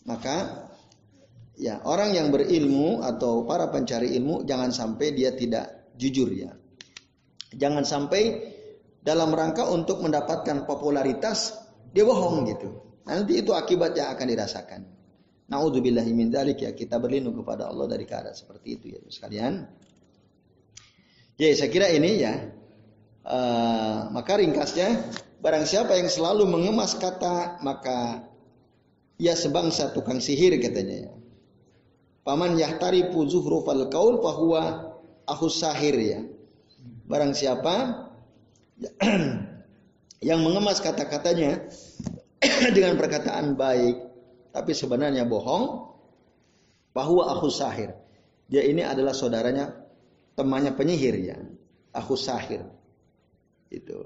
Maka 0.09 0.69
ya 1.61 1.85
orang 1.85 2.17
yang 2.17 2.33
berilmu 2.33 3.05
atau 3.05 3.45
para 3.45 3.69
pencari 3.69 4.17
ilmu 4.17 4.49
jangan 4.49 4.73
sampai 4.73 5.13
dia 5.13 5.37
tidak 5.37 5.93
jujur 6.01 6.33
ya. 6.33 6.57
Jangan 7.53 7.85
sampai 7.85 8.53
dalam 9.05 9.37
rangka 9.37 9.69
untuk 9.69 10.01
mendapatkan 10.01 10.65
popularitas 10.65 11.53
dia 11.93 12.09
bohong 12.09 12.49
gitu. 12.49 12.69
Nanti 13.05 13.45
itu 13.45 13.53
akibat 13.53 13.93
yang 14.01 14.17
akan 14.17 14.27
dirasakan. 14.33 14.81
Nauzubillahi 15.45 16.09
min 16.17 16.33
dzalik 16.33 16.65
ya 16.65 16.73
kita 16.73 16.97
berlindung 16.97 17.37
kepada 17.37 17.69
Allah 17.69 17.85
dari 17.85 18.09
keadaan 18.09 18.33
seperti 18.33 18.81
itu 18.81 18.97
ya 18.97 18.99
sekalian. 19.13 19.69
Ya 21.37 21.53
saya 21.53 21.69
kira 21.69 21.93
ini 21.93 22.11
ya 22.17 22.64
Uh, 23.25 24.13
maka 24.13 24.37
ringkasnya, 24.37 25.01
barang 25.41 25.65
siapa 25.65 25.97
yang 25.97 26.13
selalu 26.13 26.45
mengemas 26.45 26.93
kata, 27.01 27.57
maka 27.65 28.29
ia 29.17 29.33
sebangsa 29.33 29.97
tukang 29.97 30.21
sihir 30.21 30.61
katanya. 30.61 31.09
Paman 32.25 32.57
yahtari 32.61 33.09
zuhrufal 33.09 33.89
kaul 33.89 34.21
bahwa 34.21 34.93
aku 35.25 35.49
sahir 35.49 35.97
ya. 35.97 36.21
Barang 37.05 37.37
siapa 37.37 38.09
yang 40.29 40.41
mengemas 40.41 40.81
kata-katanya 40.81 41.69
dengan 42.77 42.97
perkataan 42.97 43.57
baik, 43.57 43.97
tapi 44.53 44.73
sebenarnya 44.73 45.25
bohong, 45.29 45.93
bahwa 46.97 47.29
aku 47.33 47.49
sahir. 47.53 47.93
Dia 48.49 48.65
ini 48.65 48.85
adalah 48.85 49.17
saudaranya, 49.17 49.73
temannya 50.37 50.73
penyihir 50.77 51.17
ya. 51.21 51.37
Aku 51.93 52.17
sahir. 52.17 52.65
Itu. 53.75 53.99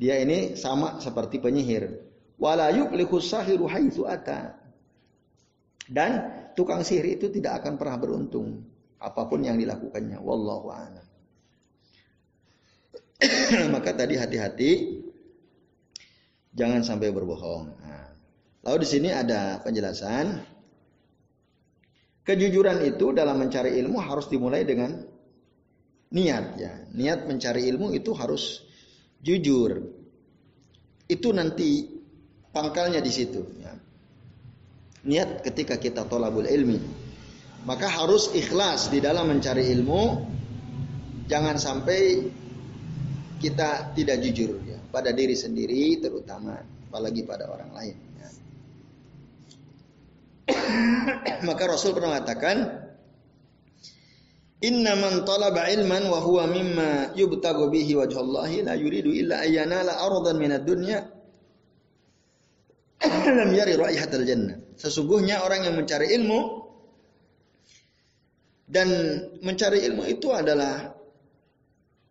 Dia 0.00 0.16
ini 0.20 0.56
sama 0.56 1.00
seperti 1.00 1.40
penyihir. 1.40 1.92
Wala 2.40 2.72
yuflihu 2.72 3.20
sahiru 3.20 3.68
haitsu 3.68 4.08
ata. 4.08 4.56
Dan 5.84 6.10
tukang 6.56 6.80
sihir 6.80 7.20
itu 7.20 7.28
tidak 7.28 7.60
akan 7.60 7.76
pernah 7.76 8.00
beruntung 8.00 8.64
apa 8.96 9.28
pun 9.28 9.44
yang 9.44 9.60
dilakukannya. 9.60 10.16
Wallahu 10.20 10.72
a'lam. 10.72 11.06
Maka 13.74 13.90
tadi 13.92 14.16
hati-hati 14.16 14.70
jangan 16.56 16.80
sampai 16.80 17.12
berbohong. 17.12 17.64
Nah, 17.76 18.06
lalu 18.64 18.86
di 18.86 18.88
sini 18.88 19.08
ada 19.12 19.60
penjelasan 19.60 20.40
kejujuran 22.24 22.80
itu 22.86 23.12
dalam 23.12 23.36
mencari 23.36 23.76
ilmu 23.84 24.00
harus 24.00 24.30
dimulai 24.32 24.64
dengan 24.64 24.96
niat 26.14 26.44
ya. 26.56 26.72
Niat 26.94 27.28
mencari 27.28 27.68
ilmu 27.68 27.92
itu 27.92 28.16
harus 28.16 28.69
jujur. 29.24 29.80
Itu 31.10 31.34
nanti 31.34 31.88
pangkalnya 32.54 33.02
di 33.02 33.12
situ. 33.12 33.42
Ya. 33.60 33.72
Niat 35.06 35.42
ketika 35.44 35.80
kita 35.80 36.06
tolabul 36.06 36.46
ilmi. 36.46 36.80
Maka 37.64 37.88
harus 37.92 38.32
ikhlas 38.32 38.88
di 38.88 39.00
dalam 39.04 39.28
mencari 39.28 39.68
ilmu. 39.74 40.02
Jangan 41.30 41.56
sampai 41.60 42.26
kita 43.40 43.94
tidak 43.94 44.18
jujur 44.20 44.58
ya, 44.66 44.76
pada 44.90 45.14
diri 45.14 45.32
sendiri 45.32 45.96
terutama 46.02 46.58
apalagi 46.90 47.22
pada 47.22 47.46
orang 47.46 47.70
lain. 47.70 47.96
Ya. 48.18 48.28
Maka 51.48 51.62
Rasul 51.70 51.94
pernah 51.94 52.18
mengatakan 52.18 52.79
Inna 54.60 54.92
man 54.92 55.24
talaba 55.24 55.72
ilman 55.72 56.04
wa 56.04 56.20
huwa 56.20 56.44
mimma 56.44 57.16
yubtagu 57.16 57.72
bihi 57.72 57.96
wajhallahi 57.96 58.60
la 58.60 58.76
yuridu 58.76 59.08
illa 59.08 59.40
ayyanala 59.40 60.04
aradan 60.04 60.36
minad 60.36 60.68
dunya 60.68 61.00
lam 63.40 63.50
yari 63.56 63.72
raihatal 63.80 64.24
jannah. 64.28 64.60
Sesungguhnya 64.76 65.40
orang 65.40 65.64
yang 65.64 65.80
mencari 65.80 66.12
ilmu 66.12 66.60
dan 68.68 68.88
mencari 69.40 69.80
ilmu 69.88 70.04
itu 70.04 70.28
adalah 70.28 70.92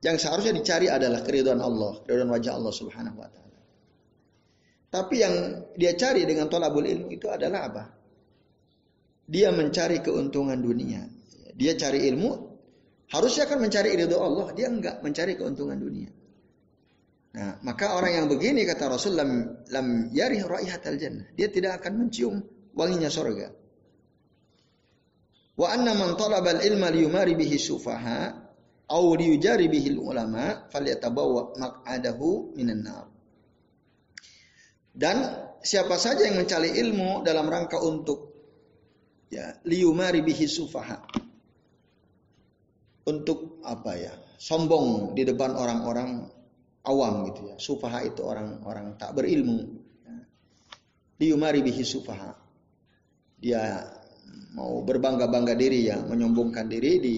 yang 0.02 0.18
seharusnya 0.18 0.58
dicari 0.58 0.89
adalah 0.89 1.22
keridhaan 1.22 1.62
Allah, 1.62 2.02
keridhaan 2.02 2.34
wajah 2.34 2.58
Allah 2.58 2.74
Subhanahu 2.74 3.18
wa 3.22 3.30
taala. 3.30 3.60
Tapi 4.89 5.16
yang 5.22 5.36
dia 5.78 5.93
cari 5.93 6.26
dengan 6.26 6.50
tolabul 6.50 6.89
ilmu 6.89 7.14
itu 7.14 7.30
adalah 7.30 7.70
apa? 7.70 7.84
Dia 9.30 9.54
mencari 9.54 10.02
keuntungan 10.02 10.58
dunia. 10.58 11.18
Dia 11.60 11.76
cari 11.76 12.07
ilmu, 12.07 12.32
harusnya 13.12 13.43
kan 13.51 13.60
mencari 13.60 13.91
ridho 13.99 14.16
Allah, 14.16 14.55
dia 14.55 14.72
enggak 14.72 15.03
mencari 15.03 15.36
keuntungan 15.36 15.76
dunia. 15.76 16.07
Nah, 17.36 17.60
maka 17.62 17.93
orang 17.99 18.16
yang 18.16 18.26
begini 18.32 18.64
kata 18.64 18.89
Rasul 18.89 19.20
lam, 19.20 19.60
lam 19.70 20.10
yarih 20.16 20.47
raihatal 20.47 20.95
jannah. 20.95 21.28
Dia 21.36 21.51
tidak 21.51 21.84
akan 21.84 22.07
mencium 22.07 22.41
wanginya 22.74 23.12
surga. 23.12 23.53
Wa 25.60 25.76
anna 25.76 25.93
man 25.93 26.16
talaba 26.16 26.55
al-ilma 26.55 26.88
liyumari 26.89 27.36
bihi 27.36 27.60
sufaha 27.60 28.34
aw 28.89 29.03
liyujari 29.14 29.68
bihi 29.68 29.99
ulama 29.99 30.72
falyatabawwa 30.72 31.60
maq'adahu 31.60 32.55
minan 32.55 32.82
nar. 32.88 33.05
Dan 34.89 35.22
siapa 35.62 35.99
saja 35.99 36.26
yang 36.26 36.39
mencari 36.39 36.74
ilmu 36.82 37.22
dalam 37.22 37.45
rangka 37.45 37.78
untuk 37.78 38.34
ya 39.30 39.53
liyumari 39.70 40.26
bihi 40.26 40.49
sufaha 40.49 41.28
untuk 43.10 43.60
apa 43.66 43.97
ya 43.97 44.14
sombong 44.38 45.18
di 45.18 45.26
depan 45.26 45.57
orang-orang 45.57 46.30
awam 46.88 47.28
gitu 47.34 47.49
ya. 47.51 47.55
Sufaha 47.60 48.05
itu 48.05 48.22
orang-orang 48.24 48.95
tak 48.95 49.18
berilmu. 49.18 49.68
Diumari 51.20 51.60
bihi 51.60 51.84
sufaha. 51.84 52.32
Dia 53.39 53.84
mau 54.55 54.80
berbangga-bangga 54.86 55.57
diri 55.60 55.91
ya 55.91 55.99
menyombongkan 55.99 56.72
diri 56.72 56.93
di 57.03 57.16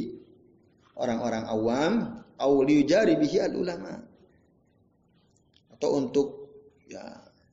orang-orang 0.98 1.44
awam. 1.46 1.94
Au 2.42 2.66
liujari 2.66 3.22
bihi 3.22 3.38
al 3.38 3.54
ulama 3.54 3.94
atau 5.78 5.90
untuk 5.94 6.28
ya 6.90 7.06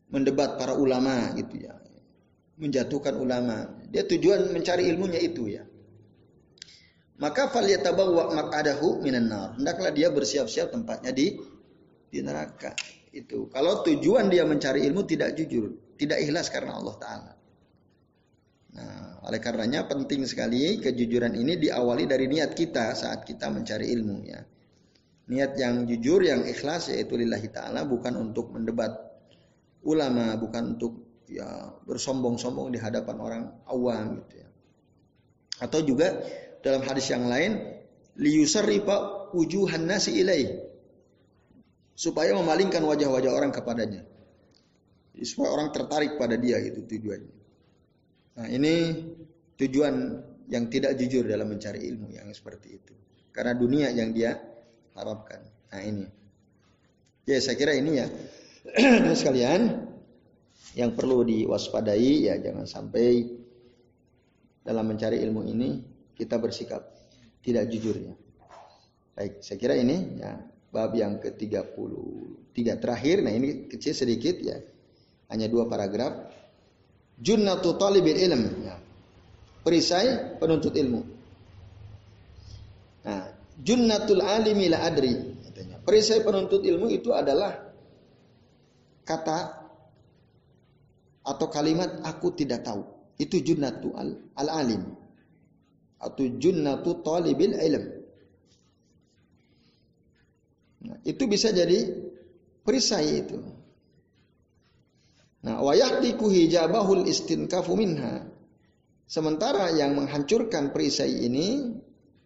mendebat 0.09 0.57
para 0.57 0.73
ulama 0.73 1.37
gitu 1.37 1.69
ya. 1.69 1.77
Menjatuhkan 2.57 3.21
ulama. 3.21 3.69
Dia 3.93 4.09
tujuan 4.09 4.49
mencari 4.49 4.89
ilmunya 4.89 5.21
itu 5.21 5.53
ya 5.53 5.68
maka 7.19 7.51
falyatabawwa 7.51 8.31
maq'adahu 8.35 9.03
minan 9.03 9.27
nar. 9.27 9.59
Hendaklah 9.59 9.91
dia 9.91 10.09
bersiap-siap 10.15 10.71
tempatnya 10.71 11.11
di 11.11 11.35
di 12.09 12.19
neraka. 12.23 12.73
Itu. 13.11 13.51
Kalau 13.51 13.83
tujuan 13.83 14.31
dia 14.31 14.47
mencari 14.47 14.87
ilmu 14.87 15.03
tidak 15.05 15.35
jujur, 15.35 15.75
tidak 15.99 16.23
ikhlas 16.23 16.49
karena 16.49 16.79
Allah 16.79 16.97
taala. 16.97 17.33
Nah, 18.79 19.19
oleh 19.27 19.41
karenanya 19.43 19.91
penting 19.91 20.23
sekali 20.29 20.79
kejujuran 20.79 21.35
ini 21.35 21.59
diawali 21.59 22.07
dari 22.07 22.31
niat 22.31 22.55
kita 22.55 22.95
saat 22.95 23.27
kita 23.27 23.51
mencari 23.51 23.91
ilmu 23.91 24.17
ya. 24.23 24.41
Niat 25.29 25.59
yang 25.61 25.85
jujur, 25.85 26.23
yang 26.25 26.47
ikhlas 26.47 26.89
yaitu 26.95 27.19
lillahi 27.19 27.51
taala 27.51 27.83
bukan 27.83 28.15
untuk 28.15 28.55
mendebat 28.55 28.95
ulama, 29.83 30.39
bukan 30.39 30.79
untuk 30.79 31.25
ya 31.27 31.75
bersombong-sombong 31.85 32.73
di 32.73 32.79
hadapan 32.79 33.17
orang 33.19 33.45
awam 33.67 34.23
gitu 34.23 34.47
ya. 34.47 34.49
Atau 35.59 35.83
juga 35.83 36.23
dalam 36.69 36.85
hadis 36.85 37.09
yang 37.09 37.25
lain 37.25 37.57
liyusarrifa 38.21 39.31
wujuhan 39.33 39.89
nasi 39.89 40.21
ilaih 40.21 40.69
supaya 41.99 42.37
memalingkan 42.37 42.85
wajah-wajah 42.85 43.33
orang 43.35 43.51
kepadanya. 43.51 44.07
Supaya 45.19 45.51
orang 45.51 45.75
tertarik 45.75 46.15
pada 46.15 46.39
dia 46.39 46.63
gitu 46.63 46.87
tujuannya. 46.87 47.37
Nah, 48.39 48.47
ini 48.47 48.75
tujuan 49.59 49.95
yang 50.47 50.71
tidak 50.71 50.95
jujur 50.95 51.27
dalam 51.27 51.51
mencari 51.51 51.83
ilmu 51.91 52.15
yang 52.15 52.31
seperti 52.31 52.79
itu. 52.79 52.95
Karena 53.35 53.59
dunia 53.59 53.91
yang 53.91 54.15
dia 54.15 54.39
harapkan. 54.95 55.43
Nah, 55.75 55.83
ini. 55.83 56.07
Ya, 57.27 57.43
saya 57.43 57.59
kira 57.59 57.75
ini 57.75 57.99
ya. 57.99 58.07
sekalian 59.19 59.91
yang 60.79 60.95
perlu 60.95 61.27
diwaspadai 61.27 62.31
ya 62.31 62.39
jangan 62.39 62.69
sampai 62.69 63.27
dalam 64.63 64.85
mencari 64.87 65.19
ilmu 65.25 65.43
ini 65.49 65.71
kita 66.19 66.35
bersikap 66.43 66.83
tidak 67.41 67.71
jujur 67.71 67.95
ya. 67.95 68.15
Baik, 69.15 69.41
saya 69.41 69.59
kira 69.59 69.79
ini 69.79 70.19
ya 70.19 70.43
bab 70.69 70.93
yang 70.93 71.17
ke-33 71.23 72.57
terakhir. 72.79 73.25
Nah, 73.25 73.33
ini 73.33 73.71
kecil 73.71 73.97
sedikit 73.97 74.37
ya. 74.43 74.59
Hanya 75.33 75.49
dua 75.49 75.71
paragraf. 75.71 76.29
Junnatu 77.19 77.75
talibil 77.79 78.19
ilm 78.19 78.43
ya. 78.63 78.77
Perisai 79.65 80.39
penuntut 80.39 80.75
ilmu. 80.77 81.03
Nah, 83.05 83.27
junnatul 83.59 84.23
alimi 84.23 84.71
la 84.71 84.87
adri 84.87 85.13
katanya. 85.49 85.83
Perisai 85.83 86.23
penuntut 86.23 86.63
ilmu 86.63 86.87
itu 86.93 87.11
adalah 87.11 87.59
kata 89.03 89.39
atau 91.27 91.47
kalimat 91.51 92.01
aku 92.07 92.33
tidak 92.39 92.65
tahu. 92.65 92.87
Itu 93.19 93.43
junnatu 93.43 93.99
al-alim. 94.39 95.08
Atau 95.99 96.31
junnatu 96.39 97.03
talibil 97.03 97.59
ilm. 97.59 97.85
Nah, 100.79 100.99
itu 101.03 101.27
bisa 101.27 101.51
jadi 101.51 101.91
perisai 102.63 103.27
itu. 103.27 103.39
Nah, 105.43 105.63
wayahtiku 105.63 106.31
hijabahul 106.31 107.07
istinkafu 107.07 107.75
minha. 107.79 108.27
Sementara 109.09 109.73
yang 109.73 109.97
menghancurkan 109.97 110.71
perisai 110.75 111.25
ini 111.25 111.73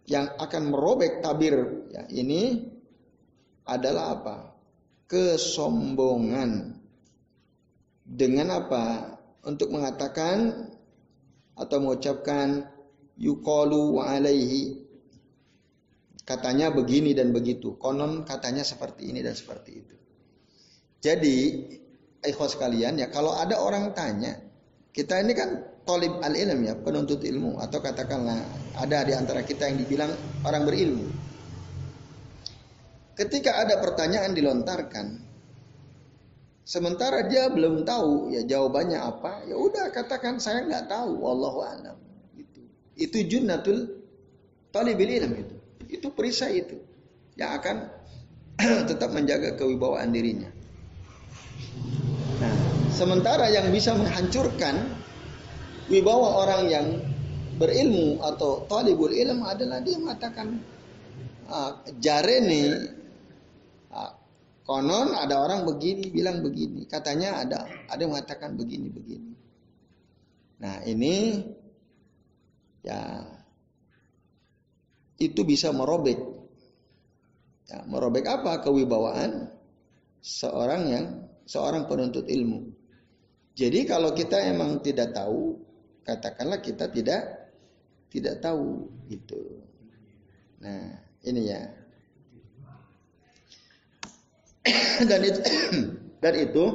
yang 0.03 0.27
akan 0.35 0.67
merobek 0.67 1.23
tabir 1.23 1.87
ya, 1.93 2.03
ini 2.11 2.67
adalah 3.63 4.19
apa? 4.19 4.37
Kesombongan 5.07 6.75
dengan 8.03 8.47
apa? 8.51 9.15
Untuk 9.43 9.71
mengatakan 9.71 10.71
atau 11.55 11.77
mengucapkan 11.79 12.72
yuqalu 13.17 14.01
alaihi 14.01 14.81
katanya 16.23 16.71
begini 16.71 17.11
dan 17.13 17.35
begitu. 17.35 17.75
Konon 17.77 18.23
katanya 18.23 18.63
seperti 18.63 19.11
ini 19.11 19.19
dan 19.19 19.35
seperti 19.35 19.71
itu. 19.73 19.95
Jadi, 21.03 21.37
ikhwas 22.23 22.55
sekalian 22.55 22.95
ya, 22.95 23.11
kalau 23.11 23.35
ada 23.35 23.59
orang 23.59 23.91
tanya, 23.91 24.39
kita 24.95 25.19
ini 25.19 25.35
kan 25.35 25.49
tolib 25.83 26.23
al 26.23 26.31
ilm 26.31 26.63
ya, 26.63 26.79
penuntut 26.79 27.19
ilmu 27.19 27.59
atau 27.59 27.83
katakanlah 27.83 28.39
ada 28.79 29.03
di 29.03 29.11
antara 29.11 29.43
kita 29.43 29.67
yang 29.67 29.83
dibilang 29.83 30.11
orang 30.47 30.63
berilmu. 30.63 31.07
Ketika 33.13 33.61
ada 33.61 33.77
pertanyaan 33.83 34.31
dilontarkan, 34.31 35.33
Sementara 36.63 37.27
dia 37.27 37.51
belum 37.51 37.83
tahu 37.83 38.31
ya 38.31 38.47
jawabannya 38.47 38.95
apa, 38.95 39.43
ya 39.51 39.59
udah 39.59 39.91
katakan 39.91 40.39
saya 40.39 40.63
nggak 40.63 40.87
tahu, 40.87 41.19
wallahu 41.19 41.59
alam. 41.59 41.99
Itu 42.93 43.21
junnatul 43.25 44.03
talibil 44.69 45.09
ilm 45.09 45.33
itu. 45.37 45.55
Itu 45.89 46.07
perisai 46.13 46.61
itu 46.65 46.77
yang 47.37 47.57
akan 47.57 47.89
tetap 48.89 49.09
menjaga 49.13 49.57
kewibawaan 49.57 50.13
dirinya. 50.13 50.49
Nah, 52.37 52.55
sementara 52.93 53.49
yang 53.49 53.69
bisa 53.73 53.97
menghancurkan 53.97 54.77
wibawa 55.89 56.45
orang 56.45 56.63
yang 56.69 56.87
berilmu 57.57 58.21
atau 58.21 58.65
talibul 58.65 59.13
ilm 59.13 59.45
adalah 59.45 59.81
dia 59.81 59.97
mengatakan 59.97 60.61
ah, 61.49 61.81
jarene 62.01 62.89
ah, 63.93 64.17
Konon 64.63 65.11
ada 65.11 65.43
orang 65.43 65.67
begini 65.67 66.07
bilang 66.07 66.39
begini, 66.39 66.87
katanya 66.87 67.43
ada 67.43 67.67
ada 67.91 67.99
yang 67.99 68.15
mengatakan 68.15 68.55
begini 68.55 68.87
begini. 68.87 69.35
Nah 70.63 70.79
ini 70.87 71.43
ya 72.83 73.23
itu 75.17 75.41
bisa 75.47 75.71
merobek, 75.71 76.19
ya, 77.71 77.79
merobek 77.87 78.27
apa 78.27 78.59
kewibawaan 78.59 79.47
seorang 80.19 80.81
yang 80.91 81.05
seorang 81.47 81.87
penuntut 81.87 82.27
ilmu. 82.27 82.71
Jadi 83.53 83.85
kalau 83.87 84.11
kita 84.11 84.39
emang 84.49 84.83
tidak 84.83 85.13
tahu, 85.15 85.61
katakanlah 86.03 86.59
kita 86.59 86.89
tidak 86.91 87.51
tidak 88.11 88.41
tahu 88.43 88.89
gitu. 89.07 89.63
Nah 90.59 90.99
ini 91.23 91.41
ya 91.49 91.61
dan 95.09 95.21
itu 95.23 95.39
dan 96.23 96.33
itu 96.39 96.65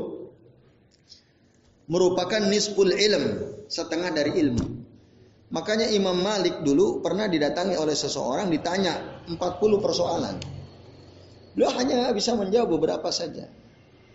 merupakan 1.89 2.43
nisful 2.47 2.93
ilm, 2.93 3.25
setengah 3.67 4.13
dari 4.13 4.37
ilmu. 4.45 4.78
Makanya 5.49 5.89
Imam 5.89 6.21
Malik 6.21 6.61
dulu 6.61 7.01
pernah 7.01 7.25
didatangi 7.25 7.73
oleh 7.81 7.97
seseorang 7.97 8.53
ditanya 8.53 9.25
40 9.33 9.39
persoalan. 9.81 10.37
Beliau 11.57 11.73
hanya 11.81 12.13
bisa 12.13 12.37
menjawab 12.37 12.77
beberapa 12.77 13.09
saja. 13.09 13.49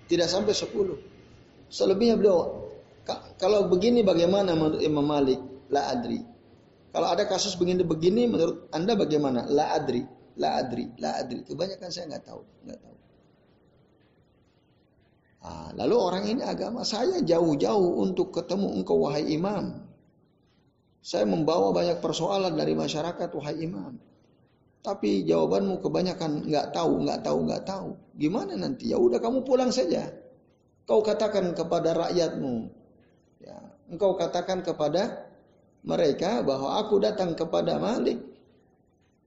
Tidak 0.06 0.28
sampai 0.30 0.54
10. 0.54 1.74
Selebihnya 1.74 2.16
beliau 2.22 2.70
kalau 3.42 3.68
begini 3.68 4.06
bagaimana 4.06 4.54
menurut 4.54 4.80
Imam 4.80 5.04
Malik? 5.04 5.42
La 5.74 5.90
adri. 5.90 6.22
Kalau 6.94 7.10
ada 7.10 7.26
kasus 7.26 7.58
begini-begini 7.58 8.30
menurut 8.30 8.70
Anda 8.70 8.94
bagaimana? 8.94 9.50
La 9.50 9.74
adri, 9.74 10.06
la 10.38 10.62
adri, 10.62 10.86
la 11.02 11.18
adri. 11.18 11.42
Kebanyakan 11.42 11.90
saya 11.90 12.14
nggak 12.14 12.26
tahu, 12.30 12.42
nggak 12.70 12.80
tahu. 12.80 12.98
Nah, 15.44 15.70
lalu 15.76 15.96
orang 16.00 16.24
ini 16.30 16.42
agama 16.46 16.88
saya 16.88 17.20
jauh-jauh 17.20 18.00
untuk 18.00 18.32
ketemu 18.32 18.80
engkau 18.80 19.02
wahai 19.04 19.26
imam. 19.34 19.93
Saya 21.04 21.28
membawa 21.28 21.76
banyak 21.76 22.00
persoalan 22.00 22.56
dari 22.56 22.74
masyarakat 22.80 23.28
wahai 23.36 23.60
imam. 23.68 24.00
Tapi 24.84 25.28
jawabanmu 25.28 25.84
kebanyakan 25.84 26.48
nggak 26.48 26.72
tahu, 26.72 27.04
nggak 27.04 27.20
tahu, 27.24 27.38
nggak 27.44 27.64
tahu. 27.68 27.90
Gimana 28.16 28.56
nanti? 28.56 28.92
Ya 28.92 28.98
udah 29.00 29.20
kamu 29.20 29.44
pulang 29.44 29.72
saja. 29.72 30.12
Kau 30.88 31.04
katakan 31.04 31.52
kepada 31.52 31.92
rakyatmu. 32.08 32.72
Ya, 33.44 33.60
engkau 33.92 34.16
katakan 34.16 34.64
kepada 34.64 35.28
mereka 35.84 36.40
bahwa 36.44 36.80
aku 36.80 37.04
datang 37.04 37.36
kepada 37.36 37.80
Malik. 37.80 38.20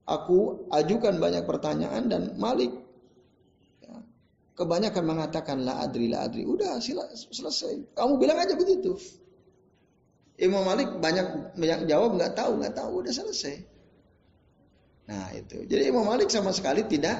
Aku 0.09 0.65
ajukan 0.73 1.21
banyak 1.21 1.45
pertanyaan 1.45 2.09
dan 2.09 2.23
Malik 2.41 2.73
Kebanyakan 4.57 5.05
mengatakan 5.05 5.61
la 5.61 5.85
adri 5.85 6.09
la 6.09 6.25
adri. 6.25 6.41
Udah 6.41 6.81
sila, 6.81 7.05
selesai. 7.13 7.93
Kamu 7.93 8.17
bilang 8.17 8.41
aja 8.41 8.57
begitu. 8.57 8.97
Imam 10.37 10.61
Malik 10.61 11.01
banyak 11.01 11.57
banyak 11.57 11.89
jawab 11.89 12.13
nggak 12.13 12.37
tahu 12.37 12.61
nggak 12.61 12.77
tahu 12.77 13.01
udah 13.01 13.13
selesai. 13.13 13.57
Nah 15.09 15.33
itu. 15.33 15.65
Jadi 15.65 15.89
Imam 15.89 16.05
Malik 16.05 16.29
sama 16.29 16.53
sekali 16.53 16.85
tidak 16.85 17.17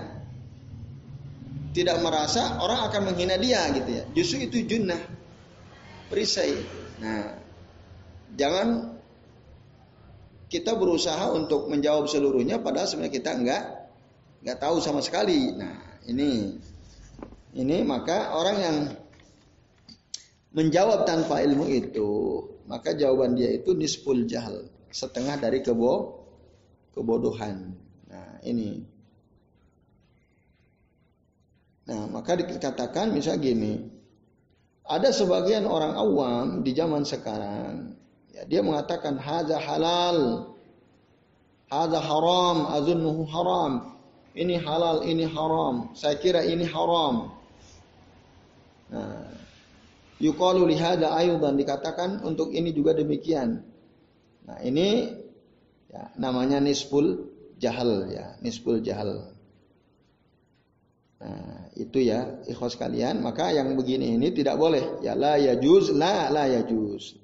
tidak 1.74 1.98
merasa 2.02 2.62
orang 2.62 2.86
akan 2.90 3.02
menghina 3.10 3.42
dia 3.42 3.66
gitu 3.74 3.90
ya. 3.90 4.04
Justru 4.14 4.46
itu 4.46 4.58
junnah 4.70 5.02
perisai. 6.14 6.62
Nah 7.02 7.42
jangan 8.38 8.98
kita 10.48 10.78
berusaha 10.78 11.34
untuk 11.34 11.68
menjawab 11.74 12.06
seluruhnya 12.06 12.62
padahal 12.62 12.86
sebenarnya 12.86 13.16
kita 13.18 13.32
nggak 13.34 13.64
nggak 14.46 14.58
tahu 14.62 14.78
sama 14.78 15.02
sekali. 15.02 15.58
Nah 15.58 15.74
ini 16.06 16.54
ini 17.58 17.78
maka 17.82 18.38
orang 18.38 18.58
yang 18.62 18.78
menjawab 20.54 21.10
tanpa 21.10 21.42
ilmu 21.42 21.66
itu 21.66 22.10
maka 22.68 22.92
jawaban 22.94 23.34
dia 23.34 23.50
itu 23.56 23.72
nisful 23.72 24.28
jahal 24.28 24.68
setengah 24.92 25.40
dari 25.40 25.64
kebo 25.64 26.24
kebodohan. 26.92 27.72
Nah 28.12 28.40
ini. 28.44 28.84
Nah 31.88 32.04
maka 32.12 32.36
dikatakan 32.36 33.16
misal 33.16 33.40
gini 33.40 33.88
ada 34.88 35.12
sebagian 35.12 35.68
orang 35.68 35.96
awam 35.96 36.46
di 36.64 36.72
zaman 36.72 37.04
sekarang 37.04 37.96
ya, 38.32 38.44
dia 38.48 38.60
mengatakan 38.64 39.20
haza 39.20 39.60
halal 39.60 40.52
haza 41.72 42.00
haram 42.04 42.58
azunnuhu 42.76 43.24
haram. 43.32 43.96
Ini 44.38 44.62
halal 44.62 45.02
ini 45.02 45.26
haram. 45.26 45.98
Saya 45.98 46.14
kira 46.22 46.46
ini 46.46 46.62
haram. 46.70 47.34
Nah, 48.94 49.37
yuqalu 50.18 50.66
lihada 50.70 51.14
ayudan 51.14 51.58
dikatakan 51.58 52.22
untuk 52.26 52.54
ini 52.54 52.74
juga 52.74 52.98
demikian. 52.98 53.62
Nah, 54.48 54.60
ini 54.64 55.12
Ya, 55.88 56.12
namanya 56.20 56.60
nisful 56.60 57.32
jahal 57.56 58.12
ya, 58.12 58.36
nisful 58.44 58.84
jahal. 58.84 59.32
Nah, 61.18 61.72
itu 61.80 62.04
ya 62.04 62.44
ikhwas 62.46 62.76
kalian, 62.76 63.24
maka 63.24 63.50
yang 63.56 63.74
begini 63.80 64.20
ini 64.20 64.36
tidak 64.36 64.60
boleh. 64.60 65.00
Ya 65.00 65.16
la 65.16 65.40
ya 65.40 65.56
juz, 65.56 65.90
la 65.90 66.28
la 66.30 66.46
ya 66.52 66.62
juz. 66.68 67.16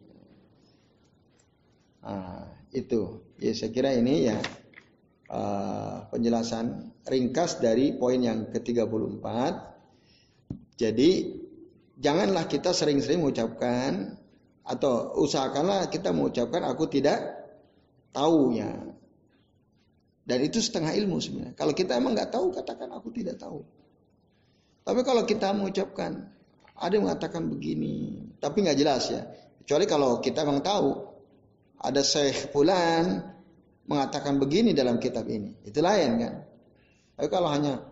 Nah, 2.01 2.47
itu. 2.71 3.21
Ya 3.37 3.51
saya 3.51 3.75
kira 3.75 3.91
ini 3.91 4.31
ya 4.31 4.39
uh, 5.27 6.07
penjelasan 6.07 6.95
ringkas 7.03 7.59
dari 7.59 7.99
poin 7.99 8.23
yang 8.23 8.47
ke-34. 8.47 9.27
Jadi 10.79 11.09
janganlah 12.03 12.45
kita 12.51 12.75
sering-sering 12.75 13.23
mengucapkan 13.23 14.19
atau 14.67 15.15
usahakanlah 15.23 15.87
kita 15.87 16.11
mengucapkan 16.11 16.67
aku 16.67 16.91
tidak 16.91 17.19
tahu 18.11 18.59
ya. 18.59 18.71
Dan 20.23 20.39
itu 20.39 20.63
setengah 20.63 20.95
ilmu 20.95 21.19
sebenarnya. 21.19 21.55
Kalau 21.55 21.75
kita 21.75 21.99
emang 21.99 22.15
nggak 22.15 22.31
tahu, 22.31 22.55
katakan 22.55 22.91
aku 22.95 23.11
tidak 23.11 23.39
tahu. 23.39 23.59
Tapi 24.83 25.01
kalau 25.03 25.27
kita 25.27 25.51
mengucapkan, 25.51 26.31
ada 26.79 26.91
yang 26.95 27.07
mengatakan 27.07 27.47
begini, 27.47 28.23
tapi 28.39 28.63
nggak 28.63 28.77
jelas 28.79 29.03
ya. 29.11 29.23
Kecuali 29.63 29.83
kalau 29.83 30.23
kita 30.23 30.47
memang 30.47 30.63
tahu, 30.63 30.89
ada 31.83 31.99
Syekh 31.99 32.55
Fulan 32.55 33.19
mengatakan 33.83 34.39
begini 34.39 34.71
dalam 34.71 34.95
kitab 34.95 35.27
ini, 35.27 35.59
itu 35.67 35.83
lain 35.83 36.11
kan. 36.19 36.33
Tapi 37.19 37.27
kalau 37.27 37.51
hanya 37.51 37.83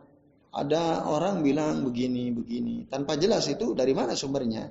ada 0.52 1.08
orang 1.08 1.40
bilang 1.40 1.88
begini 1.88 2.28
begini 2.36 2.84
tanpa 2.92 3.16
jelas 3.16 3.48
itu 3.48 3.72
dari 3.72 3.96
mana 3.96 4.16
sumbernya? 4.16 4.68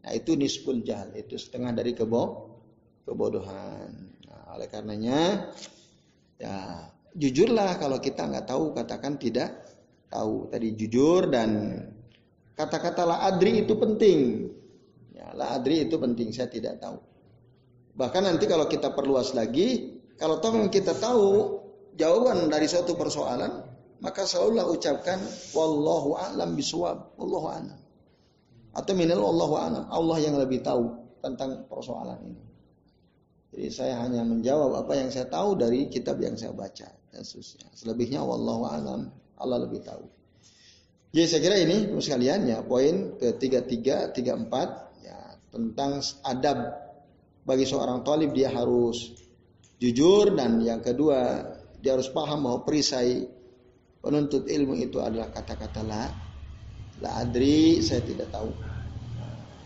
Nah 0.00 0.12
itu 0.16 0.32
nisful 0.32 0.80
jahal, 0.80 1.12
itu 1.12 1.36
setengah 1.36 1.76
dari 1.76 1.92
kebo 1.92 2.48
kebodohan. 3.04 4.16
Nah, 4.24 4.56
oleh 4.56 4.68
karenanya 4.72 5.52
ya 6.40 6.88
jujurlah 7.12 7.76
kalau 7.76 8.00
kita 8.00 8.24
nggak 8.32 8.48
tahu 8.48 8.72
katakan 8.72 9.20
tidak 9.20 9.60
tahu. 10.08 10.48
Tadi 10.48 10.68
jujur 10.72 11.28
dan 11.28 11.50
kata-kata 12.56 13.02
la 13.04 13.16
adri 13.28 13.64
itu 13.64 13.76
penting. 13.76 14.48
Ya, 15.12 15.36
la 15.36 15.60
adri 15.60 15.84
itu 15.84 16.00
penting, 16.00 16.32
saya 16.32 16.48
tidak 16.48 16.80
tahu. 16.80 16.96
Bahkan 17.94 18.22
nanti 18.24 18.48
kalau 18.48 18.64
kita 18.64 18.96
perluas 18.96 19.36
lagi, 19.36 20.00
kalau 20.16 20.40
tahu 20.40 20.72
kita 20.72 20.96
tahu 20.96 21.60
jawaban 22.00 22.48
dari 22.48 22.64
suatu 22.64 22.96
persoalan, 22.96 23.69
maka 24.00 24.24
selalulah 24.24 24.64
ucapkan 24.72 25.20
wallahu 25.52 26.16
a'lam 26.16 26.56
bisawab, 26.56 27.16
wallahu 27.20 27.46
a'lam. 27.52 27.78
Atau 28.72 28.96
minal 28.96 29.20
wallahu 29.20 29.54
a'lam, 29.60 29.84
Allah 29.92 30.18
yang 30.24 30.40
lebih 30.40 30.64
tahu 30.64 30.88
tentang 31.20 31.68
persoalan 31.68 32.16
ini. 32.24 32.44
Jadi 33.50 33.68
saya 33.68 33.94
hanya 34.00 34.24
menjawab 34.24 34.86
apa 34.86 34.92
yang 34.96 35.12
saya 35.12 35.28
tahu 35.28 35.58
dari 35.60 35.92
kitab 35.92 36.16
yang 36.22 36.38
saya 36.40 36.56
baca 36.56 36.88
dan 37.12 37.20
seterusnya. 37.20 37.68
Selebihnya 37.76 38.24
wallahu 38.24 38.64
a'lam, 38.64 39.12
Allah 39.36 39.58
lebih 39.68 39.84
tahu. 39.84 40.04
Jadi 41.10 41.26
saya 41.26 41.40
kira 41.42 41.56
ini 41.58 41.90
sekalian 41.98 42.46
ya 42.46 42.58
poin 42.62 43.18
ketiga 43.18 43.66
tiga 43.66 43.96
tiga 44.14 44.38
empat 44.38 44.94
ya 45.02 45.18
tentang 45.50 45.98
adab 46.22 46.70
bagi 47.42 47.66
seorang 47.66 48.06
talib 48.06 48.30
dia 48.30 48.46
harus 48.46 49.18
jujur 49.82 50.30
dan 50.38 50.62
yang 50.62 50.78
kedua 50.78 51.42
dia 51.82 51.98
harus 51.98 52.06
paham 52.14 52.46
bahwa 52.46 52.62
perisai 52.62 53.39
penuntut 54.00 54.48
ilmu 54.48 54.74
itu 54.80 54.98
adalah 54.98 55.28
kata-kata 55.28 55.80
la 55.84 56.08
la 57.00 57.10
adri 57.24 57.80
saya 57.80 58.04
tidak 58.04 58.28
tahu. 58.32 58.52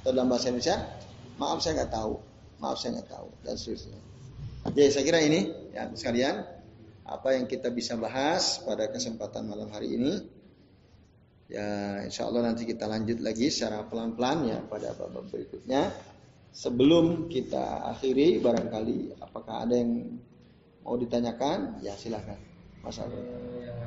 Atau 0.02 0.10
dalam 0.12 0.30
bahasa 0.30 0.50
Indonesia 0.50 0.76
maaf 1.38 1.58
saya 1.62 1.82
nggak 1.82 1.92
tahu. 1.94 2.14
Maaf 2.62 2.76
saya 2.78 3.00
nggak 3.00 3.10
tahu. 3.10 3.28
Dan 3.42 3.54
seterusnya. 3.58 4.00
Jadi 4.64 4.82
saya 4.90 5.04
kira 5.04 5.20
ini 5.22 5.40
ya 5.74 5.90
sekalian 5.92 6.34
apa 7.04 7.36
yang 7.36 7.44
kita 7.44 7.68
bisa 7.68 8.00
bahas 8.00 8.64
pada 8.64 8.88
kesempatan 8.88 9.44
malam 9.44 9.68
hari 9.70 9.96
ini. 9.96 10.12
Ya 11.52 12.00
insya 12.00 12.24
Allah 12.24 12.48
nanti 12.48 12.64
kita 12.64 12.88
lanjut 12.88 13.20
lagi 13.20 13.52
secara 13.52 13.84
pelan-pelan 13.84 14.48
ya 14.48 14.58
pada 14.64 14.96
babak 14.96 15.28
berikutnya. 15.28 15.92
Sebelum 16.54 17.26
kita 17.28 17.84
akhiri 17.92 18.38
barangkali 18.38 19.18
apakah 19.20 19.66
ada 19.66 19.74
yang 19.74 20.16
mau 20.86 20.96
ditanyakan? 20.96 21.82
Ya 21.84 21.92
silahkan 21.98 22.38
Mas 22.80 22.96
Agus. 22.96 23.83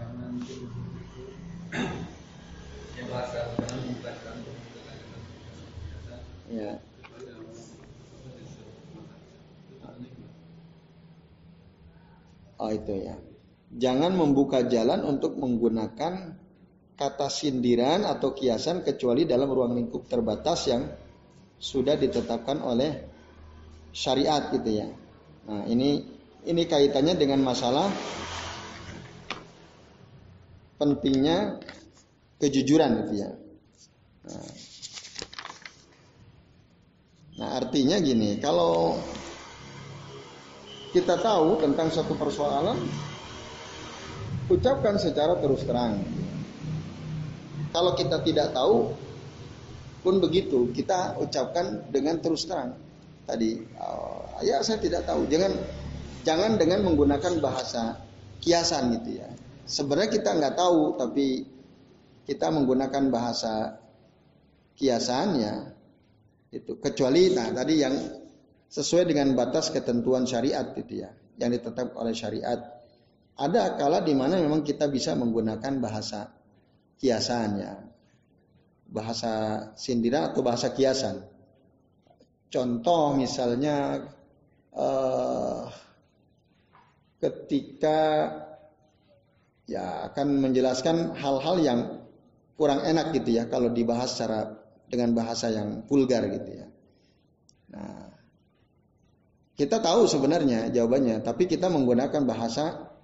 Ya. 6.47 6.80
Oh 12.57 12.72
itu 12.74 12.93
ya. 12.97 13.15
Jangan 13.78 14.15
membuka 14.15 14.63
jalan 14.65 15.03
untuk 15.03 15.36
menggunakan 15.36 16.39
kata 16.97 17.28
sindiran 17.30 18.07
atau 18.07 18.34
kiasan 18.34 18.82
kecuali 18.82 19.30
dalam 19.30 19.51
ruang 19.51 19.78
lingkup 19.78 20.09
terbatas 20.09 20.65
yang 20.72 20.89
sudah 21.61 21.93
ditetapkan 21.93 22.63
oleh 22.63 23.05
syariat 23.93 24.49
gitu 24.49 24.82
ya. 24.82 24.88
Nah, 25.45 25.70
ini 25.70 26.01
ini 26.47 26.63
kaitannya 26.65 27.13
dengan 27.20 27.43
masalah 27.43 27.91
pentingnya 30.78 31.57
kejujuran 32.38 33.05
gitu 33.05 33.13
ya. 33.25 33.30
Nah, 37.38 37.61
artinya 37.61 38.01
gini, 38.01 38.41
kalau 38.41 38.97
kita 40.93 41.21
tahu 41.21 41.61
tentang 41.61 41.93
satu 41.93 42.17
persoalan, 42.17 42.78
ucapkan 44.49 44.97
secara 44.97 45.38
terus 45.38 45.61
terang. 45.67 46.01
Kalau 47.69 47.93
kita 47.93 48.25
tidak 48.25 48.57
tahu, 48.57 48.89
pun 50.01 50.23
begitu, 50.23 50.71
kita 50.73 51.19
ucapkan 51.21 51.84
dengan 51.93 52.17
terus 52.23 52.47
terang. 52.49 52.73
Tadi, 53.28 53.59
oh, 53.78 54.39
ya 54.41 54.63
saya 54.63 54.80
tidak 54.82 55.03
tahu. 55.03 55.28
Jangan 55.28 55.51
jangan 56.23 56.55
dengan 56.55 56.88
menggunakan 56.88 57.43
bahasa 57.43 57.99
kiasan 58.39 58.97
gitu 58.97 59.19
ya. 59.19 59.30
Sebenarnya 59.68 60.11
kita 60.15 60.32
nggak 60.32 60.55
tahu, 60.55 60.95
tapi 60.95 61.43
kita 62.24 62.47
menggunakan 62.51 63.03
bahasa 63.11 63.84
kiasannya 64.80 65.76
itu 66.51 66.80
kecuali 66.80 67.36
nah 67.36 67.51
tadi 67.51 67.76
yang 67.82 67.95
sesuai 68.72 69.09
dengan 69.09 69.36
batas 69.36 69.72
ketentuan 69.74 70.24
syariat 70.24 70.72
gitu 70.76 71.03
ya 71.03 71.11
yang 71.36 71.51
ditetapkan 71.51 71.99
oleh 71.99 72.15
syariat. 72.15 72.59
Ada 73.38 73.78
kala 73.78 74.01
di 74.01 74.18
mana 74.18 74.41
memang 74.41 74.65
kita 74.65 74.89
bisa 74.89 75.13
menggunakan 75.13 75.78
bahasa 75.78 76.34
kiasan 76.97 77.49
ya. 77.61 77.74
Bahasa 78.88 79.34
sindiran 79.78 80.32
atau 80.32 80.41
bahasa 80.41 80.74
kiasan. 80.74 81.22
Contoh 82.49 83.13
misalnya 83.13 84.07
eh, 84.74 85.63
ketika 87.22 87.99
ya 89.68 90.07
akan 90.09 90.41
menjelaskan 90.47 91.20
hal-hal 91.20 91.55
yang 91.59 91.80
kurang 92.55 92.82
enak 92.82 93.13
gitu 93.13 93.38
ya 93.38 93.45
kalau 93.51 93.70
dibahas 93.70 94.15
secara 94.15 94.57
dengan 94.88 95.13
bahasa 95.13 95.51
yang 95.51 95.84
vulgar 95.86 96.24
gitu 96.32 96.63
ya. 96.63 96.68
Nah, 97.76 98.07
kita 99.59 99.84
tahu 99.84 100.07
sebenarnya 100.07 100.72
jawabannya, 100.72 101.22
tapi 101.22 101.45
kita 101.45 101.68
menggunakan 101.68 102.24
bahasa 102.24 102.95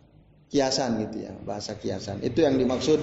kiasan 0.47 1.03
gitu 1.03 1.27
ya, 1.27 1.33
bahasa 1.43 1.75
kiasan. 1.75 2.23
Itu 2.23 2.41
yang 2.47 2.55
dimaksud 2.55 2.99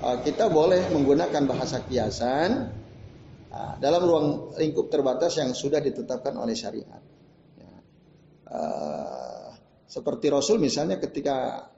uh, 0.00 0.18
kita 0.24 0.48
boleh 0.48 0.88
menggunakan 0.88 1.44
bahasa 1.44 1.84
kiasan 1.84 2.72
uh, 3.52 3.74
dalam 3.78 4.02
ruang 4.02 4.26
lingkup 4.56 4.88
terbatas 4.88 5.36
yang 5.36 5.52
sudah 5.52 5.84
ditetapkan 5.84 6.32
oleh 6.40 6.56
syariat. 6.56 7.02
Ya. 7.60 7.74
Uh, 8.48 9.52
seperti 9.90 10.32
Rasul 10.32 10.62
misalnya 10.62 10.96
ketika 11.02 11.68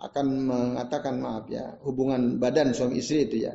akan 0.00 0.26
mengatakan 0.46 1.22
maaf 1.22 1.46
ya 1.48 1.78
hubungan 1.86 2.38
badan 2.42 2.74
suami 2.74 2.98
istri 3.00 3.26
itu 3.26 3.46
ya. 3.46 3.54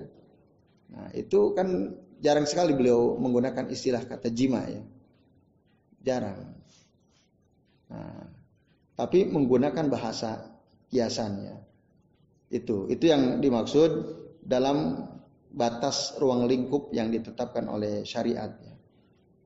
Nah 0.89 1.11
itu 1.13 1.53
kan 1.53 1.95
jarang 2.19 2.47
sekali 2.47 2.75
beliau 2.75 3.15
menggunakan 3.19 3.67
istilah 3.71 4.03
kata 4.07 4.31
jima 4.31 4.63
ya. 4.67 4.83
Jarang. 5.99 6.55
Nah, 7.89 8.23
tapi 8.95 9.27
menggunakan 9.27 9.87
bahasa 9.87 10.59
kiasannya. 10.91 11.55
Itu, 12.49 12.89
itu 12.89 13.05
yang 13.07 13.39
dimaksud 13.39 13.91
dalam 14.41 15.05
batas 15.53 16.17
ruang 16.17 16.49
lingkup 16.49 16.89
yang 16.93 17.13
ditetapkan 17.13 17.69
oleh 17.69 18.01
syariat. 18.05 18.49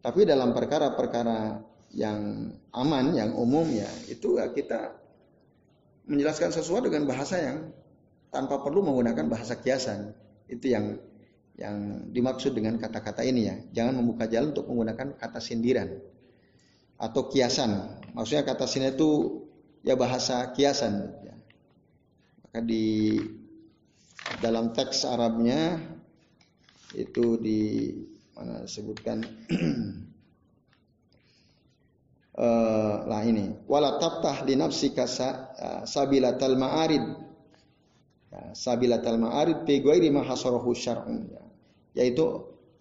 Tapi 0.04 0.28
dalam 0.28 0.52
perkara-perkara 0.52 1.64
yang 1.96 2.52
aman, 2.76 3.06
yang 3.16 3.32
umum 3.38 3.68
ya, 3.72 3.88
itu 4.12 4.40
ya 4.40 4.52
kita 4.52 5.03
menjelaskan 6.08 6.52
sesuatu 6.52 6.92
dengan 6.92 7.08
bahasa 7.08 7.40
yang 7.40 7.58
tanpa 8.34 8.60
perlu 8.60 8.84
menggunakan 8.84 9.30
bahasa 9.30 9.60
kiasan. 9.60 10.12
Itu 10.50 10.72
yang 10.72 11.00
yang 11.54 12.10
dimaksud 12.10 12.58
dengan 12.58 12.82
kata-kata 12.82 13.22
ini 13.22 13.42
ya. 13.46 13.56
Jangan 13.82 14.02
membuka 14.02 14.26
jalan 14.26 14.52
untuk 14.52 14.68
menggunakan 14.70 15.16
kata 15.18 15.40
sindiran 15.40 16.02
atau 16.98 17.30
kiasan. 17.30 18.02
Maksudnya 18.14 18.44
kata 18.46 18.66
sini 18.66 18.94
itu 18.94 19.44
ya 19.86 19.94
bahasa 19.94 20.52
kiasan. 20.56 21.14
Maka 22.44 22.60
di 22.64 23.18
dalam 24.40 24.72
teks 24.72 25.04
Arabnya 25.10 25.82
itu 26.94 27.38
di 27.42 27.90
mana 28.38 28.66
disebutkan 28.66 29.26
uh, 32.38 33.06
lah 33.06 33.22
ini. 33.26 33.54
Wala 33.70 34.02
tabtah 34.02 34.46
li 34.46 34.58
nafsika 34.58 35.06
uh, 35.06 35.82
sabilatal 35.86 36.58
ma'arid. 36.58 37.06
Ya, 38.34 38.42
sabilatal 38.58 39.22
ma'arid 39.22 39.66
fi 39.70 39.82
ghairi 39.82 40.10
ma 40.10 40.26
hasarahu 40.26 40.74
syar'un. 40.74 41.30
Ya. 41.30 41.44
yaitu 41.94 42.26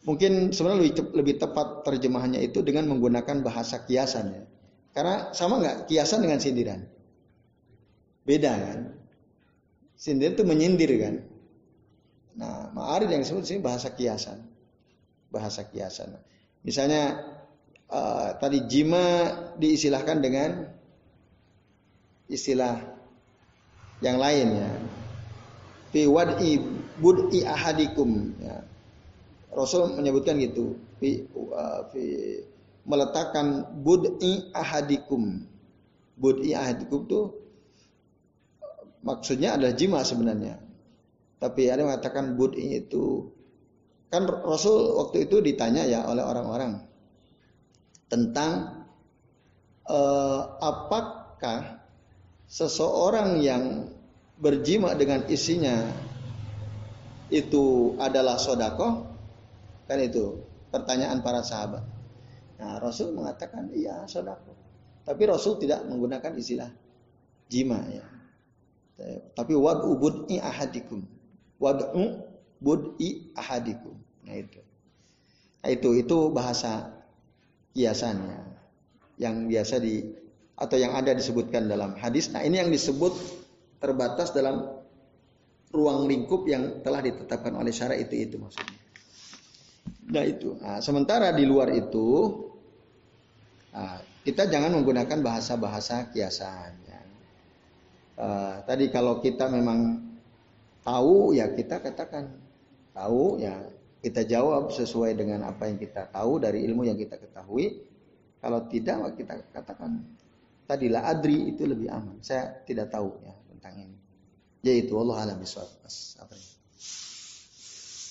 mungkin 0.09 0.51
sebenarnya 0.57 0.79
lebih, 0.81 0.95
lebih 1.13 1.35
tepat 1.37 1.85
terjemahannya 1.85 2.41
itu 2.41 2.65
dengan 2.65 2.89
menggunakan 2.89 3.45
bahasa 3.45 3.85
kiasan 3.85 4.33
ya. 4.33 4.45
Karena 4.93 5.33
sama 5.33 5.61
nggak 5.61 5.89
kiasan 5.89 6.21
dengan 6.21 6.41
sindiran? 6.41 6.81
Beda 8.25 8.53
kan? 8.53 8.93
Sindiran 9.97 10.33
itu 10.37 10.45
menyindir 10.45 10.91
kan? 11.01 11.15
Nah 12.41 12.73
ma'arid 12.73 13.13
yang 13.13 13.21
disebut 13.21 13.45
sini 13.45 13.61
bahasa 13.61 13.93
kiasan. 13.93 14.49
Bahasa 15.33 15.65
kiasan. 15.69 16.17
Misalnya 16.65 17.32
uh, 17.93 18.35
tadi 18.41 18.65
jima 18.65 19.29
diistilahkan 19.61 20.19
dengan 20.25 20.51
istilah 22.27 22.81
yang 24.01 24.17
lain 24.17 24.49
ya. 24.57 24.71
Fi 25.93 26.09
wad'i 26.09 26.57
bud'i 26.99 27.45
ahadikum 27.45 28.33
ya. 28.41 28.65
Rasul 29.53 29.93
menyebutkan 29.93 30.41
gitu. 30.41 30.81
Fi, 30.97 31.29
uh, 31.37 31.85
fi 31.93 32.03
meletakkan 32.89 33.69
bud'i 33.85 34.49
ahadikum. 34.57 35.45
Bud'i 36.17 36.57
ahadikum 36.57 37.05
tuh 37.05 37.37
maksudnya 39.05 39.61
adalah 39.61 39.77
jima 39.77 40.01
sebenarnya. 40.01 40.57
Tapi 41.37 41.69
ada 41.69 41.85
yang 41.85 41.93
mengatakan 41.93 42.39
bud'i 42.39 42.81
itu 42.81 43.29
kan 44.09 44.25
Rasul 44.29 44.97
waktu 44.97 45.29
itu 45.29 45.41
ditanya 45.41 45.89
ya 45.89 46.05
oleh 46.05 46.21
orang-orang 46.21 46.92
tentang 48.13 48.85
uh, 49.89 50.61
apakah 50.61 51.81
seseorang 52.45 53.41
yang 53.41 53.89
berjima 54.37 54.93
dengan 54.93 55.25
isinya 55.33 55.89
itu 57.33 57.97
adalah 57.97 58.37
sodako 58.37 59.09
kan 59.89 59.97
itu 59.97 60.45
pertanyaan 60.69 61.25
para 61.25 61.41
sahabat. 61.41 61.81
Nah 62.61 62.77
Rasul 62.77 63.17
mengatakan 63.17 63.73
iya 63.73 64.05
sodako, 64.05 64.53
tapi 65.09 65.25
Rasul 65.25 65.57
tidak 65.57 65.89
menggunakan 65.89 66.37
istilah 66.37 66.69
jima 67.49 67.81
ya. 67.89 68.05
Tapi 69.33 69.57
wad'u 69.57 69.99
bud'i 69.99 70.39
ahadikum. 70.39 71.03
Wad'u 71.59 72.23
bud'i 72.63 73.35
ahadikum. 73.35 73.99
Nah 74.23 74.37
itu. 74.39 74.61
Nah 75.65 75.69
itu 75.73 75.89
itu 75.99 76.17
bahasa 76.31 77.02
kiasannya 77.73 78.41
yang 79.21 79.49
biasa 79.49 79.81
di 79.81 80.05
atau 80.57 80.77
yang 80.79 80.95
ada 80.95 81.17
disebutkan 81.17 81.67
dalam 81.67 81.97
hadis. 81.99 82.31
Nah, 82.31 82.45
ini 82.45 82.61
yang 82.61 82.71
disebut 82.71 83.13
terbatas 83.83 84.31
dalam 84.31 84.83
ruang 85.73 86.07
lingkup 86.07 86.45
yang 86.47 86.85
telah 86.85 87.01
ditetapkan 87.01 87.57
oleh 87.57 87.73
syara 87.73 87.97
itu 87.97 88.15
itu 88.15 88.37
maksudnya. 88.37 88.79
Nah 90.13 90.25
itu. 90.29 90.55
Nah, 90.61 90.79
sementara 90.85 91.33
di 91.33 91.49
luar 91.49 91.73
itu 91.73 92.09
nah, 93.73 93.99
kita 94.23 94.47
jangan 94.47 94.77
menggunakan 94.77 95.19
bahasa-bahasa 95.25 96.13
kiasan. 96.13 96.73
Ya. 96.87 97.01
Uh, 98.21 98.55
tadi 98.69 98.93
kalau 98.93 99.19
kita 99.19 99.49
memang 99.49 99.99
tahu 100.85 101.33
ya 101.33 101.49
kita 101.57 101.81
katakan 101.81 102.37
tahu 102.93 103.41
ya 103.41 103.57
kita 104.03 104.27
jawab 104.27 104.75
sesuai 104.75 105.15
dengan 105.15 105.47
apa 105.47 105.71
yang 105.71 105.79
kita 105.79 106.11
tahu 106.11 106.43
dari 106.43 106.67
ilmu 106.67 106.83
yang 106.83 106.99
kita 106.99 107.15
ketahui. 107.23 107.87
Kalau 108.43 108.67
tidak, 108.67 109.15
kita 109.15 109.39
katakan 109.55 110.03
tadilah 110.67 111.07
adri 111.07 111.55
itu 111.55 111.63
lebih 111.63 111.87
aman. 111.87 112.19
Saya 112.19 112.59
tidak 112.67 112.91
tahu 112.91 113.15
ya 113.23 113.31
tentang 113.55 113.79
ini. 113.79 113.99
Yaitu 114.67 114.99
Allah 114.99 115.31
alam. 115.31 115.39
Mas, 115.39 115.55
apa 116.19 116.35
ini? 116.35 116.51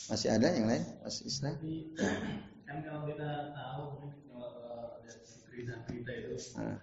Masih 0.08 0.30
ada 0.32 0.48
yang 0.56 0.72
lain? 0.72 0.84
Mas 1.04 1.20
Isna? 1.28 1.60
Kan 2.64 2.78
kalau 2.88 3.04
kita 3.12 3.52
tahu 3.52 3.84
berita-berita 5.52 6.12
itu 6.16 6.32
ah. 6.56 6.80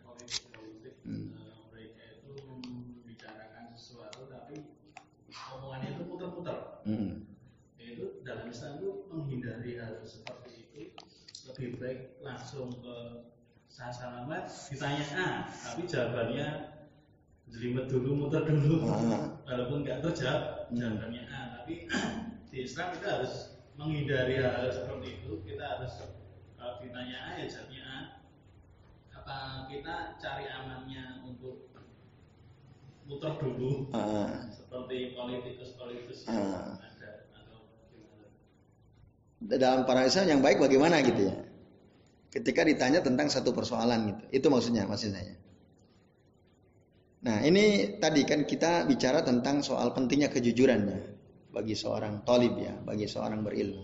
hmm. 1.09 1.33
Eh, 1.33 1.57
mereka 1.73 2.05
itu 2.21 2.33
membicarakan 2.45 3.73
sesuatu 3.73 4.29
tapi 4.29 4.61
omongannya 5.33 5.97
itu 5.97 6.03
putar-putar. 6.05 6.85
Hmm 6.85 7.29
itu 7.99 8.23
dalam 8.23 8.47
Islam 8.47 8.79
itu 8.79 8.91
menghindari 9.09 9.81
hal 9.81 10.05
seperti 10.05 10.69
itu 10.69 10.83
lebih 11.49 11.81
baik 11.81 12.01
langsung 12.21 12.69
ke 12.77 12.97
sasalamat 13.73 14.49
ditanya 14.69 15.05
A 15.17 15.29
tapi 15.49 15.89
jawabannya 15.89 16.47
jelimet 17.49 17.87
dulu 17.89 18.27
muter 18.27 18.45
dulu 18.45 18.85
ah. 18.89 19.41
walaupun 19.49 19.85
nggak 19.85 20.05
terjawab 20.05 20.69
hmm. 20.69 20.77
jawabannya 20.77 21.23
A 21.29 21.41
tapi 21.61 21.89
di 22.53 22.59
Islam 22.65 22.93
kita 22.97 23.09
harus 23.21 23.57
menghindari 23.79 24.41
hal, 24.41 24.53
hal 24.61 24.69
seperti 24.73 25.23
itu 25.23 25.31
kita 25.45 25.65
harus 25.65 25.93
kalau 26.59 26.77
ditanya 26.85 27.17
A 27.17 27.31
ya 27.41 27.47
jawabnya 27.49 27.83
A 27.85 27.99
apa 29.19 29.37
kita 29.69 29.95
cari 30.21 30.45
amannya 30.49 31.25
untuk 31.25 31.73
muter 33.09 33.33
dulu 33.41 33.89
ah. 33.97 34.49
seperti 34.53 35.17
politikus-politikus 35.17 36.29
ah 36.29 36.88
dalam 39.39 39.87
para 39.87 40.03
Islam 40.03 40.27
yang 40.27 40.41
baik 40.43 40.59
bagaimana 40.59 40.99
gitu 41.07 41.31
ya. 41.31 41.37
Ketika 42.29 42.67
ditanya 42.67 43.01
tentang 43.01 43.31
satu 43.31 43.55
persoalan 43.55 44.13
gitu. 44.13 44.23
Itu 44.35 44.47
maksudnya 44.51 44.85
maksudnya. 44.85 45.25
Nah 47.25 47.43
ini 47.43 47.97
tadi 47.99 48.23
kan 48.27 48.45
kita 48.45 48.85
bicara 48.85 49.25
tentang 49.25 49.63
soal 49.63 49.95
pentingnya 49.95 50.29
kejujuran 50.29 50.81
ya. 50.91 51.01
Bagi 51.55 51.75
seorang 51.79 52.27
tolib 52.27 52.59
ya. 52.59 52.75
Bagi 52.83 53.07
seorang 53.09 53.41
berilmu. 53.47 53.83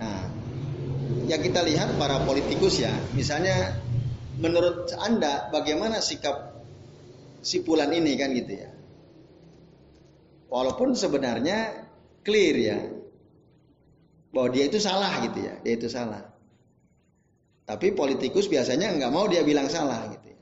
Nah 0.00 0.22
yang 1.28 1.42
kita 1.42 1.60
lihat 1.66 1.98
para 1.98 2.22
politikus 2.24 2.80
ya. 2.80 2.94
Misalnya 3.12 3.76
menurut 4.38 4.88
anda 4.96 5.52
bagaimana 5.52 6.00
sikap 6.00 6.64
sipulan 7.42 7.90
ini 7.92 8.14
kan 8.16 8.32
gitu 8.32 8.52
ya. 8.56 8.70
Walaupun 10.48 10.96
sebenarnya 10.96 11.90
clear 12.24 12.56
ya 12.56 13.01
bahwa 14.32 14.48
dia 14.48 14.64
itu 14.66 14.80
salah 14.80 15.20
gitu 15.28 15.38
ya, 15.44 15.54
dia 15.60 15.72
itu 15.76 15.86
salah. 15.92 16.32
Tapi 17.68 17.94
politikus 17.94 18.50
biasanya 18.50 18.90
nggak 18.96 19.12
mau 19.12 19.28
dia 19.28 19.44
bilang 19.46 19.70
salah 19.70 20.08
gitu. 20.10 20.34
Ya. 20.34 20.38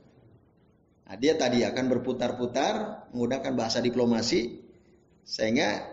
Nah, 1.11 1.15
dia 1.19 1.33
tadi 1.35 1.61
akan 1.61 1.85
berputar-putar 1.91 3.05
menggunakan 3.11 3.51
bahasa 3.53 3.83
diplomasi 3.83 4.63
sehingga 5.27 5.85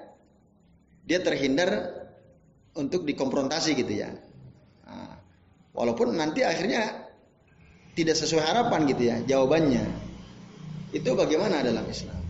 dia 1.05 1.19
terhindar 1.21 2.01
untuk 2.79 3.03
dikonfrontasi 3.03 3.75
gitu 3.75 3.93
ya. 3.93 4.15
Nah, 4.87 5.19
walaupun 5.75 6.15
nanti 6.15 6.47
akhirnya 6.47 7.11
tidak 7.99 8.15
sesuai 8.15 8.47
harapan 8.47 8.81
gitu 8.87 9.03
ya 9.11 9.17
jawabannya. 9.27 9.85
Itu 10.95 11.13
bagaimana 11.19 11.61
dalam 11.61 11.85
Islam? 11.91 12.23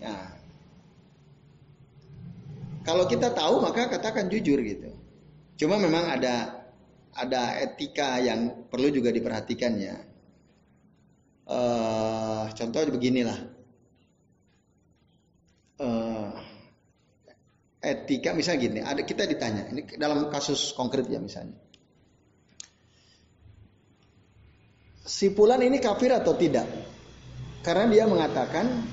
Nah, 0.00 0.29
kalau 2.80 3.04
kita 3.04 3.32
tahu 3.36 3.60
maka 3.60 3.92
katakan 3.92 4.32
jujur 4.32 4.60
gitu. 4.64 4.90
Cuma 5.60 5.76
memang 5.76 6.08
ada 6.08 6.64
ada 7.12 7.58
etika 7.60 8.16
yang 8.22 8.66
perlu 8.70 8.88
juga 8.88 9.12
diperhatikan 9.12 9.72
ya. 9.76 9.96
Uh, 11.50 12.46
contoh 12.54 12.80
beginilah. 12.88 13.38
Uh, 15.80 16.32
etika 17.80 18.36
misalnya 18.36 18.60
gini, 18.60 18.80
ada 18.84 19.00
kita 19.00 19.24
ditanya, 19.24 19.72
ini 19.72 19.96
dalam 19.96 20.28
kasus 20.28 20.76
konkret 20.76 21.08
ya 21.08 21.16
misalnya. 21.16 21.56
Si 25.00 25.32
Pulan 25.32 25.64
ini 25.64 25.80
kafir 25.80 26.12
atau 26.12 26.36
tidak? 26.36 26.68
Karena 27.64 27.88
dia 27.88 28.04
mengatakan 28.06 28.84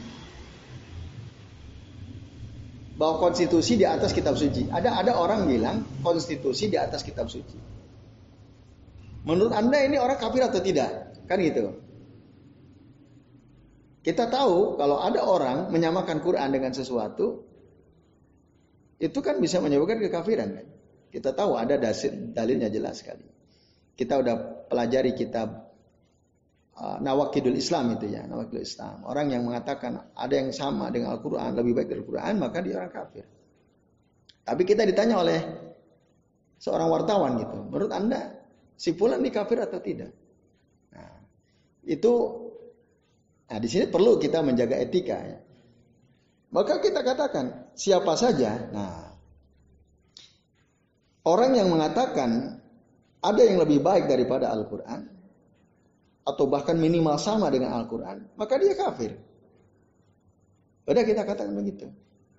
bahwa 2.98 3.22
konstitusi 3.22 3.78
di 3.78 3.86
atas 3.86 4.12
kitab 4.12 4.34
suci. 4.36 4.68
Ada 4.74 5.06
ada 5.06 5.12
orang 5.22 5.46
bilang 5.46 5.86
konstitusi 6.02 6.68
di 6.68 6.78
atas 6.82 7.06
kitab 7.06 7.30
suci. 7.30 7.58
Menurut 9.24 9.54
Anda 9.54 9.86
ini 9.86 10.02
orang 10.02 10.18
kafir 10.18 10.42
atau 10.42 10.60
tidak? 10.60 11.14
Kan 11.30 11.38
gitu. 11.46 11.78
Kita 14.02 14.32
tahu 14.32 14.80
kalau 14.80 14.98
ada 15.04 15.22
orang 15.22 15.68
menyamakan 15.70 16.24
Quran 16.24 16.50
dengan 16.50 16.72
sesuatu 16.72 17.44
itu 18.98 19.20
kan 19.22 19.38
bisa 19.38 19.62
menyebabkan 19.62 20.02
kekafiran 20.02 20.58
kan. 20.58 20.68
Kita 21.14 21.36
tahu 21.38 21.60
ada 21.60 21.78
dalilnya 22.34 22.72
jelas 22.72 23.04
sekali. 23.04 23.28
Kita 23.94 24.18
udah 24.18 24.36
pelajari 24.72 25.14
kitab 25.14 25.67
uh, 26.78 26.98
nawakidul 27.02 27.58
Islam 27.58 27.98
itu 27.98 28.14
ya, 28.14 28.24
nawakidul 28.30 28.64
Islam. 28.64 29.02
Orang 29.04 29.34
yang 29.34 29.44
mengatakan 29.44 30.14
ada 30.14 30.34
yang 30.34 30.54
sama 30.54 30.94
dengan 30.94 31.18
Al-Qur'an, 31.18 31.58
lebih 31.58 31.74
baik 31.74 31.88
dari 31.90 32.00
Al-Qur'an, 32.06 32.34
maka 32.38 32.58
dia 32.62 32.78
orang 32.78 32.94
kafir. 32.94 33.26
Tapi 34.48 34.64
kita 34.64 34.88
ditanya 34.88 35.20
oleh 35.20 35.40
seorang 36.62 36.88
wartawan 36.88 37.42
gitu, 37.42 37.58
menurut 37.68 37.92
Anda 37.92 38.38
si 38.78 38.94
fulan 38.96 39.20
ini 39.20 39.34
kafir 39.34 39.60
atau 39.60 39.82
tidak? 39.82 40.14
Nah, 40.94 41.14
itu 41.84 42.14
nah 43.48 43.60
di 43.60 43.68
sini 43.68 43.86
perlu 43.90 44.16
kita 44.22 44.40
menjaga 44.46 44.76
etika 44.80 45.18
ya. 45.20 45.40
Maka 46.48 46.80
kita 46.80 47.04
katakan 47.04 47.76
siapa 47.76 48.16
saja. 48.16 48.56
Nah, 48.72 49.12
orang 51.28 51.60
yang 51.60 51.68
mengatakan 51.68 52.56
ada 53.20 53.42
yang 53.44 53.60
lebih 53.60 53.84
baik 53.84 54.08
daripada 54.08 54.48
Al-Qur'an 54.56 55.17
atau 56.28 56.44
bahkan 56.52 56.76
minimal 56.76 57.16
sama 57.16 57.48
dengan 57.48 57.72
Al-Qur'an, 57.80 58.36
maka 58.36 58.60
dia 58.60 58.76
kafir. 58.76 59.16
Udah 60.84 61.04
kita 61.08 61.24
katakan 61.24 61.56
begitu. 61.56 61.88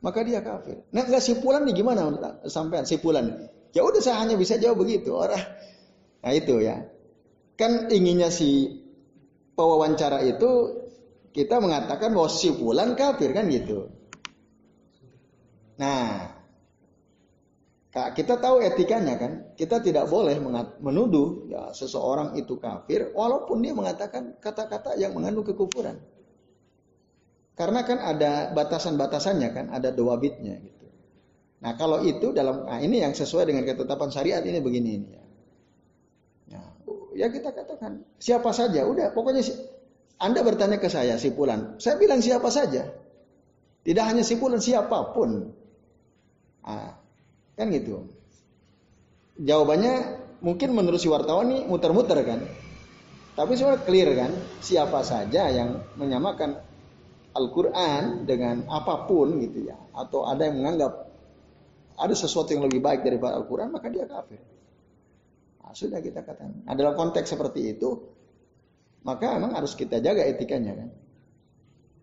Maka 0.05 0.22
dia 0.22 0.45
kafir. 0.45 0.84
Nah, 0.93 1.09
enggak 1.09 1.24
sipulan 1.24 1.64
nih 1.64 1.82
gimana 1.82 2.07
sampai 2.47 2.84
sipulan? 2.84 3.49
Ya 3.72 3.82
udah 3.82 4.01
saya 4.01 4.22
hanya 4.22 4.39
bisa 4.39 4.57
jawab 4.57 4.86
begitu. 4.86 5.11
Orang 5.12 5.43
Nah 6.22 6.32
itu 6.34 6.62
ya. 6.62 6.86
Kan 7.59 7.91
inginnya 7.91 8.30
si 8.30 8.78
pewawancara 9.59 10.22
itu 10.22 10.51
kita 11.34 11.59
mengatakan 11.59 12.14
bahwa 12.14 12.30
si 12.30 12.55
fulan 12.55 12.95
kafir 12.95 13.34
kan 13.34 13.51
gitu. 13.51 13.91
Nah, 15.78 16.38
kita 17.93 18.36
tahu 18.39 18.61
etikanya 18.61 19.14
kan. 19.16 19.32
Kita 19.57 19.80
tidak 19.80 20.07
boleh 20.12 20.36
menuduh 20.78 21.49
ya 21.49 21.62
seseorang 21.72 22.36
itu 22.36 22.61
kafir 22.61 23.11
walaupun 23.16 23.64
dia 23.64 23.72
mengatakan 23.72 24.36
kata-kata 24.39 24.95
yang 25.01 25.16
mengandung 25.16 25.47
kekufuran. 25.47 25.97
Karena 27.59 27.82
kan 27.82 27.99
ada 27.99 28.55
batasan-batasannya 28.55 29.49
kan, 29.51 29.66
ada 29.74 29.91
dua 29.91 30.14
bitnya 30.14 30.62
gitu. 30.62 30.86
Nah 31.59 31.74
kalau 31.74 32.07
itu 32.07 32.30
dalam, 32.30 32.70
nah 32.70 32.78
ini 32.78 33.03
yang 33.03 33.18
sesuai 33.18 33.51
dengan 33.51 33.66
ketetapan 33.66 34.14
syariat 34.14 34.47
ini 34.47 34.62
begini 34.62 34.91
ini 34.95 35.09
ya 35.11 35.28
ya 37.18 37.26
kita 37.34 37.51
katakan 37.51 38.07
siapa 38.22 38.55
saja. 38.55 38.86
Udah, 38.86 39.11
pokoknya 39.11 39.43
Anda 40.22 40.47
bertanya 40.47 40.78
ke 40.78 40.86
saya 40.86 41.18
si 41.18 41.34
Pulan. 41.34 41.82
Saya 41.82 41.99
bilang 41.99 42.22
siapa 42.22 42.47
saja. 42.55 42.86
Tidak 43.82 44.05
hanya 44.07 44.22
si 44.22 44.39
Pulan, 44.39 44.62
siapa 44.62 45.11
pun. 45.11 45.51
Ah, 46.62 46.95
kan 47.59 47.66
gitu. 47.74 48.06
Jawabannya 49.42 49.94
mungkin 50.38 50.78
menurut 50.78 51.02
si 51.02 51.11
wartawan 51.11 51.50
ini 51.50 51.59
muter-muter 51.66 52.22
kan. 52.22 52.40
Tapi 53.34 53.54
sebenarnya 53.54 53.82
clear 53.86 54.11
kan, 54.18 54.32
siapa 54.59 55.02
saja 55.06 55.46
yang 55.50 55.82
menyamakan 55.94 56.59
Al-Quran 57.38 58.26
dengan 58.26 58.66
apa 58.66 59.06
pun 59.06 59.38
gitu 59.38 59.66
ya. 59.66 59.78
Atau 59.94 60.26
ada 60.26 60.46
yang 60.46 60.59
menganggap 60.59 61.06
ada 61.98 62.14
sesuatu 62.14 62.54
yang 62.54 62.66
lebih 62.66 62.82
baik 62.82 63.02
daripada 63.02 63.38
Al-Quran, 63.38 63.74
maka 63.74 63.90
dia 63.90 64.06
kafir. 64.06 64.38
Nah, 65.62 65.74
sudah 65.74 65.98
kita 65.98 66.22
katakan. 66.22 66.66
Nah, 66.66 66.74
dalam 66.78 66.94
konteks 66.94 67.30
seperti 67.30 67.74
itu, 67.78 67.90
maka 69.02 69.38
memang 69.38 69.54
harus 69.59 69.74
kita 69.74 69.98
jaga 69.98 70.22
etikanya 70.26 70.78
kan. 70.78 70.90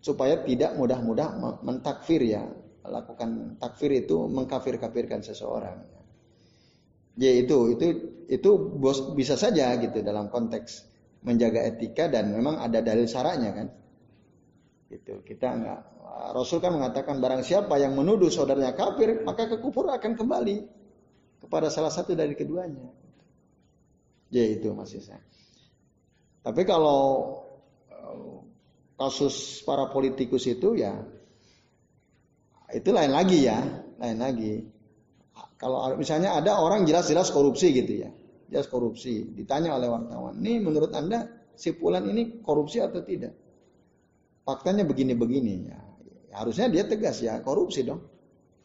Supaya 0.03 0.39
tidak 0.43 0.75
mudah-mudah 0.79 1.59
mentakfir 1.63 2.21
ya. 2.23 2.43
Lakukan 2.89 3.59
takfir 3.61 3.91
itu 4.05 4.27
mengkafir-kafirkan 4.29 5.25
seseorang. 5.25 5.81
Ya 7.15 7.31
itu, 7.31 7.73
itu 7.73 7.85
itu 8.27 8.49
bos 8.75 9.15
bisa 9.15 9.39
saja 9.39 9.71
gitu 9.79 10.03
dalam 10.03 10.27
konteks 10.27 10.83
menjaga 11.23 11.63
etika 11.63 12.11
dan 12.11 12.35
memang 12.35 12.59
ada 12.59 12.83
dalil 12.83 13.07
syaratnya 13.07 13.51
kan. 13.55 13.67
Gitu. 14.91 15.23
Kita 15.23 15.47
enggak 15.55 15.79
Rasul 16.31 16.63
kan 16.63 16.71
mengatakan 16.71 17.19
barang 17.19 17.43
siapa 17.43 17.75
yang 17.75 17.93
menuduh 17.97 18.31
saudaranya 18.31 18.71
kafir, 18.71 19.21
maka 19.27 19.51
kekufuran 19.51 19.99
akan 19.99 20.15
kembali 20.15 20.57
kepada 21.43 21.67
salah 21.67 21.91
satu 21.91 22.15
dari 22.15 22.33
keduanya. 22.33 22.87
Ya 24.31 24.47
itu 24.47 24.71
masih. 24.71 25.03
Tapi 26.41 26.61
kalau 26.63 27.01
eh, 27.91 28.35
kasus 28.95 29.61
para 29.67 29.91
politikus 29.91 30.47
itu 30.47 30.79
ya 30.79 31.03
itu 32.73 32.89
lain 32.89 33.11
lagi 33.13 33.45
ya, 33.45 33.59
lain 34.01 34.17
lagi. 34.17 34.53
Kalau 35.59 35.95
misalnya 35.95 36.35
ada 36.35 36.59
orang 36.59 36.87
jelas-jelas 36.87 37.31
korupsi 37.31 37.71
gitu 37.75 38.05
ya, 38.05 38.09
jelas 38.51 38.67
korupsi, 38.71 39.35
ditanya 39.35 39.75
oleh 39.75 39.87
wartawan, 39.91 40.35
ini 40.39 40.63
menurut 40.63 40.91
anda 40.95 41.27
si 41.55 41.75
Pulan 41.75 42.07
ini 42.07 42.43
korupsi 42.43 42.83
atau 42.83 43.03
tidak? 43.03 43.33
Faktanya 44.45 44.85
begini-begini 44.85 45.53
ya, 45.67 45.79
harusnya 46.35 46.67
dia 46.67 46.83
tegas 46.85 47.23
ya 47.23 47.39
korupsi 47.41 47.87
dong. 47.87 48.03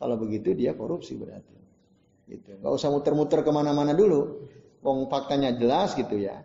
Kalau 0.01 0.17
begitu 0.17 0.57
dia 0.57 0.73
korupsi 0.73 1.15
berarti. 1.15 1.57
Gitu. 2.25 2.57
Gak 2.63 2.73
usah 2.73 2.89
muter-muter 2.89 3.45
ke 3.45 3.51
mana-mana 3.53 3.93
dulu. 3.93 4.49
Wong 4.81 5.13
faktanya 5.13 5.53
jelas 5.53 5.93
gitu 5.93 6.17
ya. 6.17 6.41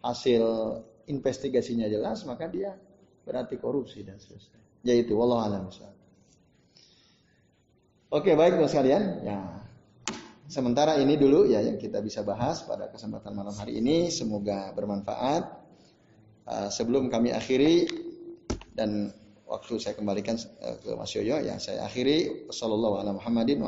Hasil 0.00 0.40
investigasinya 1.10 1.84
jelas, 1.84 2.24
maka 2.24 2.48
dia 2.48 2.72
berarti 3.28 3.60
korupsi 3.60 4.04
dan 4.08 4.16
seterusnya. 4.16 4.60
Yaitu 4.88 5.12
wallahu 5.16 5.42
alam 5.44 5.68
Oke, 8.14 8.30
baik 8.38 8.62
Bapak 8.62 8.70
sekalian. 8.70 9.26
Ya. 9.26 9.42
Sementara 10.46 10.94
ini 11.02 11.18
dulu 11.18 11.50
ya 11.50 11.58
yang 11.58 11.82
kita 11.82 11.98
bisa 11.98 12.22
bahas 12.22 12.62
pada 12.62 12.86
kesempatan 12.86 13.34
malam 13.34 13.50
hari 13.58 13.82
ini. 13.82 14.06
Semoga 14.06 14.70
bermanfaat. 14.70 15.42
Uh, 16.46 16.70
sebelum 16.70 17.10
kami 17.10 17.34
akhiri 17.34 17.90
dan 18.70 19.10
waktu 19.50 19.82
saya 19.82 19.98
kembalikan 19.98 20.38
uh, 20.62 20.78
ke 20.78 20.94
Mas 20.94 21.10
Yoyo 21.10 21.42
ya 21.42 21.58
saya 21.58 21.82
akhiri 21.90 22.46
sallallahu 22.54 23.02
Muhammadin. 23.18 23.66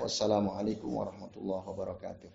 Wassalamualaikum 0.00 0.88
warahmatullahi 0.88 1.64
wabarakatuh. 1.68 2.32